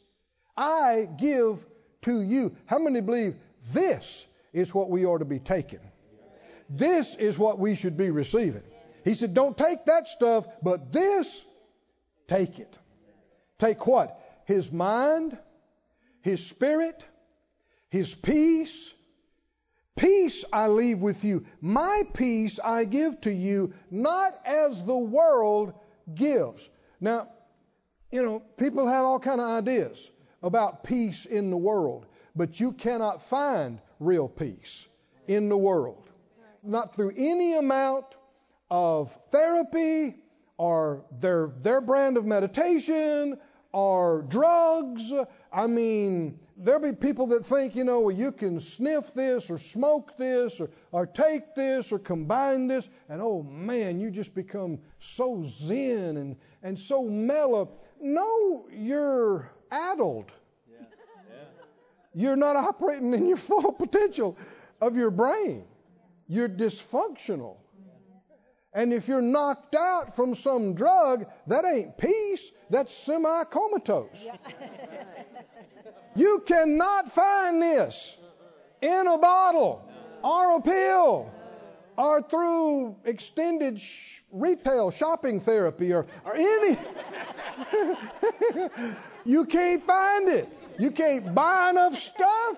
I 0.58 1.08
give 1.18 1.64
to 2.04 2.22
you. 2.22 2.56
How 2.66 2.80
many 2.80 3.02
believe 3.02 3.36
this 3.72 4.26
is 4.54 4.74
what 4.74 4.90
we 4.90 5.06
ought 5.06 5.20
to 5.20 5.26
be 5.26 5.40
taking? 5.40 5.80
This 6.70 7.16
is 7.16 7.38
what 7.38 7.60
we 7.60 7.76
should 7.76 7.98
be 7.98 8.10
receiving. 8.12 8.64
He 9.04 9.14
said, 9.14 9.34
Don't 9.34 9.58
take 9.58 9.86
that 9.86 10.08
stuff, 10.08 10.46
but 10.62 10.92
this, 10.92 11.44
take 12.28 12.60
it. 12.60 12.78
Take 13.58 13.86
what? 13.88 14.20
His 14.46 14.72
mind, 14.72 15.38
His 16.22 16.46
spirit, 16.46 17.04
His 17.90 18.14
peace. 18.14 18.94
Peace 20.00 20.46
I 20.54 20.70
leave 20.70 21.02
with 21.02 21.26
you. 21.26 21.46
My 21.60 22.04
peace 22.14 22.58
I 22.64 22.86
give 22.86 23.20
to 23.22 23.32
you, 23.32 23.74
not 23.92 24.40
as 24.46 24.86
the 24.86 24.98
world 24.98 25.74
gives. 26.16 26.70
Now, 27.02 27.28
you 28.10 28.24
know, 28.24 28.40
people 28.56 28.88
have 28.88 29.04
all 29.04 29.20
kind 29.20 29.42
of 29.42 29.50
ideas 29.50 30.10
about 30.42 30.86
peace 30.86 31.26
in 31.26 31.50
the 31.50 31.58
world, 31.58 32.06
but 32.34 32.62
you 32.62 32.72
cannot 32.72 33.24
find 33.24 33.82
real 34.00 34.30
peace 34.30 34.88
in 35.28 35.50
the 35.50 35.58
world. 35.58 36.10
Not 36.64 36.96
through 36.96 37.14
any 37.18 37.58
amount 37.58 38.06
of 38.72 39.12
therapy 39.32 40.16
or 40.58 41.04
their 41.20 41.52
their 41.62 41.82
brand 41.82 42.16
of 42.16 42.26
meditation 42.26 43.38
or 43.74 44.22
drugs. 44.30 45.12
I 45.52 45.68
mean, 45.68 46.40
there'll 46.60 46.82
be 46.82 46.94
people 46.94 47.28
that 47.28 47.46
think, 47.46 47.76
you 47.76 47.84
know, 47.84 48.02
well, 48.02 48.16
you 48.16 48.32
can 48.32 48.60
sniff 48.60 49.14
this 49.14 49.50
or 49.50 49.58
smoke 49.58 50.18
this 50.18 50.60
or, 50.60 50.70
or 50.92 51.06
take 51.06 51.56
this 51.56 51.92
or 51.92 52.00
combine 52.00 52.68
this, 52.68 52.90
and 53.08 53.22
oh 53.22 53.42
man, 53.44 54.00
you 54.00 54.12
just 54.12 54.36
become 54.36 54.80
so 55.00 55.46
zen 55.48 56.18
and, 56.18 56.36
and 56.62 56.78
so 56.78 57.04
mellow. 57.04 57.72
No, 58.02 58.68
you're 58.72 59.52
addled. 59.72 60.32
Yeah. 60.70 60.86
Yeah. 61.30 61.44
You're 62.14 62.36
not 62.36 62.56
operating 62.56 63.14
in 63.14 63.28
your 63.28 63.38
full 63.38 63.72
potential 63.80 64.38
of 64.82 64.98
your 64.98 65.12
brain. 65.12 65.64
You're 66.28 66.50
dysfunctional. 66.50 67.56
And 68.74 68.94
if 68.94 69.08
you're 69.08 69.22
knocked 69.22 69.76
out 69.76 70.16
from 70.16 70.36
some 70.36 70.76
drug, 70.76 71.26
that 71.48 71.66
ain't 71.66 71.98
peace, 71.98 72.52
that's 72.70 72.94
semi 72.94 73.44
comatose. 73.46 74.28
you 76.16 76.44
cannot 76.46 77.12
find 77.12 77.62
this 77.62 78.16
in 78.82 79.08
a 79.08 79.18
bottle 79.18 79.84
or 80.24 80.58
a 80.58 80.62
pill 80.62 81.32
or 81.98 82.22
through 82.22 82.96
extended 83.06 83.82
sh- 83.82 84.22
retail 84.32 84.92
shopping 84.92 85.40
therapy 85.40 85.92
or, 85.92 86.06
or 86.24 86.36
any. 86.36 86.78
you 89.26 89.46
can't 89.46 89.82
find 89.82 90.30
it. 90.30 90.48
You 90.78 90.92
can't 90.92 91.34
buy 91.34 91.72
enough 91.72 91.98
stuff. 91.98 92.58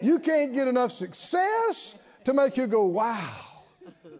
You 0.00 0.18
can't 0.18 0.54
get 0.54 0.66
enough 0.68 0.90
success 0.92 1.94
to 2.24 2.32
make 2.32 2.56
you 2.56 2.66
go, 2.66 2.86
wow. 2.86 3.51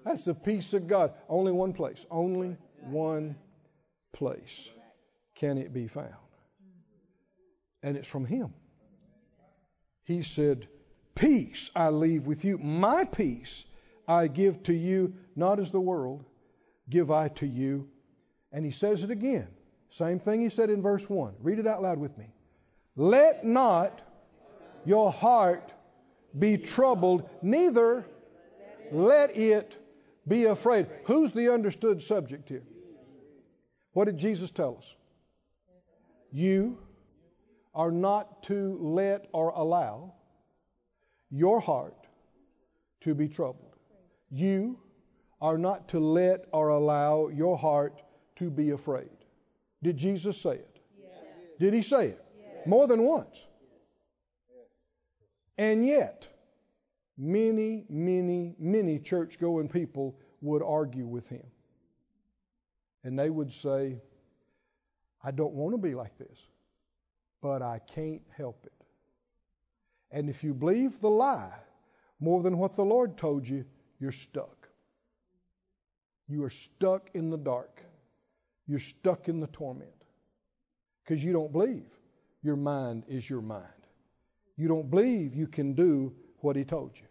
That's 0.04 0.24
the 0.24 0.34
peace 0.34 0.74
of 0.74 0.86
God. 0.86 1.12
Only 1.28 1.52
one 1.52 1.72
place. 1.72 2.04
Only 2.10 2.56
one 2.82 3.36
place 4.12 4.68
can 5.36 5.58
it 5.58 5.72
be 5.72 5.88
found. 5.88 6.14
And 7.82 7.96
it's 7.96 8.08
from 8.08 8.24
Him. 8.24 8.52
He 10.04 10.22
said, 10.22 10.68
Peace 11.14 11.70
I 11.74 11.90
leave 11.90 12.26
with 12.26 12.44
you. 12.44 12.58
My 12.58 13.04
peace 13.04 13.64
I 14.06 14.28
give 14.28 14.62
to 14.64 14.72
you, 14.72 15.14
not 15.36 15.58
as 15.58 15.70
the 15.70 15.80
world 15.80 16.24
give 16.88 17.10
I 17.10 17.28
to 17.28 17.46
you. 17.46 17.88
And 18.52 18.64
He 18.64 18.70
says 18.70 19.02
it 19.02 19.10
again. 19.10 19.48
Same 19.90 20.18
thing 20.20 20.40
He 20.40 20.48
said 20.48 20.70
in 20.70 20.82
verse 20.82 21.08
1. 21.08 21.34
Read 21.40 21.58
it 21.58 21.66
out 21.66 21.82
loud 21.82 21.98
with 21.98 22.16
me. 22.16 22.32
Let 22.96 23.44
not 23.44 24.00
your 24.84 25.12
heart 25.12 25.72
be 26.38 26.58
troubled, 26.58 27.28
neither 27.42 28.04
let 28.92 29.36
it 29.36 29.76
be 30.28 30.44
afraid. 30.46 30.86
Who's 31.04 31.32
the 31.32 31.52
understood 31.52 32.02
subject 32.02 32.48
here? 32.48 32.64
What 33.92 34.04
did 34.04 34.18
Jesus 34.18 34.50
tell 34.50 34.76
us? 34.78 34.94
You 36.30 36.78
are 37.74 37.90
not 37.90 38.42
to 38.44 38.78
let 38.80 39.26
or 39.32 39.50
allow 39.50 40.14
your 41.30 41.60
heart 41.60 42.06
to 43.02 43.14
be 43.14 43.28
troubled. 43.28 43.76
You 44.30 44.78
are 45.40 45.58
not 45.58 45.88
to 45.88 45.98
let 45.98 46.46
or 46.52 46.68
allow 46.68 47.28
your 47.28 47.58
heart 47.58 48.02
to 48.36 48.50
be 48.50 48.70
afraid. 48.70 49.10
Did 49.82 49.96
Jesus 49.96 50.40
say 50.40 50.52
it? 50.52 50.80
Yes. 50.98 51.10
Did 51.58 51.74
he 51.74 51.82
say 51.82 52.08
it? 52.08 52.24
Yes. 52.38 52.66
More 52.66 52.86
than 52.86 53.02
once. 53.02 53.44
And 55.58 55.86
yet, 55.86 56.26
many, 57.18 57.84
many, 57.88 58.54
many 58.58 58.98
church 58.98 59.38
going 59.38 59.68
people 59.68 60.18
would 60.40 60.62
argue 60.62 61.06
with 61.06 61.28
him. 61.28 61.44
And 63.04 63.18
they 63.18 63.30
would 63.30 63.52
say, 63.52 64.00
I 65.22 65.30
don't 65.30 65.54
want 65.54 65.74
to 65.74 65.78
be 65.78 65.94
like 65.94 66.16
this, 66.18 66.38
but 67.40 67.62
I 67.62 67.80
can't 67.94 68.22
help 68.36 68.64
it. 68.64 68.72
And 70.10 70.28
if 70.28 70.44
you 70.44 70.54
believe 70.54 71.00
the 71.00 71.10
lie 71.10 71.52
more 72.20 72.42
than 72.42 72.58
what 72.58 72.76
the 72.76 72.84
Lord 72.84 73.16
told 73.16 73.48
you, 73.48 73.64
you're 73.98 74.12
stuck. 74.12 74.68
You 76.28 76.44
are 76.44 76.50
stuck 76.50 77.10
in 77.14 77.30
the 77.30 77.38
dark. 77.38 77.82
You're 78.66 78.78
stuck 78.78 79.28
in 79.28 79.40
the 79.40 79.48
torment 79.48 79.90
because 81.02 81.22
you 81.22 81.32
don't 81.32 81.52
believe 81.52 81.86
your 82.42 82.56
mind 82.56 83.04
is 83.08 83.28
your 83.28 83.42
mind. 83.42 83.66
You 84.56 84.68
don't 84.68 84.90
believe 84.90 85.34
you 85.34 85.46
can 85.46 85.74
do 85.74 86.14
what 86.42 86.56
He 86.56 86.64
told 86.64 86.92
you. 86.96 87.06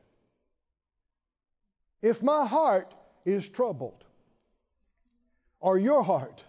If 2.01 2.23
my 2.23 2.45
heart 2.45 2.93
is 3.25 3.47
troubled, 3.47 4.03
or 5.59 5.77
your 5.77 6.03
heart 6.03 6.43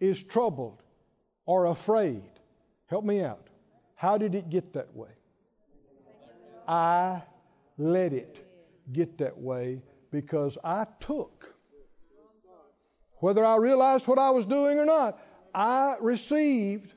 is 0.00 0.22
troubled 0.22 0.82
or 1.46 1.66
afraid, 1.66 2.30
help 2.86 3.04
me 3.04 3.22
out. 3.22 3.46
How 3.94 4.18
did 4.18 4.34
it 4.34 4.50
get 4.50 4.72
that 4.74 4.94
way? 4.94 5.10
I 6.66 7.22
let 7.78 8.12
it 8.12 8.44
get 8.92 9.18
that 9.18 9.38
way 9.38 9.82
because 10.10 10.58
I 10.64 10.86
took, 11.00 11.54
whether 13.18 13.44
I 13.44 13.56
realized 13.56 14.06
what 14.06 14.18
I 14.18 14.30
was 14.30 14.46
doing 14.46 14.78
or 14.78 14.84
not, 14.84 15.20
I 15.54 15.94
received, 16.00 16.92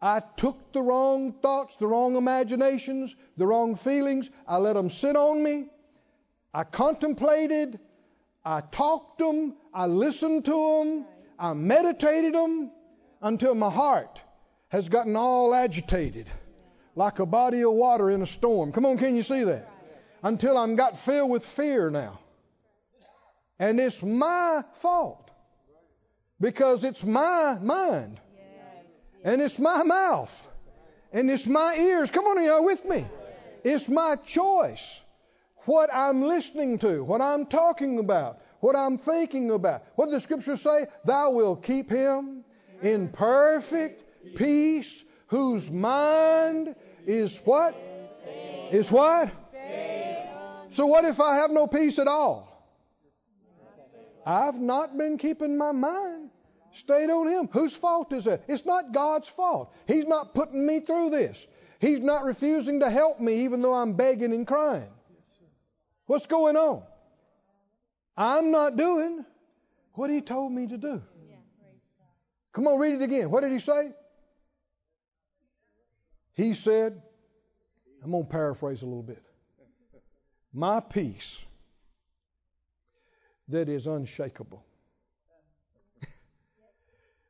I 0.00 0.20
took 0.20 0.72
the 0.72 0.82
wrong 0.82 1.32
thoughts, 1.32 1.76
the 1.76 1.86
wrong 1.86 2.16
imaginations, 2.16 3.14
the 3.36 3.46
wrong 3.46 3.74
feelings, 3.74 4.30
I 4.46 4.58
let 4.58 4.74
them 4.74 4.90
sit 4.90 5.16
on 5.16 5.42
me. 5.42 5.66
I 6.54 6.64
contemplated, 6.64 7.80
I 8.44 8.60
talked 8.60 9.18
them, 9.18 9.54
I 9.74 9.86
listened 9.86 10.44
to 10.44 10.52
them, 10.52 11.04
I 11.38 11.52
meditated 11.54 12.34
them 12.34 12.70
until 13.20 13.54
my 13.54 13.70
heart 13.70 14.20
has 14.68 14.88
gotten 14.88 15.16
all 15.16 15.52
agitated 15.52 16.28
like 16.94 17.18
a 17.18 17.26
body 17.26 17.62
of 17.62 17.72
water 17.72 18.10
in 18.10 18.22
a 18.22 18.26
storm. 18.26 18.72
Come 18.72 18.86
on, 18.86 18.98
can 18.98 19.16
you 19.16 19.22
see 19.22 19.44
that? 19.44 19.68
Until 20.22 20.56
I'm 20.56 20.76
got 20.76 20.96
filled 20.96 21.30
with 21.30 21.44
fear 21.44 21.90
now. 21.90 22.20
And 23.58 23.80
it's 23.80 24.02
my 24.02 24.62
fault 24.74 25.30
because 26.40 26.84
it's 26.84 27.04
my 27.04 27.58
mind 27.60 28.20
and 29.24 29.42
it's 29.42 29.58
my 29.58 29.82
mouth 29.82 30.48
and 31.12 31.30
it's 31.30 31.46
my 31.46 31.76
ears. 31.78 32.10
Come 32.10 32.24
on, 32.24 32.44
y'all 32.44 32.64
with 32.64 32.84
me? 32.84 33.06
It's 33.64 33.88
my 33.88 34.16
choice 34.16 35.00
what 35.64 35.90
I'm 35.92 36.22
listening 36.22 36.78
to, 36.78 37.04
what 37.04 37.20
I'm 37.20 37.46
talking 37.46 37.98
about, 37.98 38.40
what 38.60 38.74
I'm 38.74 38.96
thinking 38.96 39.50
about. 39.50 39.84
What 39.96 40.06
does 40.06 40.14
the 40.14 40.20
scripture 40.20 40.56
say? 40.56 40.86
Thou 41.04 41.32
wilt 41.32 41.62
keep 41.62 41.90
him 41.90 42.44
in 42.82 43.08
perfect 43.08 44.02
peace, 44.36 45.04
whose 45.26 45.70
mind 45.70 46.74
is 47.06 47.38
what? 47.44 47.76
Is 48.70 48.90
what? 48.90 49.30
So 50.70 50.86
what 50.86 51.04
if 51.04 51.20
I 51.20 51.36
have 51.36 51.50
no 51.50 51.66
peace 51.66 51.98
at 51.98 52.08
all? 52.08 52.46
I've 54.24 54.58
not 54.60 54.96
been 54.96 55.18
keeping 55.18 55.56
my 55.56 55.72
mind 55.72 56.30
stayed 56.78 57.10
on 57.10 57.28
him. 57.28 57.48
Whose 57.52 57.74
fault 57.74 58.12
is 58.12 58.24
that? 58.24 58.44
It's 58.48 58.64
not 58.64 58.92
God's 58.92 59.28
fault. 59.28 59.74
He's 59.86 60.06
not 60.06 60.34
putting 60.34 60.66
me 60.66 60.80
through 60.80 61.10
this. 61.10 61.46
He's 61.80 62.00
not 62.00 62.24
refusing 62.24 62.80
to 62.80 62.90
help 62.90 63.20
me 63.20 63.44
even 63.44 63.62
though 63.62 63.74
I'm 63.74 63.94
begging 63.94 64.32
and 64.32 64.46
crying. 64.46 64.90
What's 66.06 66.26
going 66.26 66.56
on? 66.56 66.82
I'm 68.16 68.50
not 68.50 68.76
doing 68.76 69.24
what 69.92 70.10
he 70.10 70.20
told 70.20 70.52
me 70.52 70.66
to 70.66 70.76
do. 70.78 71.02
Come 72.52 72.66
on, 72.66 72.78
read 72.78 72.94
it 72.94 73.02
again. 73.02 73.30
What 73.30 73.42
did 73.42 73.52
he 73.52 73.60
say? 73.60 73.92
He 76.34 76.54
said, 76.54 77.00
I'm 78.02 78.10
going 78.10 78.24
to 78.24 78.30
paraphrase 78.30 78.82
a 78.82 78.86
little 78.86 79.02
bit. 79.02 79.22
My 80.52 80.80
peace 80.80 81.42
that 83.48 83.68
is 83.68 83.86
unshakable. 83.86 84.64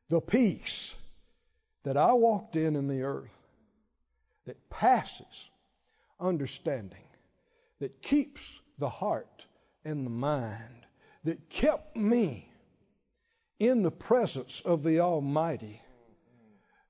The 0.09 0.21
peace 0.21 0.95
that 1.83 1.97
I 1.97 2.13
walked 2.13 2.55
in 2.55 2.75
in 2.75 2.87
the 2.87 3.03
earth 3.03 3.47
that 4.45 4.69
passes 4.69 5.49
understanding, 6.19 7.05
that 7.79 8.01
keeps 8.01 8.59
the 8.79 8.89
heart 8.89 9.45
and 9.85 10.05
the 10.05 10.11
mind, 10.11 10.85
that 11.23 11.49
kept 11.49 11.95
me 11.95 12.51
in 13.59 13.83
the 13.83 13.91
presence 13.91 14.61
of 14.61 14.83
the 14.83 15.01
Almighty. 15.01 15.81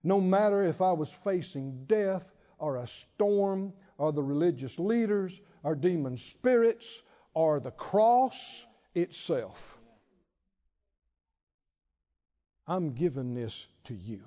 No 0.04 0.22
matter 0.22 0.64
if 0.64 0.82
I 0.82 0.94
was 0.94 1.12
facing 1.12 1.86
death 1.86 2.26
or 2.58 2.78
a 2.78 2.88
storm 2.88 3.74
or 3.98 4.14
the 4.14 4.24
religious 4.24 4.80
leaders 4.80 5.40
or 5.64 5.76
demon 5.76 6.16
spirits 6.16 7.02
or 7.34 7.60
the 7.60 7.72
cross 7.72 8.66
itself. 8.96 9.79
I'm 12.70 12.92
giving 12.92 13.34
this 13.34 13.66
to 13.86 13.96
you. 13.96 14.22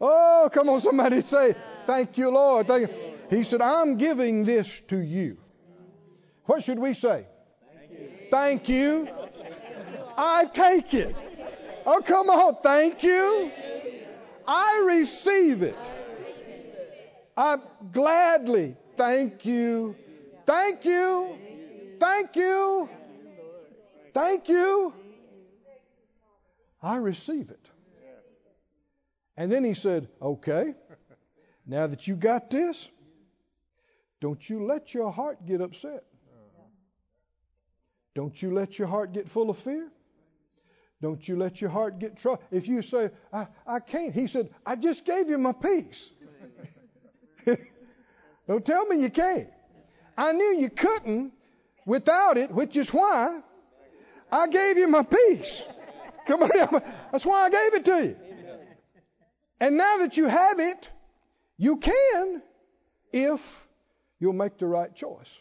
oh, 0.00 0.48
come 0.50 0.70
on, 0.70 0.80
somebody 0.80 1.20
say, 1.20 1.54
Thank 1.86 2.16
you, 2.16 2.30
Lord. 2.30 2.66
Thank 2.66 2.88
you. 2.88 2.94
He 3.28 3.42
said, 3.42 3.60
I'm 3.60 3.98
giving 3.98 4.46
this 4.46 4.80
to 4.88 4.98
you. 4.98 5.36
What 6.46 6.62
should 6.62 6.78
we 6.78 6.94
say? 6.94 7.26
Thank 8.30 8.70
you. 8.70 9.06
I 10.16 10.46
take 10.46 10.94
it. 10.94 11.14
Oh, 11.84 12.00
come 12.02 12.30
on. 12.30 12.56
Thank 12.62 13.02
you. 13.02 13.50
I 14.48 14.84
receive 14.86 15.60
it. 15.60 15.76
I 17.36 17.58
gladly 17.92 18.76
thank 18.96 19.44
you. 19.44 19.96
Thank 20.46 20.86
you. 20.86 21.36
Thank 22.00 22.36
you. 22.36 22.88
Thank 24.14 24.48
you. 24.48 24.94
I 26.84 26.96
receive 26.96 27.50
it. 27.50 27.70
And 29.38 29.50
then 29.50 29.64
he 29.64 29.72
said, 29.72 30.06
Okay, 30.20 30.74
now 31.66 31.86
that 31.86 32.06
you 32.06 32.14
got 32.14 32.50
this, 32.50 32.88
don't 34.20 34.48
you 34.48 34.66
let 34.66 34.92
your 34.92 35.10
heart 35.10 35.46
get 35.46 35.62
upset. 35.62 36.04
Don't 38.14 38.40
you 38.40 38.52
let 38.52 38.78
your 38.78 38.86
heart 38.86 39.12
get 39.12 39.28
full 39.30 39.50
of 39.50 39.58
fear. 39.58 39.88
Don't 41.02 41.26
you 41.26 41.36
let 41.36 41.60
your 41.60 41.70
heart 41.70 41.98
get 41.98 42.16
troubled. 42.16 42.44
If 42.50 42.68
you 42.68 42.82
say, 42.82 43.10
I, 43.32 43.48
I 43.66 43.80
can't, 43.80 44.14
he 44.14 44.26
said, 44.26 44.50
I 44.64 44.76
just 44.76 45.04
gave 45.04 45.28
you 45.28 45.38
my 45.38 45.52
peace. 45.52 46.10
Don't 48.46 48.64
tell 48.64 48.86
me 48.86 49.02
you 49.02 49.10
can't. 49.10 49.48
I 50.16 50.32
knew 50.32 50.58
you 50.58 50.70
couldn't 50.70 51.32
without 51.86 52.36
it, 52.36 52.50
which 52.52 52.76
is 52.76 52.90
why 52.90 53.40
I 54.30 54.46
gave 54.46 54.78
you 54.78 54.86
my 54.86 55.02
peace. 55.02 55.62
Come 56.26 56.42
on, 56.42 56.82
that's 57.12 57.26
why 57.26 57.44
I 57.44 57.50
gave 57.50 57.74
it 57.74 57.84
to 57.84 58.04
you. 58.04 58.16
And 59.60 59.76
now 59.76 59.98
that 59.98 60.16
you 60.16 60.26
have 60.26 60.58
it, 60.58 60.88
you 61.56 61.76
can 61.76 62.42
if 63.12 63.66
you'll 64.18 64.32
make 64.32 64.58
the 64.58 64.66
right 64.66 64.94
choice. 64.94 65.40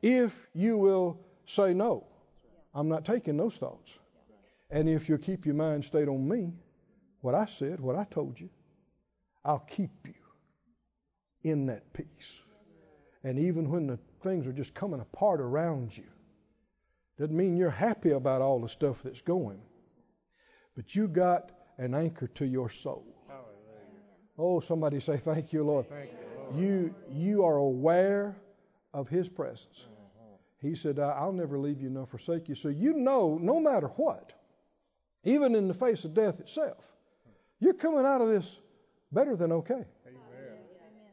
If 0.00 0.48
you 0.54 0.78
will 0.78 1.20
say, 1.46 1.74
No, 1.74 2.06
I'm 2.74 2.88
not 2.88 3.04
taking 3.04 3.36
those 3.36 3.56
thoughts. 3.56 3.98
And 4.70 4.88
if 4.88 5.08
you'll 5.08 5.18
keep 5.18 5.46
your 5.46 5.54
mind 5.54 5.84
stayed 5.84 6.08
on 6.08 6.28
me, 6.28 6.52
what 7.20 7.34
I 7.34 7.46
said, 7.46 7.80
what 7.80 7.96
I 7.96 8.04
told 8.04 8.38
you, 8.38 8.50
I'll 9.44 9.58
keep 9.60 9.90
you 10.06 10.14
in 11.42 11.66
that 11.66 11.92
peace. 11.92 12.40
And 13.24 13.38
even 13.38 13.70
when 13.70 13.86
the 13.86 13.98
things 14.22 14.46
are 14.46 14.52
just 14.52 14.74
coming 14.74 15.00
apart 15.00 15.40
around 15.40 15.96
you, 15.96 16.04
doesn't 17.18 17.36
mean 17.36 17.56
you're 17.56 17.70
happy 17.70 18.10
about 18.10 18.42
all 18.42 18.60
the 18.60 18.68
stuff 18.68 19.02
that's 19.02 19.22
going. 19.22 19.60
But 20.78 20.94
you 20.94 21.08
got 21.08 21.50
an 21.78 21.92
anchor 21.92 22.28
to 22.28 22.46
your 22.46 22.68
soul. 22.68 23.04
Oh, 24.38 24.60
somebody 24.60 25.00
say, 25.00 25.16
Thank 25.16 25.52
you, 25.52 25.64
Lord. 25.64 25.88
Thank 25.88 26.10
you, 26.12 26.16
Lord. 26.40 26.56
You, 26.56 26.94
you 27.10 27.44
are 27.44 27.56
aware 27.56 28.36
of 28.94 29.08
His 29.08 29.28
presence. 29.28 29.88
Mm-hmm. 29.88 30.68
He 30.68 30.76
said, 30.76 31.00
I'll 31.00 31.32
never 31.32 31.58
leave 31.58 31.80
you 31.80 31.90
nor 31.90 32.06
forsake 32.06 32.48
you. 32.48 32.54
So 32.54 32.68
you 32.68 32.92
know, 32.92 33.40
no 33.42 33.58
matter 33.58 33.88
what, 33.88 34.34
even 35.24 35.56
in 35.56 35.66
the 35.66 35.74
face 35.74 36.04
of 36.04 36.14
death 36.14 36.38
itself, 36.38 36.94
you're 37.58 37.74
coming 37.74 38.06
out 38.06 38.20
of 38.20 38.28
this 38.28 38.60
better 39.10 39.34
than 39.34 39.50
okay. 39.50 39.84
Amen. 40.06 40.58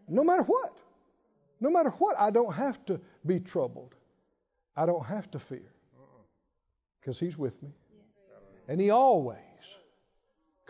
No 0.07 0.23
matter 0.23 0.43
what. 0.43 0.77
No 1.59 1.71
matter 1.71 1.89
what, 1.89 2.15
I 2.19 2.29
don't 2.29 2.53
have 2.53 2.85
to 2.85 3.01
be 3.25 3.39
troubled. 3.39 3.95
I 4.77 4.85
don't 4.85 5.07
have 5.07 5.31
to 5.31 5.39
fear. 5.39 5.73
Because 7.01 7.19
He's 7.19 7.35
with 7.35 7.63
me. 7.63 7.71
And 8.67 8.79
He 8.79 8.91
always 8.91 9.39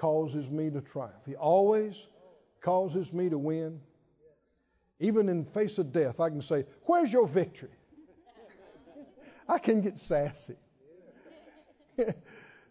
causes 0.06 0.52
me 0.52 0.70
to 0.70 0.82
triumph. 0.82 1.26
He 1.26 1.36
always 1.36 2.06
causes 2.62 3.12
me 3.12 3.28
to 3.30 3.40
win. 3.40 3.82
Even 5.00 5.30
in 5.30 5.46
face 5.46 5.80
of 5.80 5.92
death, 5.92 6.20
I 6.20 6.30
can 6.30 6.44
say, 6.44 6.66
Where's 6.84 7.12
your 7.12 7.28
victory? 7.28 7.76
I 9.50 9.58
can 9.58 9.82
get 9.82 9.98
sassy. 9.98 10.58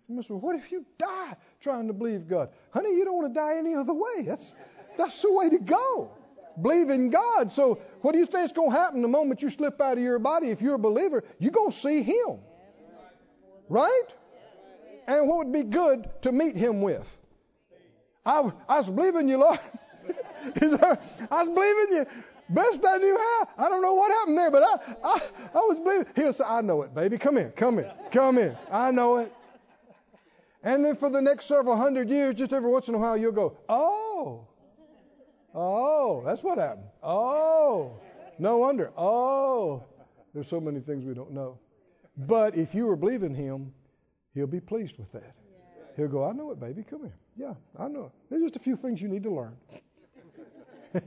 what 0.07 0.55
if 0.55 0.71
you 0.71 0.87
die 0.97 1.37
trying 1.61 1.89
to 1.89 1.93
believe 1.93 2.29
God? 2.29 2.51
Honey, 2.73 2.91
you 2.91 3.05
don't 3.05 3.17
want 3.17 3.35
to 3.35 3.41
die 3.41 3.59
any 3.59 3.75
other 3.75 3.95
way. 3.95 4.23
That's, 4.23 4.53
that's 4.97 5.21
the 5.21 5.33
way 5.33 5.51
to 5.51 5.59
go. 5.59 6.13
Believe 6.63 6.89
in 6.89 7.11
God. 7.11 7.51
So, 7.51 7.81
what 8.03 8.13
do 8.13 8.19
you 8.19 8.27
think 8.27 8.45
is 8.45 8.53
going 8.53 8.71
to 8.71 8.77
happen 8.77 9.03
the 9.03 9.09
moment 9.09 9.43
you 9.43 9.51
slip 9.51 9.81
out 9.81 9.99
of 9.99 10.05
your 10.05 10.21
body? 10.21 10.53
If 10.53 10.63
you're 10.63 10.77
a 10.77 10.79
believer, 10.79 11.25
you're 11.41 11.51
going 11.51 11.73
to 11.73 11.77
see 11.77 12.03
Him. 12.05 12.39
Right? 13.69 14.09
And 15.09 15.29
what 15.29 15.39
would 15.39 15.53
be 15.53 15.65
good 15.65 16.09
to 16.23 16.31
meet 16.31 16.55
Him 16.55 16.81
with? 16.81 17.19
I, 18.27 18.51
I 18.69 18.79
was 18.79 18.91
believing 18.91 19.29
you, 19.29 19.39
Lord. 19.39 19.59
there, 20.55 20.99
I 21.31 21.43
was 21.43 21.49
believing 21.49 21.97
you. 21.97 22.07
Best 22.49 22.85
I 22.87 22.99
knew 22.99 23.17
how. 23.17 23.67
I 23.67 23.69
don't 23.69 23.81
know 23.81 23.95
what 23.95 24.13
happened 24.13 24.37
there, 24.37 24.51
but 24.51 24.63
I, 24.63 24.97
I, 25.03 25.21
I 25.55 25.59
was 25.59 25.79
believing. 25.79 26.07
He'll 26.15 26.33
say, 26.33 26.45
I 26.47 26.61
know 26.61 26.83
it, 26.83 26.95
baby. 26.95 27.17
Come 27.17 27.39
in, 27.39 27.51
come 27.53 27.79
in, 27.79 27.91
come 28.11 28.39
in. 28.39 28.57
I 28.71 28.91
know 28.91 29.19
it. 29.19 29.33
And 30.63 30.85
then 30.85 30.95
for 30.97 31.11
the 31.11 31.21
next 31.21 31.47
several 31.47 31.77
hundred 31.77 32.09
years, 32.09 32.35
just 32.35 32.53
every 32.53 32.71
once 32.71 32.89
in 32.89 32.95
a 32.95 32.99
while, 32.99 33.17
you'll 33.17 33.33
go, 33.33 33.57
oh, 33.69 34.47
oh, 35.55 36.23
that's 36.25 36.43
what 36.43 36.59
happened. 36.59 36.87
Oh, 37.03 37.99
no 38.39 38.59
wonder. 38.59 38.91
Oh, 38.97 39.85
there's 40.33 40.49
so 40.49 40.61
many 40.61 40.81
things 40.81 41.05
we 41.05 41.15
don't 41.15 41.33
know. 41.33 41.59
But 42.17 42.57
if 42.57 42.75
you 42.75 42.87
were 42.87 42.97
believing 42.97 43.35
Him, 43.35 43.73
He'll 44.35 44.47
be 44.47 44.61
pleased 44.61 44.99
with 44.99 45.13
that. 45.13 45.35
He'll 45.97 46.09
go, 46.09 46.29
I 46.29 46.33
know 46.33 46.51
it, 46.51 46.61
baby. 46.61 46.83
Come 46.83 47.03
here. 47.03 47.17
Yeah, 47.37 47.55
I 47.79 47.89
know. 47.89 48.13
There's 48.31 48.43
just 48.43 48.57
a 48.57 48.61
few 48.61 48.77
things 48.77 49.03
you 49.03 49.09
need 49.09 49.25
to 49.25 49.35
learn. 49.35 49.57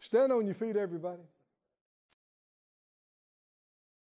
Stand 0.00 0.32
on 0.32 0.46
your 0.46 0.54
feet, 0.54 0.76
everybody. 0.76 1.22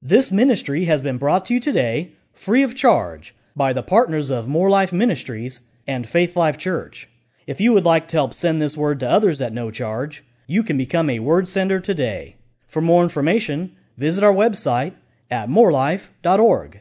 This 0.01 0.33
ministry 0.33 0.87
has 0.87 1.03
been 1.03 1.19
brought 1.19 1.47
to 1.47 1.55
you 1.55 1.61
today 1.61 2.13
free 2.33 2.63
of 2.63 2.75
charge 2.75 3.35
by 3.55 3.75
the 3.75 3.83
partners 3.83 4.31
of 4.31 4.49
Moore 4.49 4.71
Life 4.71 4.93
Ministries 4.93 5.61
and 5.87 6.09
Faith 6.09 6.37
Life 6.37 6.57
Church. 6.57 7.09
If 7.47 7.61
you 7.61 7.75
would 7.75 7.85
like 7.85 8.09
to 8.09 8.17
help 8.17 8.33
send 8.33 8.63
this 8.63 8.77
word 8.77 9.01
to 9.01 9.11
others 9.11 9.43
at 9.43 9.53
no 9.53 9.71
charge, 9.71 10.25
you 10.47 10.63
can 10.63 10.79
become 10.79 11.11
a 11.11 11.19
word 11.19 11.49
sender 11.49 11.81
today. 11.81 12.37
For 12.67 12.81
more 12.81 13.03
information, 13.03 13.77
visit 13.99 14.25
our 14.25 14.33
website 14.33 14.95
at 15.31 15.51
moorelife.org. 15.51 16.81